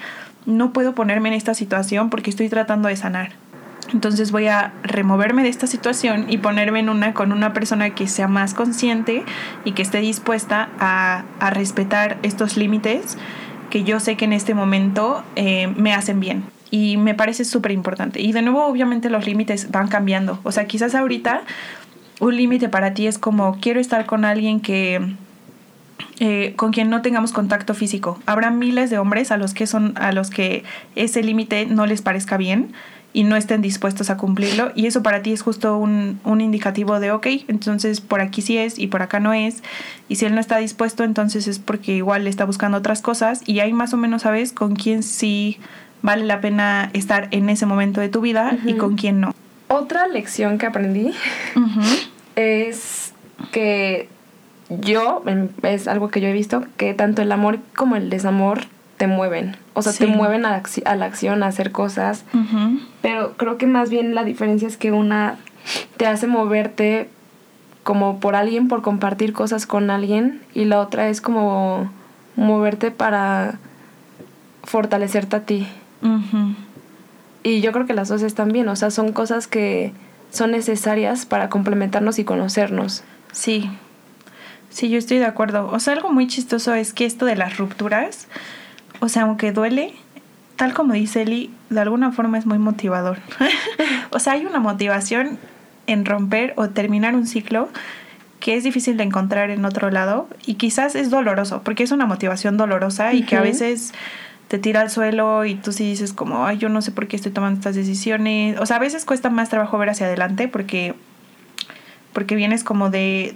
no 0.46 0.72
puedo 0.72 0.94
ponerme 0.94 1.28
en 1.28 1.34
esta 1.34 1.54
situación 1.54 2.08
porque 2.08 2.30
estoy 2.30 2.48
tratando 2.48 2.88
de 2.88 2.96
sanar. 2.96 3.32
Entonces 3.92 4.32
voy 4.32 4.46
a 4.48 4.72
removerme 4.82 5.42
de 5.42 5.48
esta 5.48 5.66
situación 5.66 6.26
y 6.28 6.38
ponerme 6.38 6.80
en 6.80 6.88
una 6.88 7.14
con 7.14 7.32
una 7.32 7.52
persona 7.52 7.90
que 7.90 8.08
sea 8.08 8.28
más 8.28 8.54
consciente 8.54 9.24
y 9.64 9.72
que 9.72 9.82
esté 9.82 9.98
dispuesta 9.98 10.68
a, 10.78 11.24
respetar 11.50 12.18
estos 12.22 12.56
límites 12.56 13.16
que 13.70 13.84
yo 13.84 14.00
sé 14.00 14.16
que 14.16 14.24
en 14.24 14.32
este 14.32 14.54
momento 14.54 15.22
eh, 15.36 15.68
me 15.76 15.92
hacen 15.92 16.20
bien. 16.20 16.44
Y 16.70 16.96
me 16.96 17.14
parece 17.14 17.44
súper 17.44 17.70
importante. 17.70 18.20
Y 18.20 18.32
de 18.32 18.42
nuevo, 18.42 18.66
obviamente 18.66 19.08
los 19.08 19.26
límites 19.26 19.70
van 19.70 19.88
cambiando. 19.88 20.40
O 20.42 20.50
sea, 20.50 20.66
quizás 20.66 20.94
ahorita 20.94 21.42
un 22.20 22.36
límite 22.36 22.68
para 22.68 22.94
ti 22.94 23.06
es 23.06 23.18
como 23.18 23.58
quiero 23.60 23.80
estar 23.80 24.06
con 24.06 24.24
alguien 24.24 24.60
que 24.60 25.14
eh, 26.18 26.54
con 26.56 26.72
quien 26.72 26.88
no 26.88 27.02
tengamos 27.02 27.32
contacto 27.32 27.74
físico. 27.74 28.18
Habrá 28.24 28.50
miles 28.50 28.88
de 28.88 28.98
hombres 28.98 29.30
a 29.30 29.36
los 29.36 29.52
que 29.52 29.66
son 29.66 29.92
a 29.96 30.12
los 30.12 30.30
que 30.30 30.64
ese 30.94 31.22
límite 31.22 31.66
no 31.66 31.86
les 31.86 32.00
parezca 32.00 32.38
bien 32.38 32.72
y 33.16 33.24
no 33.24 33.34
estén 33.34 33.62
dispuestos 33.62 34.10
a 34.10 34.18
cumplirlo. 34.18 34.72
Y 34.74 34.84
eso 34.84 35.02
para 35.02 35.22
ti 35.22 35.32
es 35.32 35.40
justo 35.40 35.78
un, 35.78 36.20
un 36.24 36.42
indicativo 36.42 37.00
de 37.00 37.12
ok, 37.12 37.26
entonces 37.48 38.02
por 38.02 38.20
aquí 38.20 38.42
sí 38.42 38.58
es 38.58 38.78
y 38.78 38.88
por 38.88 39.00
acá 39.00 39.20
no 39.20 39.32
es. 39.32 39.62
Y 40.06 40.16
si 40.16 40.26
él 40.26 40.34
no 40.34 40.40
está 40.42 40.58
dispuesto 40.58 41.02
entonces 41.02 41.48
es 41.48 41.58
porque 41.58 41.92
igual 41.96 42.24
le 42.24 42.30
está 42.30 42.44
buscando 42.44 42.76
otras 42.76 43.00
cosas. 43.00 43.40
Y 43.46 43.60
ahí 43.60 43.72
más 43.72 43.94
o 43.94 43.96
menos 43.96 44.20
sabes 44.20 44.52
con 44.52 44.76
quién 44.76 45.02
sí 45.02 45.58
vale 46.02 46.26
la 46.26 46.42
pena 46.42 46.90
estar 46.92 47.28
en 47.30 47.48
ese 47.48 47.64
momento 47.64 48.02
de 48.02 48.10
tu 48.10 48.20
vida 48.20 48.58
y 48.66 48.74
con 48.74 48.96
quién 48.96 49.22
no. 49.22 49.34
Otra 49.68 50.08
lección 50.08 50.58
que 50.58 50.66
aprendí 50.66 51.14
es 52.36 53.14
que 53.50 54.10
yo, 54.68 55.24
es 55.62 55.88
algo 55.88 56.10
que 56.10 56.20
yo 56.20 56.28
he 56.28 56.34
visto, 56.34 56.66
que 56.76 56.92
tanto 56.92 57.22
el 57.22 57.32
amor 57.32 57.60
como 57.74 57.96
el 57.96 58.10
desamor 58.10 58.60
te 58.96 59.06
mueven. 59.06 59.56
O 59.74 59.82
sea, 59.82 59.92
te 59.92 60.06
mueven 60.06 60.46
a, 60.46 60.50
la 60.50 61.04
acción, 61.04 61.42
a 61.42 61.46
hacer 61.46 61.72
cosas. 61.72 62.24
Pero 63.02 63.36
creo 63.36 63.58
que 63.58 63.66
más 63.66 63.90
bien 63.90 64.14
la 64.14 64.24
diferencia 64.24 64.66
es 64.66 64.76
que 64.76 64.92
una 64.92 65.36
te 65.96 66.06
hace 66.06 66.26
moverte 66.26 67.08
como 67.82 68.20
por 68.20 68.34
alguien, 68.34 68.68
por 68.68 68.82
compartir 68.82 69.32
cosas 69.32 69.66
con 69.66 69.90
alguien. 69.90 70.40
Y 70.54 70.64
la 70.64 70.80
otra 70.80 71.08
es 71.08 71.20
como 71.20 71.90
moverte 72.36 72.90
para 72.90 73.58
fortalecerte 74.64 75.36
a 75.36 75.40
ti. 75.40 75.66
Y 77.42 77.60
yo 77.60 77.72
creo 77.72 77.86
que 77.86 77.94
las 77.94 78.08
dos 78.08 78.22
están 78.22 78.48
bien. 78.48 78.68
O 78.68 78.76
sea, 78.76 78.90
son 78.90 79.12
cosas 79.12 79.46
que 79.46 79.92
son 80.30 80.50
necesarias 80.50 81.26
para 81.26 81.48
complementarnos 81.50 82.18
y 82.18 82.24
conocernos. 82.24 83.04
Sí. 83.32 83.70
Sí, 84.70 84.88
yo 84.88 84.98
estoy 84.98 85.18
de 85.18 85.26
acuerdo. 85.26 85.68
O 85.70 85.80
sea, 85.80 85.92
algo 85.92 86.10
muy 86.12 86.26
chistoso 86.26 86.74
es 86.74 86.92
que 86.92 87.04
esto 87.04 87.24
de 87.24 87.36
las 87.36 87.56
rupturas 87.56 88.28
o 89.00 89.08
sea, 89.08 89.22
aunque 89.22 89.52
duele, 89.52 89.94
tal 90.56 90.74
como 90.74 90.94
dice 90.94 91.22
Eli, 91.22 91.50
de 91.70 91.80
alguna 91.80 92.12
forma 92.12 92.38
es 92.38 92.46
muy 92.46 92.58
motivador. 92.58 93.18
o 94.10 94.18
sea, 94.18 94.34
hay 94.34 94.46
una 94.46 94.60
motivación 94.60 95.38
en 95.86 96.04
romper 96.04 96.52
o 96.56 96.68
terminar 96.70 97.14
un 97.14 97.26
ciclo 97.26 97.68
que 98.40 98.56
es 98.56 98.64
difícil 98.64 98.96
de 98.96 99.04
encontrar 99.04 99.50
en 99.50 99.64
otro 99.64 99.90
lado 99.90 100.28
y 100.44 100.54
quizás 100.54 100.94
es 100.94 101.10
doloroso, 101.10 101.62
porque 101.62 101.82
es 101.82 101.90
una 101.90 102.06
motivación 102.06 102.56
dolorosa 102.56 103.12
y 103.14 103.22
que 103.22 103.36
a 103.36 103.40
veces 103.40 103.92
te 104.48 104.58
tira 104.58 104.82
al 104.82 104.90
suelo 104.90 105.44
y 105.44 105.54
tú 105.56 105.72
sí 105.72 105.84
dices 105.84 106.12
como, 106.12 106.46
ay, 106.46 106.58
yo 106.58 106.68
no 106.68 106.82
sé 106.82 106.92
por 106.92 107.08
qué 107.08 107.16
estoy 107.16 107.32
tomando 107.32 107.58
estas 107.58 107.74
decisiones. 107.74 108.58
O 108.60 108.66
sea, 108.66 108.76
a 108.76 108.80
veces 108.80 109.04
cuesta 109.04 109.30
más 109.30 109.48
trabajo 109.48 109.78
ver 109.78 109.90
hacia 109.90 110.06
adelante 110.06 110.48
porque, 110.48 110.94
porque 112.12 112.36
vienes 112.36 112.62
como 112.62 112.90
de 112.90 113.34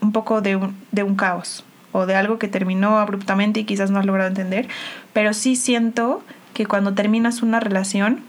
un 0.00 0.12
poco 0.12 0.42
de 0.42 0.56
un, 0.56 0.76
de 0.92 1.02
un 1.02 1.16
caos 1.16 1.64
o 1.92 2.06
de 2.06 2.14
algo 2.14 2.38
que 2.38 2.48
terminó 2.48 2.98
abruptamente 2.98 3.60
y 3.60 3.64
quizás 3.64 3.90
no 3.90 3.98
has 3.98 4.06
logrado 4.06 4.28
entender, 4.28 4.68
pero 5.12 5.32
sí 5.34 5.56
siento 5.56 6.22
que 6.54 6.66
cuando 6.66 6.94
terminas 6.94 7.42
una 7.42 7.60
relación, 7.60 8.20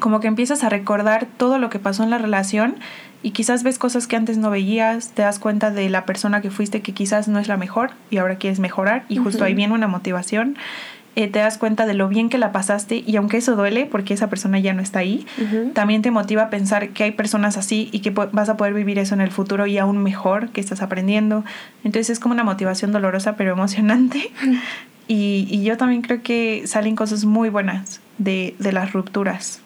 como 0.00 0.20
que 0.20 0.28
empiezas 0.28 0.64
a 0.64 0.68
recordar 0.68 1.26
todo 1.36 1.58
lo 1.58 1.70
que 1.70 1.78
pasó 1.78 2.02
en 2.02 2.10
la 2.10 2.18
relación 2.18 2.76
y 3.22 3.30
quizás 3.30 3.62
ves 3.62 3.78
cosas 3.78 4.06
que 4.06 4.16
antes 4.16 4.36
no 4.36 4.50
veías, 4.50 5.12
te 5.12 5.22
das 5.22 5.38
cuenta 5.38 5.70
de 5.70 5.88
la 5.88 6.04
persona 6.04 6.42
que 6.42 6.50
fuiste 6.50 6.82
que 6.82 6.92
quizás 6.92 7.26
no 7.26 7.38
es 7.38 7.48
la 7.48 7.56
mejor 7.56 7.92
y 8.10 8.18
ahora 8.18 8.36
quieres 8.36 8.60
mejorar 8.60 9.04
y 9.08 9.16
justo 9.16 9.44
ahí 9.44 9.54
viene 9.54 9.72
una 9.72 9.88
motivación 9.88 10.56
eh, 11.16 11.28
te 11.28 11.38
das 11.38 11.58
cuenta 11.58 11.86
de 11.86 11.94
lo 11.94 12.08
bien 12.08 12.28
que 12.28 12.38
la 12.38 12.52
pasaste 12.52 13.02
y 13.06 13.16
aunque 13.16 13.36
eso 13.36 13.56
duele 13.56 13.86
porque 13.86 14.14
esa 14.14 14.28
persona 14.28 14.58
ya 14.58 14.72
no 14.74 14.82
está 14.82 15.00
ahí, 15.00 15.26
también 15.72 16.02
te 16.02 16.10
motiva 16.10 16.42
a 16.44 16.50
pensar 16.50 16.90
que 16.90 17.04
hay 17.04 17.12
personas 17.12 17.56
así 17.56 17.88
y 17.92 18.00
que 18.00 18.10
vas 18.10 18.48
a 18.48 18.56
poder 18.56 18.74
vivir 18.74 18.98
eso 18.98 19.14
en 19.14 19.20
el 19.20 19.30
futuro 19.30 19.66
y 19.66 19.78
aún 19.78 19.98
mejor 19.98 20.50
que 20.50 20.60
estás 20.60 20.82
aprendiendo. 20.82 21.44
Entonces 21.84 22.10
es 22.10 22.20
como 22.20 22.34
una 22.34 22.44
motivación 22.44 22.92
dolorosa 22.92 23.36
pero 23.36 23.52
emocionante. 23.52 24.30
y, 25.08 25.46
y, 25.50 25.62
yo 25.62 25.76
también 25.76 26.02
creo 26.02 26.22
que 26.22 26.66
salen 26.66 26.96
cosas 26.96 27.24
muy 27.24 27.48
buenas 27.48 28.00
de, 28.18 28.54
de 28.58 28.72
las 28.72 28.92
rupturas. 28.92 29.60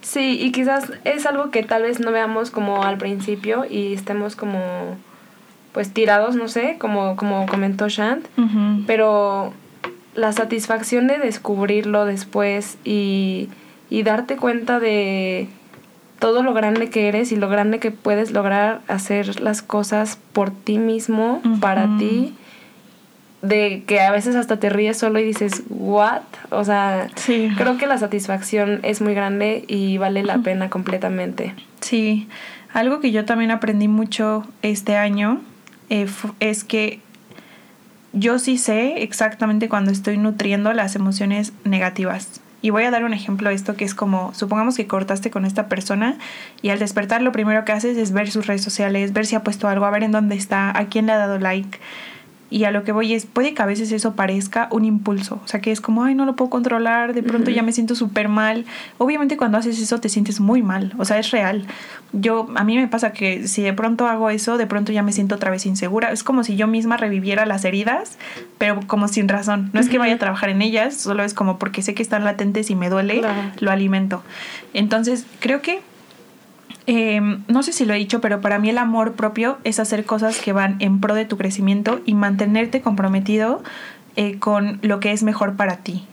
Sí, 0.00 0.38
y 0.40 0.52
quizás 0.52 0.92
es 1.04 1.24
algo 1.24 1.50
que 1.50 1.62
tal 1.62 1.82
vez 1.82 1.98
no 1.98 2.12
veamos 2.12 2.50
como 2.50 2.82
al 2.82 2.98
principio 2.98 3.64
y 3.68 3.94
estemos 3.94 4.36
como 4.36 4.58
pues 5.72 5.92
tirados, 5.92 6.36
no 6.36 6.46
sé, 6.46 6.76
como, 6.78 7.16
como 7.16 7.46
comentó 7.46 7.88
Shant, 7.88 8.26
pero 8.86 9.52
la 10.14 10.32
satisfacción 10.32 11.06
de 11.06 11.18
descubrirlo 11.18 12.04
después 12.04 12.78
y, 12.84 13.48
y 13.90 14.02
darte 14.02 14.36
cuenta 14.36 14.80
de 14.80 15.48
todo 16.18 16.42
lo 16.42 16.54
grande 16.54 16.88
que 16.88 17.08
eres 17.08 17.32
y 17.32 17.36
lo 17.36 17.48
grande 17.48 17.78
que 17.78 17.90
puedes 17.90 18.30
lograr 18.30 18.80
hacer 18.88 19.40
las 19.40 19.62
cosas 19.62 20.18
por 20.32 20.50
ti 20.50 20.78
mismo, 20.78 21.42
para 21.60 21.98
ti, 21.98 22.34
de 23.42 23.84
que 23.86 24.00
a 24.00 24.10
veces 24.10 24.34
hasta 24.36 24.58
te 24.58 24.70
ríes 24.70 24.96
solo 24.96 25.18
y 25.18 25.24
dices, 25.24 25.64
¿what? 25.68 26.22
O 26.50 26.64
sea, 26.64 27.08
creo 27.58 27.76
que 27.76 27.86
la 27.86 27.98
satisfacción 27.98 28.80
es 28.84 29.02
muy 29.02 29.12
grande 29.12 29.64
y 29.68 29.98
vale 29.98 30.22
la 30.22 30.38
pena 30.38 30.70
completamente. 30.70 31.54
Sí, 31.80 32.26
algo 32.72 33.00
que 33.00 33.12
yo 33.12 33.26
también 33.26 33.50
aprendí 33.50 33.88
mucho 33.88 34.46
este 34.62 34.96
año 34.96 35.42
eh, 35.90 36.06
es 36.40 36.64
que 36.64 37.00
yo 38.14 38.38
sí 38.38 38.58
sé 38.58 39.02
exactamente 39.02 39.68
cuando 39.68 39.90
estoy 39.90 40.16
nutriendo 40.18 40.72
las 40.72 40.94
emociones 40.94 41.52
negativas. 41.64 42.40
Y 42.62 42.70
voy 42.70 42.84
a 42.84 42.90
dar 42.90 43.04
un 43.04 43.12
ejemplo 43.12 43.50
de 43.50 43.54
esto 43.54 43.76
que 43.76 43.84
es 43.84 43.94
como, 43.94 44.32
supongamos 44.32 44.76
que 44.76 44.86
cortaste 44.86 45.30
con 45.30 45.44
esta 45.44 45.68
persona 45.68 46.16
y 46.62 46.70
al 46.70 46.78
despertar 46.78 47.20
lo 47.20 47.32
primero 47.32 47.64
que 47.66 47.72
haces 47.72 47.98
es 47.98 48.12
ver 48.12 48.30
sus 48.30 48.46
redes 48.46 48.62
sociales, 48.62 49.12
ver 49.12 49.26
si 49.26 49.34
ha 49.34 49.42
puesto 49.44 49.68
algo, 49.68 49.84
a 49.84 49.90
ver 49.90 50.02
en 50.02 50.12
dónde 50.12 50.36
está, 50.36 50.76
a 50.78 50.86
quién 50.86 51.04
le 51.06 51.12
ha 51.12 51.18
dado 51.18 51.38
like. 51.38 51.78
Y 52.54 52.66
a 52.66 52.70
lo 52.70 52.84
que 52.84 52.92
voy 52.92 53.14
es, 53.14 53.26
puede 53.26 53.52
que 53.52 53.62
a 53.62 53.66
veces 53.66 53.90
eso 53.90 54.14
parezca 54.14 54.68
un 54.70 54.84
impulso, 54.84 55.40
o 55.44 55.48
sea, 55.48 55.60
que 55.60 55.72
es 55.72 55.80
como, 55.80 56.04
ay, 56.04 56.14
no 56.14 56.24
lo 56.24 56.36
puedo 56.36 56.50
controlar, 56.50 57.12
de 57.12 57.24
pronto 57.24 57.50
ya 57.50 57.64
me 57.64 57.72
siento 57.72 57.96
súper 57.96 58.28
mal. 58.28 58.64
Obviamente 58.96 59.36
cuando 59.36 59.58
haces 59.58 59.80
eso 59.80 59.98
te 59.98 60.08
sientes 60.08 60.38
muy 60.38 60.62
mal, 60.62 60.92
o 60.96 61.04
sea, 61.04 61.18
es 61.18 61.32
real. 61.32 61.66
Yo, 62.12 62.46
a 62.54 62.62
mí 62.62 62.76
me 62.76 62.86
pasa 62.86 63.12
que 63.12 63.48
si 63.48 63.60
de 63.62 63.72
pronto 63.72 64.06
hago 64.06 64.30
eso, 64.30 64.56
de 64.56 64.68
pronto 64.68 64.92
ya 64.92 65.02
me 65.02 65.10
siento 65.10 65.34
otra 65.34 65.50
vez 65.50 65.66
insegura. 65.66 66.12
Es 66.12 66.22
como 66.22 66.44
si 66.44 66.54
yo 66.54 66.68
misma 66.68 66.96
reviviera 66.96 67.44
las 67.44 67.64
heridas, 67.64 68.18
pero 68.56 68.78
como 68.86 69.08
sin 69.08 69.28
razón. 69.28 69.70
No 69.72 69.80
es 69.80 69.88
que 69.88 69.98
vaya 69.98 70.14
a 70.14 70.18
trabajar 70.18 70.48
en 70.48 70.62
ellas, 70.62 70.94
solo 70.94 71.24
es 71.24 71.34
como 71.34 71.58
porque 71.58 71.82
sé 71.82 71.94
que 71.94 72.04
están 72.04 72.22
latentes 72.22 72.70
y 72.70 72.76
me 72.76 72.88
duele, 72.88 73.20
lo 73.58 73.72
alimento. 73.72 74.22
Entonces, 74.74 75.26
creo 75.40 75.60
que 75.60 75.80
Em, 76.86 77.42
no 77.48 77.62
sé 77.62 77.72
si 77.72 77.86
lo 77.86 77.94
he 77.94 77.98
dicho, 77.98 78.20
pero 78.20 78.40
para 78.40 78.58
mí 78.58 78.68
el 78.68 78.78
amor 78.78 79.14
propio 79.14 79.58
es 79.64 79.80
hacer 79.80 80.04
cosas 80.04 80.40
que 80.40 80.52
van 80.52 80.76
en 80.80 81.00
pro 81.00 81.14
de 81.14 81.24
tu 81.24 81.38
crecimiento 81.38 82.00
y 82.04 82.14
mantenerte 82.14 82.82
comprometido 82.82 83.62
eh, 84.16 84.38
con 84.38 84.78
lo 84.82 85.00
que 85.00 85.12
es 85.12 85.22
mejor 85.22 85.56
para 85.56 85.78
ti. 85.78 86.04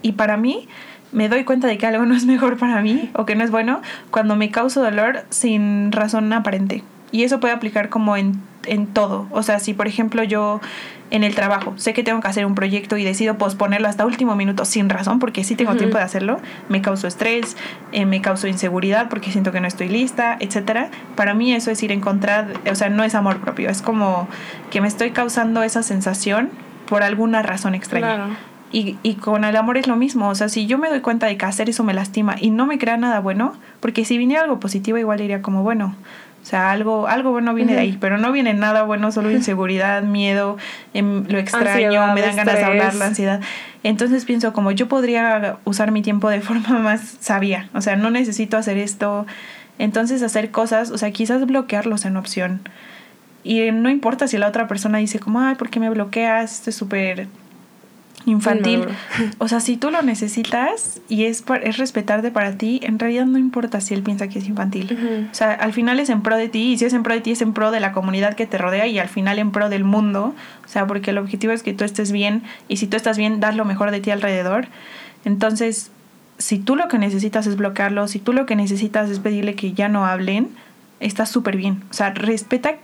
Y 0.00 0.12
para 0.12 0.36
mí, 0.36 0.66
me 1.12 1.28
doy 1.28 1.44
cuenta 1.44 1.66
de 1.66 1.78
que 1.78 1.86
algo 1.86 2.04
no 2.04 2.14
es 2.14 2.24
mejor 2.26 2.56
para 2.58 2.80
mí 2.80 3.10
o 3.14 3.26
que 3.26 3.34
no 3.34 3.44
es 3.44 3.50
bueno 3.50 3.80
cuando 4.10 4.36
me 4.36 4.50
causo 4.50 4.82
dolor 4.82 5.24
sin 5.30 5.92
razón 5.92 6.32
aparente. 6.32 6.82
Y 7.10 7.24
eso 7.24 7.40
puede 7.40 7.54
aplicar 7.54 7.88
como 7.88 8.16
en, 8.16 8.40
en 8.66 8.86
todo. 8.86 9.26
O 9.30 9.42
sea, 9.42 9.58
si 9.58 9.74
por 9.74 9.88
ejemplo 9.88 10.22
yo 10.24 10.60
en 11.10 11.24
el 11.24 11.34
trabajo 11.34 11.72
sé 11.76 11.94
que 11.94 12.02
tengo 12.02 12.20
que 12.20 12.28
hacer 12.28 12.44
un 12.44 12.54
proyecto 12.54 12.96
y 12.96 13.04
decido 13.04 13.38
posponerlo 13.38 13.88
hasta 13.88 14.04
último 14.04 14.34
minuto 14.34 14.64
sin 14.64 14.88
razón, 14.88 15.18
porque 15.18 15.44
sí 15.44 15.54
tengo 15.54 15.74
tiempo 15.76 15.96
de 15.96 16.04
hacerlo, 16.04 16.40
me 16.68 16.82
causo 16.82 17.06
estrés, 17.06 17.56
eh, 17.92 18.04
me 18.04 18.20
causo 18.20 18.46
inseguridad 18.46 19.08
porque 19.08 19.32
siento 19.32 19.52
que 19.52 19.60
no 19.60 19.66
estoy 19.66 19.88
lista, 19.88 20.36
etcétera. 20.40 20.90
Para 21.16 21.34
mí 21.34 21.52
eso 21.54 21.70
es 21.70 21.82
ir 21.82 21.92
en 21.92 22.00
contra, 22.00 22.48
o 22.70 22.74
sea, 22.74 22.90
no 22.90 23.04
es 23.04 23.14
amor 23.14 23.40
propio, 23.40 23.70
es 23.70 23.82
como 23.82 24.28
que 24.70 24.80
me 24.80 24.88
estoy 24.88 25.10
causando 25.10 25.62
esa 25.62 25.82
sensación 25.82 26.50
por 26.88 27.02
alguna 27.02 27.42
razón 27.42 27.74
extraña. 27.74 28.38
Y, 28.70 28.98
y, 29.02 29.14
con 29.14 29.44
el 29.44 29.56
amor 29.56 29.78
es 29.78 29.86
lo 29.86 29.96
mismo, 29.96 30.28
o 30.28 30.34
sea, 30.34 30.50
si 30.50 30.66
yo 30.66 30.76
me 30.76 30.90
doy 30.90 31.00
cuenta 31.00 31.26
de 31.26 31.38
que 31.38 31.46
hacer 31.46 31.70
eso 31.70 31.84
me 31.84 31.94
lastima 31.94 32.36
y 32.38 32.50
no 32.50 32.66
me 32.66 32.76
crea 32.76 32.98
nada 32.98 33.18
bueno, 33.20 33.54
porque 33.80 34.04
si 34.04 34.18
viniera 34.18 34.42
algo 34.42 34.60
positivo 34.60 34.98
igual 34.98 35.18
diría 35.18 35.40
como, 35.40 35.62
bueno, 35.62 35.94
o 36.42 36.46
sea, 36.46 36.70
algo, 36.70 37.08
algo 37.08 37.32
bueno 37.32 37.52
viene 37.52 37.74
de 37.74 37.80
ahí, 37.80 37.98
pero 38.00 38.16
no 38.16 38.32
viene 38.32 38.54
nada 38.54 38.84
bueno, 38.84 39.12
solo 39.12 39.30
inseguridad, 39.30 40.02
miedo, 40.02 40.56
em, 40.94 41.24
lo 41.28 41.38
extraño, 41.38 42.14
me 42.14 42.22
dan 42.22 42.36
ganas 42.36 42.54
de 42.54 42.64
hablar, 42.64 42.94
la 42.94 43.06
ansiedad. 43.06 43.40
Entonces 43.82 44.24
pienso 44.24 44.52
como 44.52 44.70
yo 44.70 44.88
podría 44.88 45.58
usar 45.64 45.90
mi 45.90 46.02
tiempo 46.02 46.30
de 46.30 46.40
forma 46.42 46.78
más 46.78 47.16
sabia, 47.20 47.68
o 47.74 47.80
sea, 47.80 47.96
no 47.96 48.10
necesito 48.10 48.56
hacer 48.56 48.78
esto. 48.78 49.26
Entonces 49.78 50.22
hacer 50.22 50.50
cosas, 50.50 50.90
o 50.90 50.98
sea, 50.98 51.10
quizás 51.10 51.46
bloquearlos 51.46 52.04
en 52.04 52.16
opción. 52.16 52.60
Y 53.44 53.70
no 53.70 53.88
importa 53.90 54.26
si 54.26 54.36
la 54.36 54.48
otra 54.48 54.66
persona 54.66 54.98
dice 54.98 55.20
como, 55.20 55.40
ay, 55.40 55.54
¿por 55.54 55.70
qué 55.70 55.80
me 55.80 55.88
bloqueas? 55.88 56.54
Esto 56.54 56.70
es 56.70 56.76
súper 56.76 57.28
infantil. 58.28 58.86
O 59.38 59.48
sea, 59.48 59.60
si 59.60 59.76
tú 59.76 59.90
lo 59.90 60.02
necesitas 60.02 61.00
y 61.08 61.24
es, 61.24 61.44
es 61.62 61.78
respetarte 61.78 62.30
para 62.30 62.56
ti, 62.56 62.80
en 62.82 62.98
realidad 62.98 63.26
no 63.26 63.38
importa 63.38 63.80
si 63.80 63.94
él 63.94 64.02
piensa 64.02 64.28
que 64.28 64.38
es 64.38 64.46
infantil. 64.48 65.28
O 65.30 65.34
sea, 65.34 65.52
al 65.52 65.72
final 65.72 65.98
es 66.00 66.10
en 66.10 66.22
pro 66.22 66.36
de 66.36 66.48
ti 66.48 66.72
y 66.72 66.78
si 66.78 66.84
es 66.84 66.92
en 66.92 67.02
pro 67.02 67.14
de 67.14 67.20
ti 67.20 67.32
es 67.32 67.42
en 67.42 67.52
pro 67.52 67.70
de 67.70 67.80
la 67.80 67.92
comunidad 67.92 68.34
que 68.34 68.46
te 68.46 68.58
rodea 68.58 68.86
y 68.86 68.98
al 68.98 69.08
final 69.08 69.38
en 69.38 69.50
pro 69.50 69.68
del 69.68 69.84
mundo. 69.84 70.34
O 70.64 70.68
sea, 70.68 70.86
porque 70.86 71.10
el 71.10 71.18
objetivo 71.18 71.52
es 71.52 71.62
que 71.62 71.72
tú 71.72 71.84
estés 71.84 72.12
bien 72.12 72.42
y 72.68 72.76
si 72.76 72.86
tú 72.86 72.96
estás 72.96 73.18
bien, 73.18 73.40
das 73.40 73.56
lo 73.56 73.64
mejor 73.64 73.90
de 73.90 74.00
ti 74.00 74.10
alrededor. 74.10 74.68
Entonces, 75.24 75.90
si 76.38 76.58
tú 76.58 76.76
lo 76.76 76.88
que 76.88 76.98
necesitas 76.98 77.46
es 77.46 77.56
bloquearlo, 77.56 78.06
si 78.08 78.18
tú 78.18 78.32
lo 78.32 78.46
que 78.46 78.56
necesitas 78.56 79.10
es 79.10 79.18
pedirle 79.18 79.54
que 79.54 79.72
ya 79.72 79.88
no 79.88 80.06
hablen, 80.06 80.50
está 81.00 81.26
súper 81.26 81.56
bien. 81.56 81.82
O 81.90 81.94
sea, 81.94 82.10
respeta 82.10 82.76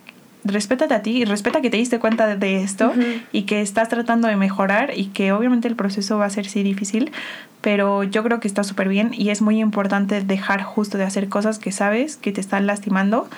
respétate 0.45 0.95
a 0.95 1.03
ti 1.03 1.22
y 1.22 1.24
respeta 1.24 1.61
que 1.61 1.70
te 1.70 1.76
diste 1.76 1.99
cuenta 1.99 2.36
de, 2.36 2.62
esto 2.62 2.92
y 3.32 3.42
que 3.42 3.61
estás 3.61 3.88
tratando 3.88 4.28
de 4.28 4.36
mejorar 4.36 4.92
y 4.95 5.07
que 5.07 5.32
obviamente 5.32 5.68
el 5.68 5.76
proceso 5.76 6.18
va 6.18 6.26
a 6.26 6.30
ser 6.30 6.47
sí 6.47 6.62
difícil, 6.62 7.12
pero 7.61 8.05
yo 8.05 8.22
creo 8.22 8.40
que 8.40 8.49
está 8.49 8.62
súper 8.62 8.88
bien 8.88 9.11
y 9.12 9.30
es 9.30 9.40
muy 9.40 9.61
importante 9.61 10.20
dejar 10.22 10.62
justo 10.62 10.99
de 10.99 11.05
hacer 11.05 11.28
cosas 11.28 11.59
que 11.59 11.72
sabes 11.72 12.16
que 12.16 12.32
te 12.32 12.40
están 12.40 12.66
lastimando 12.66 13.28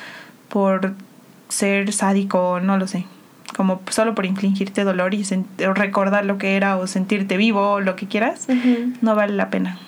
por 0.48 0.94
ser 1.48 1.92
sádico, 1.92 2.60
no 2.60 2.76
lo 2.76 2.88
sé, 2.88 3.06
como 3.56 3.80
solo 3.90 4.14
por 4.14 4.26
infligirte 4.26 4.82
dolor 4.82 5.14
y 5.14 5.24
recordar 5.58 6.24
lo 6.24 6.38
que 6.38 6.56
era 6.56 6.76
o 6.76 6.86
sentirte 6.86 7.36
vivo 7.36 7.72
o 7.72 7.80
lo 7.80 7.94
que 7.94 8.06
quieras, 8.06 8.48
no 9.00 9.14
vale 9.14 9.34
la 9.34 9.50
pena. 9.50 9.78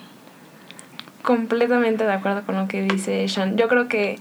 Completamente 1.22 2.04
de 2.04 2.12
acuerdo 2.12 2.44
con 2.44 2.56
lo 2.56 2.68
que 2.68 2.82
dice 2.82 3.26
Shan. 3.26 3.56
Yo 3.56 3.68
creo 3.68 3.88
que 3.88 4.18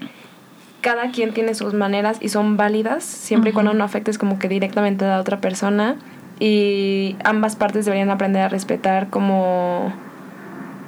cada 0.80 1.10
quien 1.10 1.32
tiene 1.32 1.54
sus 1.54 1.74
maneras 1.74 2.18
y 2.20 2.28
son 2.28 2.56
válidas, 2.56 3.04
siempre 3.04 3.50
y 3.50 3.52
cuando 3.52 3.74
no 3.74 3.84
afectes 3.84 4.18
como 4.18 4.38
que 4.38 4.48
directamente 4.48 5.04
a 5.04 5.08
la 5.08 5.20
otra 5.20 5.40
persona. 5.40 5.96
Y 6.40 7.16
ambas 7.24 7.56
partes 7.56 7.84
deberían 7.84 8.10
aprender 8.10 8.42
a 8.42 8.48
respetar 8.48 9.08
como 9.10 9.92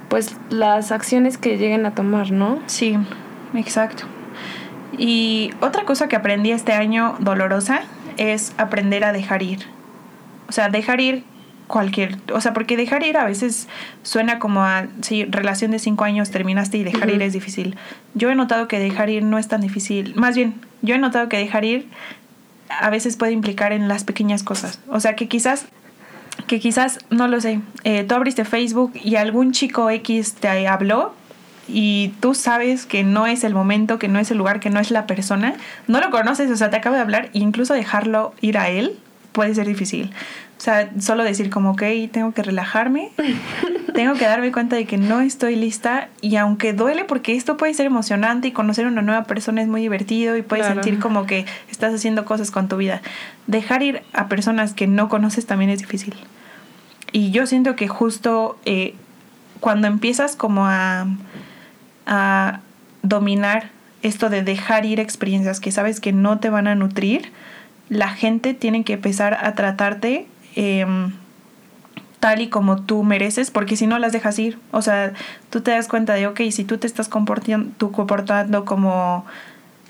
pues 0.09 0.37
las 0.49 0.93
acciones 0.93 1.39
que 1.39 1.57
lleguen 1.57 1.87
a 1.87 1.95
tomar, 1.95 2.31
¿no? 2.31 2.59
Sí, 2.67 2.97
exacto. 3.55 4.05
Y 4.97 5.53
otra 5.61 5.85
cosa 5.85 6.09
que 6.09 6.17
aprendí 6.17 6.51
este 6.53 6.73
año 6.73 7.17
dolorosa 7.21 7.83
es 8.17 8.53
aprender 8.59 9.05
a 9.05 9.13
dejar 9.13 9.43
ir. 9.43 9.67
O 10.49 10.53
sea, 10.53 10.69
dejar 10.69 11.01
ir 11.01 11.25
cualquier, 11.71 12.19
o 12.35 12.41
sea, 12.41 12.53
porque 12.53 12.77
dejar 12.77 13.05
ir 13.05 13.17
a 13.17 13.25
veces 13.25 13.69
suena 14.03 14.39
como 14.39 14.63
a, 14.63 14.89
sí, 15.01 15.25
relación 15.25 15.71
de 15.71 15.79
cinco 15.79 16.05
años 16.05 16.31
terminaste 16.31 16.77
y 16.77 16.85
dejar 16.85 17.09
ir 17.11 17.23
es 17.23 17.33
difícil. 17.33 17.77
Yo 18.15 18.29
he 18.31 18.35
notado 18.35 18.69
que 18.69 18.79
dejar 18.79 19.09
ir 19.09 19.23
no 19.23 19.39
es 19.39 19.49
tan 19.49 19.61
difícil, 19.61 20.15
más 20.17 20.35
bien, 20.35 20.55
yo 20.83 20.97
he 20.97 20.99
notado 20.99 21.29
que 21.29 21.39
dejar 21.39 21.65
ir 21.65 21.89
a 22.69 22.91
veces 22.91 23.17
puede 23.17 23.33
implicar 23.33 23.73
en 23.73 23.89
las 23.89 24.05
pequeñas 24.05 24.43
cosas, 24.43 24.81
o 24.89 25.01
sea, 25.01 25.17
que 25.17 25.29
quizás, 25.29 25.67
que 26.47 26.61
quizás, 26.61 26.99
no 27.09 27.29
lo 27.29 27.41
sé, 27.41 27.61
eh, 27.85 28.05
tú 28.05 28.15
abriste 28.15 28.45
Facebook 28.45 28.93
y 28.95 29.17
algún 29.17 29.53
chico 29.53 29.89
X 29.91 30.35
te 30.35 30.69
habló 30.69 31.15
y 31.69 32.13
tú 32.21 32.35
sabes 32.35 32.85
que 32.85 33.05
no 33.05 33.27
es 33.27 33.45
el 33.45 33.55
momento, 33.55 33.99
que 33.99 34.09
no 34.09 34.19
es 34.19 34.31
el 34.31 34.39
lugar, 34.39 34.59
que 34.59 34.71
no 34.71 34.81
es 34.81 34.91
la 34.91 35.07
persona, 35.07 35.55
no 35.87 36.01
lo 36.01 36.11
conoces, 36.11 36.51
o 36.51 36.57
sea, 36.57 36.71
te 36.71 36.77
acaba 36.77 36.97
de 36.97 37.03
hablar 37.03 37.31
e 37.33 37.39
incluso 37.39 37.75
dejarlo 37.75 38.35
ir 38.41 38.59
a 38.59 38.69
él 38.69 38.99
puede 39.33 39.55
ser 39.55 39.67
difícil. 39.67 40.13
O 40.59 40.63
sea, 40.63 40.91
solo 41.01 41.25
decir 41.25 41.49
como, 41.49 41.71
ok, 41.71 41.83
tengo 42.13 42.33
que 42.33 42.43
relajarme, 42.43 43.13
tengo 43.95 44.15
que 44.15 44.27
darme 44.27 44.53
cuenta 44.53 44.77
de 44.77 44.85
que 44.85 44.99
no 44.99 45.21
estoy 45.21 45.57
lista 45.57 46.09
y 46.21 46.37
aunque 46.37 46.75
duele 46.75 47.05
porque 47.05 47.35
esto 47.35 47.57
puede 47.57 47.73
ser 47.73 47.87
emocionante 47.87 48.49
y 48.49 48.53
conocer 48.53 48.85
a 48.85 48.89
una 48.89 49.01
nueva 49.01 49.25
persona 49.25 49.63
es 49.63 49.69
muy 49.69 49.81
divertido 49.81 50.37
y 50.37 50.43
puedes 50.43 50.67
sentir 50.67 50.99
como 50.99 51.25
que 51.25 51.47
estás 51.71 51.95
haciendo 51.95 52.27
cosas 52.27 52.51
con 52.51 52.69
tu 52.69 52.77
vida, 52.77 53.01
dejar 53.47 53.83
ir 53.83 54.03
a 54.13 54.29
personas 54.29 54.75
que 54.75 54.87
no 54.87 55.09
conoces 55.09 55.47
también 55.47 55.71
es 55.71 55.79
difícil. 55.79 56.15
Y 57.13 57.31
yo 57.31 57.47
siento 57.47 57.75
que 57.75 57.89
justo 57.89 58.59
eh, 58.65 58.95
cuando 59.61 59.87
empiezas 59.87 60.37
como 60.37 60.67
a, 60.67 61.07
a 62.07 62.61
dominar 63.03 63.71
esto 64.03 64.31
de 64.31 64.43
dejar 64.43 64.85
ir 64.85 65.01
experiencias 65.01 65.61
que 65.61 65.73
sabes 65.73 66.01
que 66.01 66.13
no 66.13 66.39
te 66.39 66.51
van 66.51 66.67
a 66.67 66.75
nutrir, 66.75 67.33
la 67.91 68.09
gente 68.09 68.55
tiene 68.55 68.85
que 68.85 68.95
empezar 68.95 69.35
a 69.35 69.55
tratarte 69.55 70.27
Em, 70.57 71.13
tal 72.19 72.43
y 72.43 72.49
como 72.49 72.83
tú 72.83 73.03
mereces, 73.03 73.51
porque 73.51 73.77
si 73.77 73.87
no 73.87 73.99
las 73.99 74.13
dejas 74.13 74.39
ir, 74.39 74.59
o 74.73 74.83
sea, 74.83 75.15
tú 75.49 75.63
te 75.63 75.71
das 75.71 75.89
cuenta 75.89 76.13
de, 76.15 76.27
ok, 76.27 76.41
si 76.51 76.65
tú 76.65 76.77
te 76.77 76.87
estás 76.87 77.09
comportando, 77.09 77.71
tú 77.79 77.93
comportando 77.93 78.67
como 78.67 79.25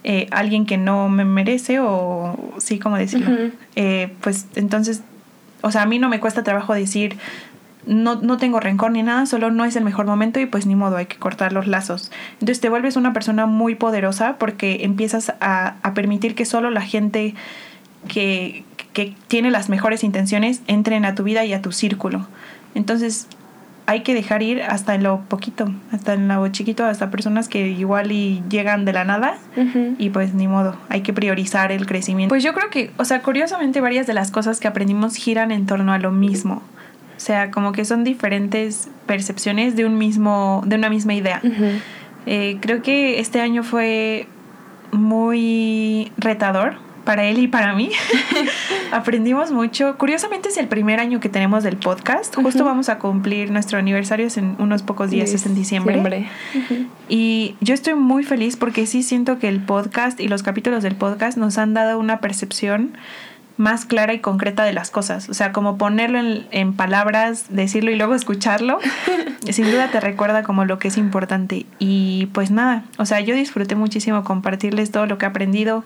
eh, 0.04 0.28
alguien 0.30 0.64
que 0.64 0.76
no 0.76 1.08
me 1.08 1.24
merece, 1.24 1.80
o 1.80 2.36
sí, 2.58 2.78
como 2.78 2.96
decirlo, 2.96 3.50
eh, 3.74 4.14
pues 4.20 4.46
entonces, 4.54 5.02
o 5.62 5.72
sea, 5.72 5.82
a 5.82 5.86
mí 5.86 5.98
no 5.98 6.08
me 6.08 6.20
cuesta 6.20 6.44
trabajo 6.44 6.72
decir, 6.72 7.16
no, 7.84 8.14
no 8.16 8.36
tengo 8.36 8.60
rencor 8.60 8.92
ni 8.92 9.02
nada, 9.02 9.26
solo 9.26 9.50
no 9.50 9.64
es 9.64 9.74
el 9.74 9.82
mejor 9.82 10.06
momento 10.06 10.38
y 10.38 10.46
pues 10.46 10.66
ni 10.66 10.76
modo, 10.76 10.98
hay 10.98 11.06
que 11.06 11.16
cortar 11.16 11.52
los 11.52 11.66
lazos. 11.66 12.12
Entonces 12.34 12.60
te 12.60 12.68
vuelves 12.68 12.94
una 12.94 13.12
persona 13.12 13.46
muy 13.46 13.74
poderosa 13.74 14.36
porque 14.38 14.84
empiezas 14.84 15.32
a, 15.40 15.74
a 15.82 15.94
permitir 15.94 16.36
que 16.36 16.44
solo 16.44 16.70
la 16.70 16.82
gente 16.82 17.34
que, 18.08 18.64
que 18.92 19.14
tiene 19.28 19.50
las 19.50 19.68
mejores 19.68 20.04
intenciones 20.04 20.62
entren 20.66 21.04
a 21.04 21.14
tu 21.14 21.22
vida 21.24 21.44
y 21.44 21.52
a 21.52 21.62
tu 21.62 21.72
círculo. 21.72 22.26
Entonces, 22.74 23.26
hay 23.90 24.02
que 24.02 24.14
dejar 24.14 24.40
ir 24.44 24.62
hasta 24.62 24.94
en 24.94 25.02
lo 25.02 25.22
poquito, 25.22 25.72
hasta 25.90 26.14
en 26.14 26.28
lo 26.28 26.46
chiquito, 26.48 26.84
hasta 26.84 27.10
personas 27.10 27.48
que 27.48 27.66
igual 27.66 28.12
y 28.12 28.40
llegan 28.48 28.84
de 28.84 28.92
la 28.92 29.04
nada 29.04 29.36
y 29.98 30.10
pues 30.10 30.32
ni 30.32 30.46
modo, 30.46 30.76
hay 30.88 31.00
que 31.00 31.12
priorizar 31.12 31.72
el 31.72 31.86
crecimiento. 31.86 32.28
Pues 32.28 32.44
yo 32.44 32.54
creo 32.54 32.70
que, 32.70 32.92
o 32.98 33.04
sea, 33.04 33.20
curiosamente 33.20 33.80
varias 33.80 34.06
de 34.06 34.14
las 34.14 34.30
cosas 34.30 34.60
que 34.60 34.68
aprendimos 34.68 35.16
giran 35.16 35.50
en 35.50 35.66
torno 35.66 35.92
a 35.92 35.98
lo 35.98 36.12
mismo. 36.12 36.62
O 37.16 37.20
sea, 37.20 37.50
como 37.50 37.72
que 37.72 37.84
son 37.84 38.04
diferentes 38.04 38.88
percepciones 39.06 39.74
de 39.74 39.84
un 39.84 39.98
mismo, 39.98 40.62
de 40.66 40.76
una 40.76 40.88
misma 40.88 41.14
idea. 41.14 41.42
Eh, 42.26 42.58
creo 42.60 42.82
que 42.82 43.18
este 43.18 43.40
año 43.40 43.64
fue 43.64 44.28
muy 44.92 46.12
retador 46.16 46.76
para 47.10 47.24
él 47.24 47.38
y 47.40 47.48
para 47.48 47.74
mí. 47.74 47.90
Aprendimos 48.92 49.50
mucho. 49.50 49.98
Curiosamente 49.98 50.50
es 50.50 50.56
el 50.58 50.68
primer 50.68 51.00
año 51.00 51.18
que 51.18 51.28
tenemos 51.28 51.64
del 51.64 51.76
podcast. 51.76 52.36
Justo 52.36 52.64
vamos 52.64 52.88
a 52.88 53.00
cumplir 53.00 53.50
nuestro 53.50 53.80
aniversario 53.80 54.28
en 54.36 54.54
unos 54.60 54.84
pocos 54.84 55.10
días, 55.10 55.34
es 55.34 55.44
en 55.44 55.56
diciembre. 55.56 56.28
Y 57.08 57.56
yo 57.60 57.74
estoy 57.74 57.94
muy 57.94 58.22
feliz 58.22 58.54
porque 58.54 58.86
sí 58.86 59.02
siento 59.02 59.40
que 59.40 59.48
el 59.48 59.58
podcast 59.58 60.20
y 60.20 60.28
los 60.28 60.44
capítulos 60.44 60.84
del 60.84 60.94
podcast 60.94 61.36
nos 61.36 61.58
han 61.58 61.74
dado 61.74 61.98
una 61.98 62.20
percepción 62.20 62.96
más 63.56 63.86
clara 63.86 64.14
y 64.14 64.20
concreta 64.20 64.62
de 64.62 64.72
las 64.72 64.92
cosas. 64.92 65.28
O 65.28 65.34
sea, 65.34 65.50
como 65.50 65.78
ponerlo 65.78 66.20
en, 66.20 66.46
en, 66.52 66.74
palabras, 66.74 67.46
decirlo 67.48 67.90
y 67.90 67.96
luego 67.96 68.14
escucharlo, 68.14 68.78
sin 69.50 69.68
duda 69.68 69.90
te 69.90 69.98
recuerda 69.98 70.44
como 70.44 70.64
lo 70.64 70.78
que 70.78 70.86
es 70.86 70.96
importante. 70.96 71.66
Y 71.80 72.26
pues 72.26 72.52
nada, 72.52 72.84
o 72.98 73.04
sea, 73.04 73.18
yo 73.18 73.34
disfruté 73.34 73.74
muchísimo 73.74 74.22
compartirles 74.22 74.92
todo 74.92 75.06
lo 75.06 75.18
que 75.18 75.26
he 75.26 75.28
aprendido. 75.28 75.84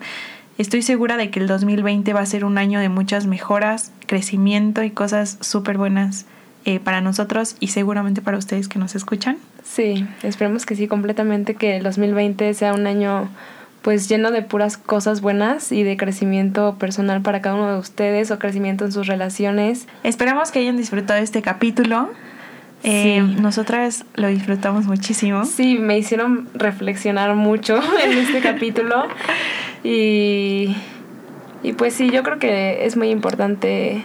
Estoy 0.57 0.83
segura 0.83 1.17
de 1.17 1.31
que 1.31 1.41
el 1.41 1.49
2020 1.49 2.13
va 2.13 2.21
a 2.21 2.27
ser 2.27 2.45
un 2.45 2.59
año 2.59 2.79
de 2.79 2.89
muchas 2.89 3.27
mejoras, 3.27 3.93
crecimiento 4.07 4.85
y 4.85 4.91
cosas 4.91 5.37
súper 5.41 5.79
buenas 5.79 6.27
eh, 6.65 6.79
para 6.79 7.01
nosotros 7.01 7.57
y 7.59 7.69
seguramente 7.69 8.23
para 8.23 8.39
ustedes 8.39 8.69
que 8.69 8.79
nos 8.79 8.95
escuchan. 8.95 9.37
Sí, 9.65 10.07
esperemos 10.23 10.65
que 10.65 10.77
sí, 10.77 10.87
completamente, 10.87 11.57
que 11.57 11.77
el 11.77 11.83
2020 11.83 12.55
sea 12.55 12.73
un 12.73 12.87
año 12.87 13.29
pues 13.83 14.09
lleno 14.09 14.31
de 14.31 14.41
puras 14.41 14.79
cosas 14.79 15.21
buenas 15.21 15.71
y 15.71 15.83
de 15.83 15.99
crecimiento 15.99 16.77
personal 16.79 17.21
para 17.21 17.43
cada 17.43 17.57
uno 17.57 17.73
de 17.73 17.79
ustedes 17.79 18.31
o 18.31 18.39
crecimiento 18.39 18.87
en 18.87 18.93
sus 18.93 19.07
relaciones. 19.07 19.89
Esperamos 20.05 20.53
que 20.53 20.61
hayan 20.61 20.79
disfrutado 20.79 21.21
este 21.21 21.43
capítulo. 21.43 22.09
Eh, 22.87 23.23
nosotras 23.41 24.05
lo 24.15 24.29
disfrutamos 24.29 24.85
muchísimo. 24.85 25.47
Sí, 25.47 25.79
me 25.79 25.97
hicieron 25.97 26.49
reflexionar 26.53 27.35
mucho 27.35 27.81
en 28.05 28.19
este 28.19 28.41
capítulo. 28.41 29.05
Y, 29.83 30.77
y 31.63 31.73
pues 31.73 31.95
sí, 31.95 32.11
yo 32.11 32.23
creo 32.23 32.39
que 32.39 32.85
es 32.85 32.99
muy 32.99 33.09
importante, 33.09 34.05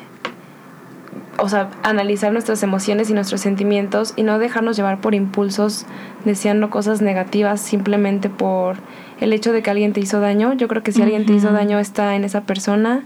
o 1.38 1.50
sea, 1.50 1.70
analizar 1.84 2.32
nuestras 2.32 2.64
emociones 2.64 3.10
y 3.10 3.14
nuestros 3.14 3.42
sentimientos 3.42 4.14
y 4.16 4.24
no 4.24 4.40
dejarnos 4.40 4.78
llevar 4.78 5.02
por 5.02 5.14
impulsos 5.14 5.86
deseando 6.24 6.70
cosas 6.70 7.02
negativas 7.02 7.60
simplemente 7.60 8.30
por 8.30 8.78
el 9.20 9.34
hecho 9.34 9.52
de 9.52 9.62
que 9.62 9.72
alguien 9.72 9.92
te 9.92 10.00
hizo 10.00 10.22
daño. 10.22 10.54
Yo 10.54 10.70
creo 10.70 10.84
que 10.84 10.94
si 10.94 11.02
alguien 11.02 11.26
te 11.26 11.34
hizo 11.34 11.52
daño 11.52 11.80
está 11.80 12.16
en 12.16 12.24
esa 12.24 12.42
persona 12.46 13.04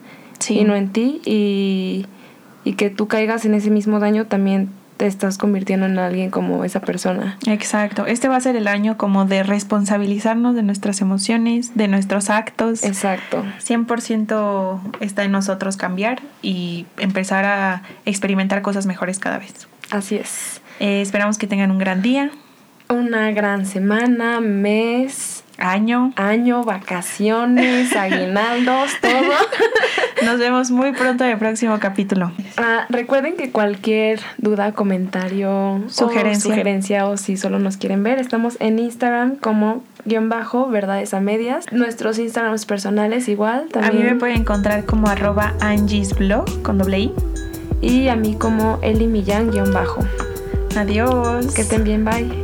y 0.48 0.66
no 0.66 0.76
en 0.76 0.90
ti. 0.90 1.20
Y, 1.26 2.06
y 2.64 2.74
que 2.74 2.92
tú 2.92 3.08
caigas 3.08 3.46
en 3.46 3.56
ese 3.56 3.72
mismo 3.72 4.00
daño 4.00 4.28
también 4.28 4.70
te 5.04 5.08
estás 5.08 5.38
convirtiendo 5.38 5.86
en 5.86 6.00
alguien 6.00 6.32
como 6.32 6.64
esa 6.64 6.80
persona. 6.80 7.38
Exacto. 7.46 8.06
Este 8.06 8.30
va 8.30 8.38
a 8.38 8.40
ser 8.40 8.56
el 8.56 8.70
año 8.70 8.98
como 8.98 9.26
de 9.26 9.44
responsabilizarnos 9.44 10.56
de 10.56 10.64
nuestras 10.64 11.02
emociones, 11.02 11.76
de 11.76 11.90
nuestros 11.90 12.30
actos. 12.30 12.86
Exacto. 12.86 13.44
100% 13.62 14.80
está 15.02 15.26
en 15.26 15.34
nosotros 15.34 15.76
cambiar 15.76 16.22
y 16.42 16.86
empezar 16.98 17.44
a 17.44 17.82
experimentar 18.06 18.62
cosas 18.62 18.86
mejores 18.86 19.20
cada 19.20 19.40
vez. 19.40 19.68
Así 19.92 20.16
es. 20.16 20.62
Eh, 20.80 21.02
esperamos 21.02 21.38
que 21.38 21.48
tengan 21.48 21.70
un 21.70 21.80
gran 21.80 22.02
día. 22.02 22.32
Una 22.88 23.30
gran 23.32 23.66
semana, 23.66 24.40
mes, 24.40 25.43
año. 25.58 26.14
Año, 26.16 26.64
vacaciones, 26.64 27.96
aguinaldos, 27.96 28.92
todo. 29.02 29.34
Nos 30.26 30.40
vemos 30.40 30.72
muy 30.72 30.94
pronto 30.94 31.24
en 31.24 31.32
el 31.32 31.38
próximo 31.38 31.80
capítulo. 31.80 32.32
Ah, 32.58 32.86
recuerden 32.90 33.36
que 33.36 33.52
cualquier 33.52 34.20
duda, 34.38 34.72
comentario, 34.72 35.84
sugerencia. 35.88 36.50
O 36.50 36.54
sugerencia 36.54 37.08
o 37.08 37.18
si 37.18 37.38
solo 37.38 37.60
nos 37.60 37.78
quieren 37.78 38.04
ver, 38.04 38.20
estamos 38.20 38.56
en 38.60 38.80
Instagram 38.80 39.36
como 39.36 39.84
guion 40.06 40.30
bajo, 40.30 40.68
verdades 40.68 41.14
a 41.14 41.20
medias. 41.20 41.66
Nuestros 41.72 42.20
Instagrams 42.20 42.66
personales 42.66 43.28
igual. 43.28 43.68
También. 43.72 43.96
A 43.96 43.98
mí 43.98 44.12
me 44.12 44.16
pueden 44.18 44.38
encontrar 44.38 44.86
como 44.86 45.08
arroba 45.08 45.54
angiesblog 45.60 46.62
con 46.62 46.78
doble 46.78 47.00
i. 47.00 47.14
Y 47.82 48.08
a 48.08 48.16
mí 48.16 48.36
como 48.36 48.80
Eli 48.82 49.08
Millán 49.08 49.52
guion 49.52 49.74
bajo. 49.74 50.02
Adiós. 50.78 51.54
Que 51.54 51.62
estén 51.62 51.84
bien, 51.84 52.06
bye. 52.06 52.43